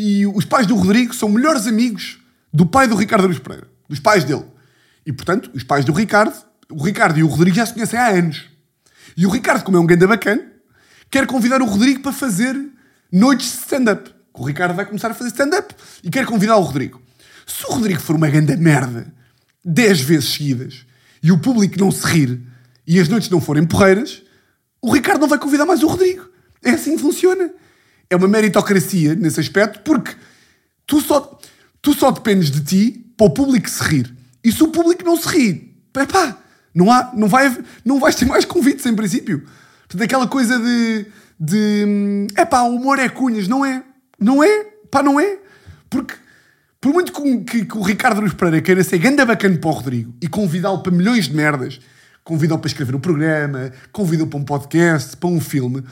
e 0.00 0.24
os 0.28 0.44
pais 0.44 0.64
do 0.64 0.76
Rodrigo 0.76 1.12
são 1.12 1.28
melhores 1.28 1.66
amigos 1.66 2.20
do 2.54 2.64
pai 2.64 2.86
do 2.86 2.94
Ricardo 2.94 3.26
Luís 3.26 3.40
Pereira, 3.40 3.66
dos 3.88 3.98
pais 3.98 4.22
dele. 4.22 4.44
E, 5.04 5.12
portanto, 5.12 5.50
os 5.52 5.64
pais 5.64 5.84
do 5.84 5.92
Ricardo, 5.92 6.36
o 6.70 6.80
Ricardo 6.80 7.18
e 7.18 7.24
o 7.24 7.26
Rodrigo 7.26 7.56
já 7.56 7.66
se 7.66 7.74
conhecem 7.74 7.98
há 7.98 8.06
anos. 8.06 8.44
E 9.16 9.26
o 9.26 9.28
Ricardo, 9.28 9.64
como 9.64 9.76
é 9.76 9.80
um 9.80 9.86
ganda 9.86 10.06
bacana, 10.06 10.46
quer 11.10 11.26
convidar 11.26 11.60
o 11.60 11.64
Rodrigo 11.64 12.00
para 12.00 12.12
fazer 12.12 12.56
noites 13.10 13.50
de 13.50 13.58
stand-up. 13.58 14.14
O 14.34 14.44
Ricardo 14.44 14.76
vai 14.76 14.86
começar 14.86 15.10
a 15.10 15.14
fazer 15.14 15.30
stand-up 15.30 15.74
e 16.04 16.08
quer 16.10 16.24
convidar 16.26 16.56
o 16.58 16.62
Rodrigo. 16.62 17.02
Se 17.44 17.66
o 17.66 17.72
Rodrigo 17.72 18.00
for 18.00 18.14
uma 18.14 18.28
ganda 18.28 18.56
merda, 18.56 19.12
10 19.64 20.00
vezes 20.02 20.28
seguidas, 20.28 20.86
e 21.20 21.32
o 21.32 21.40
público 21.40 21.76
não 21.76 21.90
se 21.90 22.06
rir, 22.06 22.40
e 22.86 23.00
as 23.00 23.08
noites 23.08 23.30
não 23.30 23.40
forem 23.40 23.66
porreiras, 23.66 24.22
o 24.80 24.92
Ricardo 24.92 25.22
não 25.22 25.28
vai 25.28 25.40
convidar 25.40 25.66
mais 25.66 25.82
o 25.82 25.88
Rodrigo. 25.88 26.30
É 26.62 26.70
assim 26.70 26.94
que 26.94 27.02
funciona. 27.02 27.50
É 28.10 28.16
uma 28.16 28.28
meritocracia 28.28 29.14
nesse 29.14 29.40
aspecto, 29.40 29.80
porque 29.80 30.14
tu 30.86 31.00
só 31.00 31.38
tu 31.80 31.94
só 31.94 32.10
dependes 32.10 32.50
de 32.50 32.60
ti 32.60 33.06
para 33.16 33.26
o 33.26 33.30
público 33.30 33.68
se 33.68 33.82
rir. 33.82 34.14
E 34.42 34.52
se 34.52 34.62
o 34.62 34.68
público 34.68 35.04
não 35.04 35.16
se 35.16 35.28
ri, 35.28 35.74
pá, 35.92 36.38
não, 36.74 36.90
há, 36.90 37.10
não, 37.14 37.28
vai, 37.28 37.56
não 37.84 37.98
vais 37.98 38.14
ter 38.14 38.24
mais 38.24 38.44
convites 38.44 38.86
em 38.86 38.94
princípio. 38.94 39.44
Portanto, 39.80 40.02
aquela 40.02 40.26
coisa 40.26 40.58
de, 40.58 41.06
de 41.38 42.26
é 42.36 42.44
pá, 42.44 42.62
o 42.62 42.76
humor 42.76 42.98
é 42.98 43.08
cunhas, 43.08 43.48
não 43.48 43.64
é? 43.64 43.82
Não 44.18 44.42
é? 44.42 44.64
Pá, 44.90 45.02
não 45.02 45.18
é? 45.18 45.38
Porque 45.90 46.14
por 46.80 46.92
muito 46.92 47.12
que, 47.12 47.38
que, 47.38 47.64
que 47.64 47.76
o 47.76 47.82
Ricardo 47.82 48.20
Luís 48.20 48.34
Pereira 48.34 48.60
queira 48.60 48.84
ser 48.84 48.98
ganda 48.98 49.24
bacana 49.24 49.58
para 49.58 49.70
o 49.70 49.72
Rodrigo 49.72 50.14
e 50.22 50.28
convidá-lo 50.28 50.82
para 50.82 50.92
milhões 50.92 51.26
de 51.26 51.34
merdas, 51.34 51.80
convidá-lo 52.22 52.60
para 52.60 52.68
escrever 52.68 52.94
um 52.94 53.00
programa, 53.00 53.72
convidá-lo 53.90 54.28
para 54.28 54.38
um 54.38 54.44
podcast, 54.44 55.16
para 55.16 55.28
um 55.28 55.40
filme, 55.40 55.82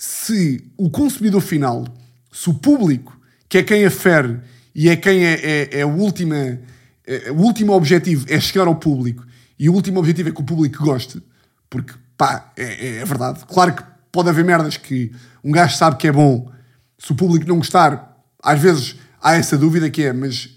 se 0.00 0.64
o 0.78 0.88
consumidor 0.88 1.42
final, 1.42 1.86
se 2.32 2.48
o 2.48 2.54
público, 2.54 3.20
que 3.46 3.58
é 3.58 3.62
quem 3.62 3.84
afere 3.84 4.40
e 4.74 4.88
é 4.88 4.96
quem 4.96 5.26
é, 5.26 5.34
é, 5.34 5.80
é, 5.80 5.84
o, 5.84 5.94
última, 5.94 6.58
é, 7.06 7.30
o 7.30 7.36
último 7.36 7.74
objetivo 7.74 8.24
é 8.26 8.40
chegar 8.40 8.66
ao 8.66 8.76
público 8.76 9.26
e 9.58 9.68
o 9.68 9.74
último 9.74 9.98
objetivo 9.98 10.30
é 10.30 10.32
que 10.32 10.40
o 10.40 10.44
público 10.44 10.82
goste, 10.82 11.22
porque 11.68 11.92
pá, 12.16 12.50
é, 12.56 12.96
é 12.96 13.04
verdade. 13.04 13.40
Claro 13.46 13.74
que 13.74 13.82
pode 14.10 14.30
haver 14.30 14.42
merdas 14.42 14.78
que 14.78 15.12
um 15.44 15.52
gajo 15.52 15.76
sabe 15.76 15.96
que 15.96 16.08
é 16.08 16.12
bom, 16.12 16.50
se 16.96 17.12
o 17.12 17.14
público 17.14 17.46
não 17.46 17.58
gostar, 17.58 18.24
às 18.42 18.58
vezes 18.58 18.96
há 19.20 19.34
essa 19.34 19.58
dúvida 19.58 19.90
que 19.90 20.04
é, 20.04 20.14
mas 20.14 20.56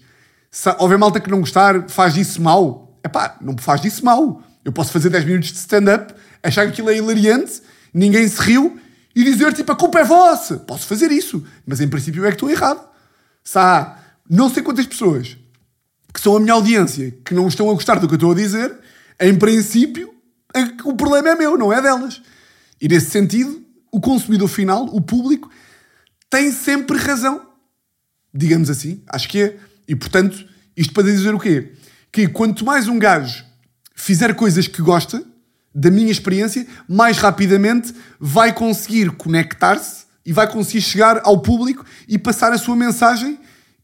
se 0.50 0.74
houver 0.78 0.96
malta 0.96 1.20
que 1.20 1.30
não 1.30 1.40
gostar, 1.40 1.90
faz 1.90 2.14
disso 2.14 2.40
mal. 2.40 2.98
É 3.02 3.08
pá, 3.08 3.36
não 3.42 3.58
faz 3.58 3.82
disso 3.82 4.02
mal. 4.02 4.42
Eu 4.64 4.72
posso 4.72 4.90
fazer 4.90 5.10
10 5.10 5.26
minutos 5.26 5.52
de 5.52 5.58
stand-up, 5.58 6.14
achar 6.42 6.64
que 6.64 6.72
aquilo 6.72 6.88
é 6.88 6.96
hilariante, 6.96 7.60
ninguém 7.92 8.26
se 8.26 8.40
riu 8.40 8.80
e 9.14 9.22
dizer 9.22 9.52
tipo 9.52 9.70
a 9.72 9.76
culpa 9.76 10.00
é 10.00 10.04
vossa. 10.04 10.58
Posso 10.58 10.86
fazer 10.86 11.10
isso, 11.12 11.44
mas 11.66 11.80
em 11.80 11.88
princípio 11.88 12.24
é 12.24 12.28
que 12.28 12.34
estou 12.34 12.50
errado. 12.50 12.86
Se 13.42 13.58
há 13.58 13.98
não 14.28 14.48
sei 14.48 14.62
quantas 14.62 14.86
pessoas 14.86 15.36
que 16.12 16.20
são 16.20 16.36
a 16.36 16.40
minha 16.40 16.52
audiência 16.52 17.16
que 17.24 17.34
não 17.34 17.48
estão 17.48 17.68
a 17.68 17.74
gostar 17.74 17.96
do 17.96 18.06
que 18.06 18.14
eu 18.14 18.16
estou 18.16 18.32
a 18.32 18.34
dizer, 18.34 18.78
em 19.20 19.34
princípio, 19.36 20.14
o 20.84 20.94
problema 20.94 21.30
é 21.30 21.34
meu, 21.34 21.58
não 21.58 21.72
é 21.72 21.82
delas. 21.82 22.22
E 22.80 22.88
nesse 22.88 23.10
sentido, 23.10 23.64
o 23.90 24.00
consumidor 24.00 24.48
final, 24.48 24.84
o 24.86 25.00
público, 25.00 25.50
tem 26.30 26.52
sempre 26.52 26.96
razão. 26.98 27.44
Digamos 28.32 28.70
assim, 28.70 29.02
acho 29.08 29.28
que 29.28 29.42
é. 29.42 29.56
E 29.86 29.94
portanto, 29.94 30.46
isto 30.76 30.92
para 30.92 31.04
dizer 31.04 31.34
o 31.34 31.38
quê? 31.38 31.72
Que 32.12 32.28
quanto 32.28 32.64
mais 32.64 32.88
um 32.88 32.98
gajo 32.98 33.44
fizer 33.94 34.34
coisas 34.34 34.66
que 34.66 34.82
gosta, 34.82 35.24
da 35.74 35.90
minha 35.90 36.10
experiência, 36.10 36.66
mais 36.88 37.18
rapidamente 37.18 37.92
vai 38.20 38.52
conseguir 38.52 39.10
conectar-se 39.12 40.04
e 40.24 40.32
vai 40.32 40.46
conseguir 40.50 40.80
chegar 40.82 41.20
ao 41.24 41.40
público 41.42 41.84
e 42.08 42.16
passar 42.18 42.52
a 42.52 42.58
sua 42.58 42.76
mensagem 42.76 43.38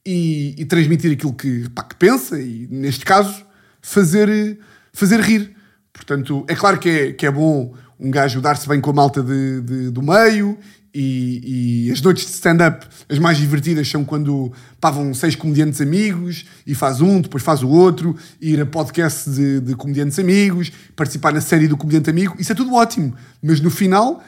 e, 0.06 0.54
e 0.56 0.64
transmitir 0.64 1.12
aquilo 1.12 1.34
que, 1.34 1.68
pá, 1.70 1.82
que 1.82 1.96
pensa 1.96 2.40
e, 2.40 2.68
neste 2.70 3.04
caso, 3.04 3.44
fazer, 3.82 4.58
fazer 4.92 5.20
rir. 5.20 5.54
Portanto, 5.92 6.44
é 6.48 6.54
claro 6.54 6.78
que 6.78 6.88
é, 6.88 7.12
que 7.12 7.26
é 7.26 7.30
bom 7.30 7.74
um 7.98 8.10
gajo 8.10 8.40
dar-se 8.40 8.66
bem 8.68 8.80
com 8.80 8.90
a 8.90 8.94
malta 8.94 9.22
de, 9.22 9.60
de- 9.60 9.90
do 9.90 10.00
meio 10.02 10.56
e, 10.94 11.86
e 11.86 11.92
as 11.92 12.00
noites 12.00 12.26
de 12.26 12.32
stand-up, 12.32 12.86
as 13.08 13.18
mais 13.18 13.38
divertidas 13.38 13.88
são 13.88 14.04
quando 14.04 14.52
vão 14.82 15.14
seis 15.14 15.36
comediantes 15.36 15.80
amigos 15.80 16.44
e 16.66 16.74
faz 16.74 17.00
um, 17.00 17.20
depois 17.20 17.42
faz 17.42 17.62
o 17.62 17.68
outro, 17.68 18.16
ir 18.40 18.60
a 18.60 18.66
podcast 18.66 19.30
de, 19.30 19.60
de 19.60 19.74
comediantes 19.74 20.18
amigos, 20.18 20.72
participar 20.96 21.32
na 21.32 21.40
série 21.40 21.68
do 21.68 21.76
comediante 21.76 22.10
amigo, 22.10 22.34
isso 22.38 22.52
é 22.52 22.54
tudo 22.54 22.74
ótimo. 22.74 23.14
Mas 23.42 23.60
no 23.60 23.70
final 23.70 24.22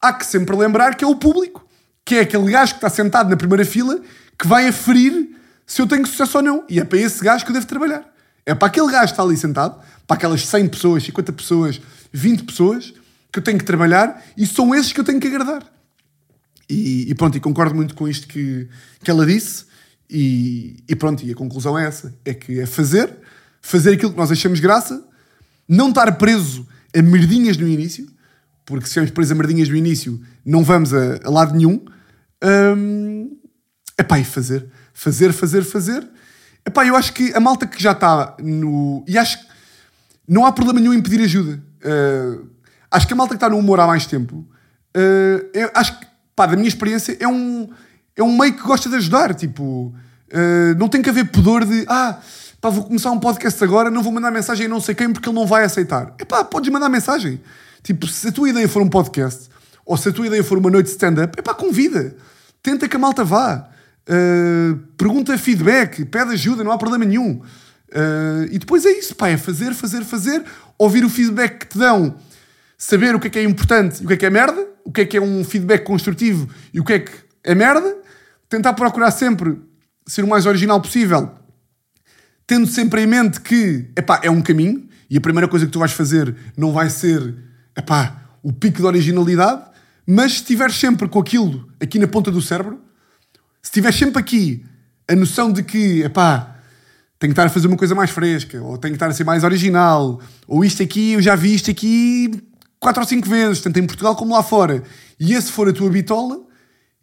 há 0.00 0.12
que 0.12 0.26
sempre 0.26 0.56
lembrar 0.56 0.94
que 0.94 1.04
é 1.04 1.06
o 1.06 1.16
público, 1.16 1.66
que 2.04 2.16
é 2.16 2.20
aquele 2.20 2.50
gajo 2.50 2.72
que 2.72 2.78
está 2.78 2.88
sentado 2.88 3.28
na 3.30 3.36
primeira 3.36 3.64
fila 3.64 4.00
que 4.38 4.46
vai 4.46 4.68
aferir 4.68 5.36
se 5.66 5.82
eu 5.82 5.86
tenho 5.86 6.06
sucesso 6.06 6.38
ou 6.38 6.42
não. 6.42 6.64
E 6.68 6.80
é 6.80 6.84
para 6.84 6.98
esse 6.98 7.22
gajo 7.22 7.44
que 7.44 7.50
eu 7.50 7.54
devo 7.54 7.66
trabalhar. 7.66 8.04
É 8.46 8.54
para 8.54 8.68
aquele 8.68 8.90
gajo 8.90 9.06
que 9.06 9.12
está 9.12 9.22
ali 9.22 9.36
sentado, 9.36 9.78
para 10.06 10.16
aquelas 10.16 10.46
100 10.46 10.68
pessoas, 10.68 11.02
50 11.02 11.32
pessoas, 11.32 11.80
20 12.12 12.44
pessoas, 12.44 12.94
que 13.30 13.38
eu 13.38 13.42
tenho 13.42 13.58
que 13.58 13.64
trabalhar 13.64 14.22
e 14.36 14.46
são 14.46 14.74
esses 14.74 14.92
que 14.92 15.00
eu 15.00 15.04
tenho 15.04 15.20
que 15.20 15.26
agradar. 15.26 15.62
E, 16.68 17.10
e 17.10 17.14
pronto, 17.14 17.36
e 17.36 17.40
concordo 17.40 17.74
muito 17.74 17.94
com 17.94 18.06
isto 18.06 18.26
que, 18.26 18.68
que 19.02 19.10
ela 19.10 19.24
disse. 19.24 19.64
E, 20.10 20.82
e 20.88 20.96
pronto, 20.96 21.24
e 21.24 21.32
a 21.32 21.34
conclusão 21.34 21.78
é 21.78 21.86
essa: 21.86 22.14
é 22.24 22.34
que 22.34 22.60
é 22.60 22.66
fazer, 22.66 23.14
fazer 23.60 23.94
aquilo 23.94 24.12
que 24.12 24.16
nós 24.16 24.30
achamos 24.30 24.60
graça, 24.60 25.06
não 25.68 25.88
estar 25.88 26.10
preso 26.12 26.66
a 26.96 27.02
merdinhas 27.02 27.56
no 27.56 27.66
início, 27.66 28.08
porque 28.64 28.84
se 28.84 28.90
estivermos 28.90 29.12
presos 29.12 29.32
a 29.32 29.34
merdinhas 29.34 29.68
no 29.68 29.76
início, 29.76 30.20
não 30.44 30.62
vamos 30.62 30.92
a, 30.92 31.20
a 31.24 31.30
lado 31.30 31.54
nenhum. 31.54 31.84
Hum, 32.42 33.36
epá, 33.98 34.18
e 34.18 34.24
fazer, 34.24 34.66
fazer, 34.92 35.32
fazer, 35.32 35.64
fazer. 35.64 36.08
Epá, 36.66 36.86
eu 36.86 36.96
acho 36.96 37.12
que 37.12 37.32
a 37.34 37.40
malta 37.40 37.66
que 37.66 37.82
já 37.82 37.92
está 37.92 38.36
no. 38.40 39.04
E 39.06 39.16
acho 39.16 39.40
que 39.40 39.48
não 40.28 40.44
há 40.44 40.52
problema 40.52 40.80
nenhum 40.80 40.92
em 40.92 41.00
pedir 41.00 41.22
ajuda. 41.22 41.62
Uh, 41.78 42.46
acho 42.90 43.06
que 43.06 43.12
a 43.12 43.16
malta 43.16 43.34
que 43.34 43.36
está 43.36 43.48
no 43.48 43.56
humor 43.56 43.80
há 43.80 43.86
mais 43.86 44.04
tempo, 44.04 44.36
uh, 44.36 45.70
acho 45.74 45.98
que, 45.98 46.06
pá, 46.38 46.46
da 46.46 46.54
minha 46.54 46.68
experiência, 46.68 47.16
é 47.18 47.26
um, 47.26 47.68
é 48.14 48.22
um 48.22 48.38
meio 48.38 48.54
que 48.54 48.62
gosta 48.62 48.88
de 48.88 48.94
ajudar. 48.94 49.34
Tipo, 49.34 49.62
uh, 50.32 50.78
não 50.78 50.88
tem 50.88 51.02
que 51.02 51.10
haver 51.10 51.28
pudor 51.32 51.64
de, 51.64 51.84
ah, 51.88 52.20
pá, 52.60 52.70
vou 52.70 52.84
começar 52.84 53.10
um 53.10 53.18
podcast 53.18 53.62
agora, 53.64 53.90
não 53.90 54.04
vou 54.04 54.12
mandar 54.12 54.30
mensagem 54.30 54.66
a 54.66 54.68
não 54.68 54.80
sei 54.80 54.94
quem 54.94 55.12
porque 55.12 55.28
ele 55.28 55.34
não 55.34 55.48
vai 55.48 55.64
aceitar. 55.64 56.14
Epá, 56.16 56.44
podes 56.44 56.70
mandar 56.70 56.88
mensagem. 56.88 57.40
Tipo, 57.82 58.06
se 58.06 58.28
a 58.28 58.32
tua 58.32 58.48
ideia 58.50 58.68
for 58.68 58.80
um 58.80 58.88
podcast, 58.88 59.48
ou 59.84 59.96
se 59.96 60.08
a 60.08 60.12
tua 60.12 60.28
ideia 60.28 60.44
for 60.44 60.58
uma 60.58 60.70
noite 60.70 60.86
de 60.86 60.92
stand-up, 60.92 61.36
epá, 61.36 61.52
convida. 61.54 62.14
Tenta 62.62 62.88
que 62.88 62.94
a 62.94 62.98
malta 63.00 63.24
vá. 63.24 63.68
Uh, 64.08 64.76
pergunta 64.96 65.36
feedback, 65.36 66.04
pede 66.04 66.34
ajuda, 66.34 66.62
não 66.62 66.70
há 66.70 66.78
problema 66.78 67.04
nenhum. 67.04 67.40
Uh, 67.90 68.46
e 68.52 68.58
depois 68.58 68.86
é 68.86 68.92
isso, 68.92 69.16
pá, 69.16 69.28
é 69.28 69.36
fazer, 69.36 69.74
fazer, 69.74 70.04
fazer, 70.04 70.44
ouvir 70.78 71.04
o 71.04 71.10
feedback 71.10 71.58
que 71.58 71.66
te 71.66 71.78
dão, 71.78 72.14
saber 72.78 73.14
o 73.16 73.20
que 73.20 73.26
é 73.26 73.30
que 73.30 73.38
é 73.40 73.42
importante 73.42 74.00
e 74.00 74.04
o 74.04 74.08
que 74.08 74.14
é 74.14 74.16
que 74.16 74.26
é 74.26 74.30
merda, 74.30 74.64
o 74.84 74.92
que 74.92 75.00
é 75.00 75.04
que 75.04 75.16
é 75.16 75.20
um 75.20 75.44
feedback 75.44 75.84
construtivo 75.84 76.48
e 76.72 76.78
o 76.78 76.84
que 76.84 76.92
é 76.92 76.98
que 77.00 77.10
é 77.42 77.54
merda, 77.54 77.96
tentar 78.48 78.72
procurar 78.74 79.10
sempre 79.10 79.60
ser 80.06 80.22
o 80.22 80.28
mais 80.28 80.46
original 80.46 80.80
possível, 80.80 81.30
tendo 82.46 82.66
sempre 82.66 83.02
em 83.02 83.06
mente 83.06 83.40
que 83.40 83.90
epá, 83.96 84.20
é 84.22 84.30
um 84.30 84.40
caminho 84.40 84.88
e 85.10 85.16
a 85.16 85.20
primeira 85.20 85.48
coisa 85.48 85.66
que 85.66 85.72
tu 85.72 85.80
vais 85.80 85.92
fazer 85.92 86.34
não 86.56 86.72
vai 86.72 86.88
ser 86.88 87.34
epá, 87.76 88.22
o 88.42 88.52
pico 88.52 88.78
de 88.78 88.86
originalidade, 88.86 89.62
mas 90.06 90.32
se 90.32 90.38
estiveres 90.38 90.76
sempre 90.76 91.08
com 91.08 91.18
aquilo 91.18 91.68
aqui 91.80 91.98
na 91.98 92.06
ponta 92.06 92.30
do 92.30 92.40
cérebro, 92.40 92.80
se 93.60 93.72
tiveres 93.72 93.98
sempre 93.98 94.20
aqui 94.20 94.64
a 95.06 95.16
noção 95.16 95.52
de 95.52 95.62
que 95.62 96.02
epá, 96.02 96.56
tenho 97.18 97.30
que 97.30 97.32
estar 97.32 97.46
a 97.46 97.50
fazer 97.50 97.66
uma 97.66 97.76
coisa 97.76 97.94
mais 97.94 98.10
fresca, 98.10 98.62
ou 98.62 98.78
tenho 98.78 98.92
que 98.92 98.96
estar 98.96 99.08
a 99.08 99.12
ser 99.12 99.24
mais 99.24 99.42
original, 99.42 100.20
ou 100.46 100.64
isto 100.64 100.82
aqui, 100.82 101.12
eu 101.12 101.20
já 101.20 101.34
vi 101.34 101.54
isto 101.54 101.70
aqui 101.70 102.47
quatro 102.80 103.02
ou 103.02 103.08
cinco 103.08 103.28
vezes, 103.28 103.60
tanto 103.60 103.78
em 103.78 103.86
Portugal 103.86 104.14
como 104.16 104.34
lá 104.34 104.42
fora, 104.42 104.82
e 105.18 105.34
esse 105.34 105.50
for 105.50 105.68
a 105.68 105.72
tua 105.72 105.90
bitola, 105.90 106.40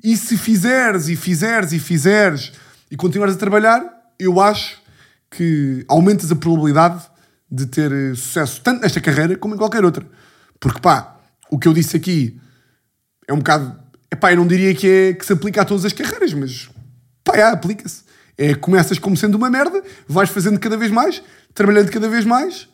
e 0.03 0.15
se 0.15 0.38
fizeres 0.38 1.07
e 1.07 1.15
fizeres 1.15 1.71
e 1.73 1.80
fizeres 1.80 2.51
e 2.91 2.95
continuares 2.95 3.36
a 3.36 3.39
trabalhar, 3.39 3.84
eu 4.19 4.39
acho 4.39 4.82
que 5.30 5.84
aumentas 5.88 6.32
a 6.32 6.36
probabilidade 6.36 7.03
de 7.49 7.65
ter 7.65 7.91
eh, 7.91 8.15
sucesso, 8.15 8.61
tanto 8.61 8.82
nesta 8.82 9.01
carreira 9.01 9.36
como 9.36 9.55
em 9.55 9.57
qualquer 9.57 9.84
outra. 9.84 10.05
Porque 10.59 10.80
pá, 10.80 11.17
o 11.49 11.59
que 11.59 11.67
eu 11.67 11.73
disse 11.73 11.95
aqui 11.95 12.39
é 13.28 13.34
um 13.34 13.38
bocado. 13.38 13.78
Epá, 14.11 14.32
eu 14.32 14.38
não 14.38 14.47
diria 14.47 14.73
que, 14.73 14.88
é, 14.88 15.13
que 15.13 15.26
se 15.26 15.34
aplica 15.34 15.61
a 15.61 15.65
todas 15.65 15.86
as 15.86 15.93
carreiras, 15.93 16.34
mas 16.34 16.69
pá, 17.23 17.36
é, 17.36 17.43
aplica-se. 17.43 18.03
É, 18.38 18.53
começas 18.53 18.99
como 18.99 19.15
sendo 19.15 19.36
uma 19.36 19.49
merda, 19.49 19.82
vais 20.07 20.30
fazendo 20.30 20.59
cada 20.59 20.76
vez 20.76 20.91
mais, 20.91 21.21
trabalhando 21.53 21.89
cada 21.89 22.09
vez 22.09 22.26
mais, 22.26 22.67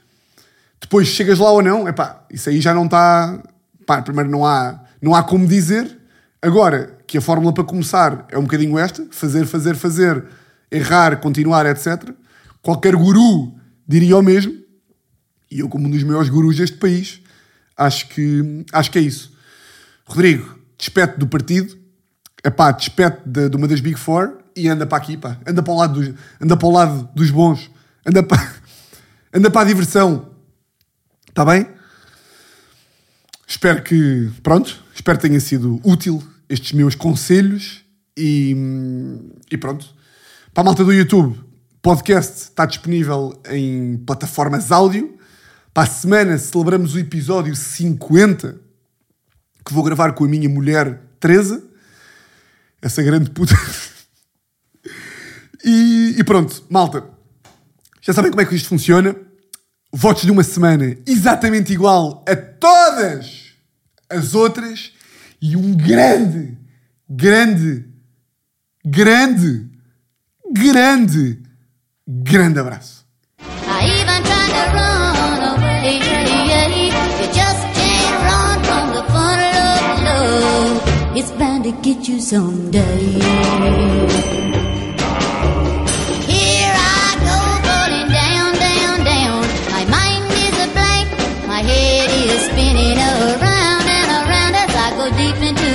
depois 0.81 1.07
chegas 1.07 1.39
lá 1.39 1.51
ou 1.51 1.61
não, 1.61 1.87
epá, 1.87 2.25
isso 2.29 2.49
aí 2.49 2.59
já 2.59 2.73
não 2.73 2.85
está. 2.85 3.41
Pá, 3.85 4.01
primeiro 4.01 4.29
não 4.29 4.45
há, 4.45 4.79
não 5.01 5.15
há 5.15 5.23
como 5.23 5.47
dizer. 5.47 5.99
Agora, 6.41 6.97
que 7.05 7.17
a 7.17 7.21
fórmula 7.21 7.53
para 7.53 7.63
começar 7.63 8.25
é 8.29 8.37
um 8.37 8.43
bocadinho 8.43 8.77
esta: 8.77 9.05
fazer, 9.11 9.45
fazer, 9.45 9.75
fazer, 9.75 10.25
errar, 10.71 11.17
continuar, 11.17 11.65
etc. 11.65 12.09
Qualquer 12.61 12.95
guru 12.95 13.53
diria 13.87 14.17
o 14.17 14.21
mesmo. 14.21 14.53
E 15.49 15.59
eu, 15.59 15.69
como 15.69 15.87
um 15.87 15.91
dos 15.91 16.03
maiores 16.03 16.29
gurus 16.29 16.57
deste 16.57 16.77
país, 16.77 17.21
acho 17.77 18.07
que, 18.07 18.65
acho 18.71 18.89
que 18.89 18.97
é 18.97 19.01
isso. 19.01 19.31
Rodrigo, 20.05 20.57
despete 20.77 21.19
do 21.19 21.27
partido, 21.27 21.77
epá, 22.43 22.71
despete 22.71 23.21
de, 23.25 23.49
de 23.49 23.57
uma 23.57 23.67
das 23.67 23.81
Big 23.81 23.99
Four 23.99 24.37
e 24.55 24.67
anda 24.67 24.85
para 24.87 24.97
aqui, 24.97 25.17
pá. 25.17 25.37
Anda 25.45 25.61
para 25.61 25.73
o 25.73 25.77
lado 25.77 25.93
dos, 25.93 26.13
anda 26.39 26.57
para 26.57 26.67
o 26.67 26.71
lado 26.71 27.09
dos 27.13 27.29
bons. 27.29 27.69
Anda 28.05 28.23
para, 28.23 28.53
anda 29.33 29.51
para 29.51 29.61
a 29.61 29.65
diversão. 29.65 30.30
Está 31.31 31.45
bem? 31.45 31.65
Espero 33.47 33.81
que, 33.81 34.29
pronto, 34.43 34.83
espero 34.93 35.17
que 35.17 35.29
tenha 35.29 35.39
sido 35.39 35.79
útil 35.81 36.21
estes 36.49 36.73
meus 36.73 36.93
conselhos 36.93 37.85
e, 38.17 38.53
e 39.49 39.57
pronto. 39.57 39.95
Para 40.53 40.63
a 40.63 40.65
malta 40.65 40.83
do 40.83 40.91
YouTube, 40.91 41.39
podcast 41.81 42.49
está 42.49 42.65
disponível 42.65 43.41
em 43.49 43.95
plataformas 43.99 44.73
áudio. 44.73 45.17
Para 45.73 45.83
a 45.83 45.89
semana 45.89 46.37
celebramos 46.37 46.95
o 46.95 46.99
episódio 46.99 47.55
50 47.55 48.59
que 49.65 49.73
vou 49.73 49.85
gravar 49.85 50.11
com 50.11 50.25
a 50.25 50.27
minha 50.27 50.49
mulher 50.49 50.99
Teresa, 51.17 51.63
essa 52.81 53.01
grande 53.01 53.29
puta. 53.29 53.55
E, 55.63 56.15
e 56.17 56.23
pronto, 56.23 56.63
malta. 56.71 57.07
Já 58.01 58.13
sabem 58.13 58.31
como 58.31 58.41
é 58.41 58.45
que 58.47 58.55
isto 58.55 58.67
funciona. 58.67 59.15
Votos 59.93 60.23
de 60.23 60.31
uma 60.31 60.43
semana 60.43 60.95
exatamente 61.05 61.73
igual 61.73 62.23
a 62.27 62.35
todas 62.35 63.51
as 64.09 64.33
outras. 64.33 64.93
E 65.41 65.57
um 65.57 65.75
grande, 65.75 66.57
grande, 67.09 67.85
grande, 68.85 69.67
grande, 70.53 71.39
grande 72.07 72.59
abraço. 72.59 73.01
It's 81.13 81.29
bound 81.31 81.65
to 81.65 81.71
get 81.83 82.07
you 82.07 82.21
someday. 82.21 84.50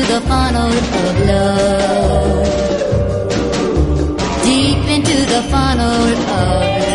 The 0.09 0.21
funnel 0.21 0.71
of 0.71 1.27
love. 1.27 2.47
Deep 4.45 4.85
into 4.97 5.19
the 5.27 5.43
funnel 5.51 6.03
of 6.13 6.86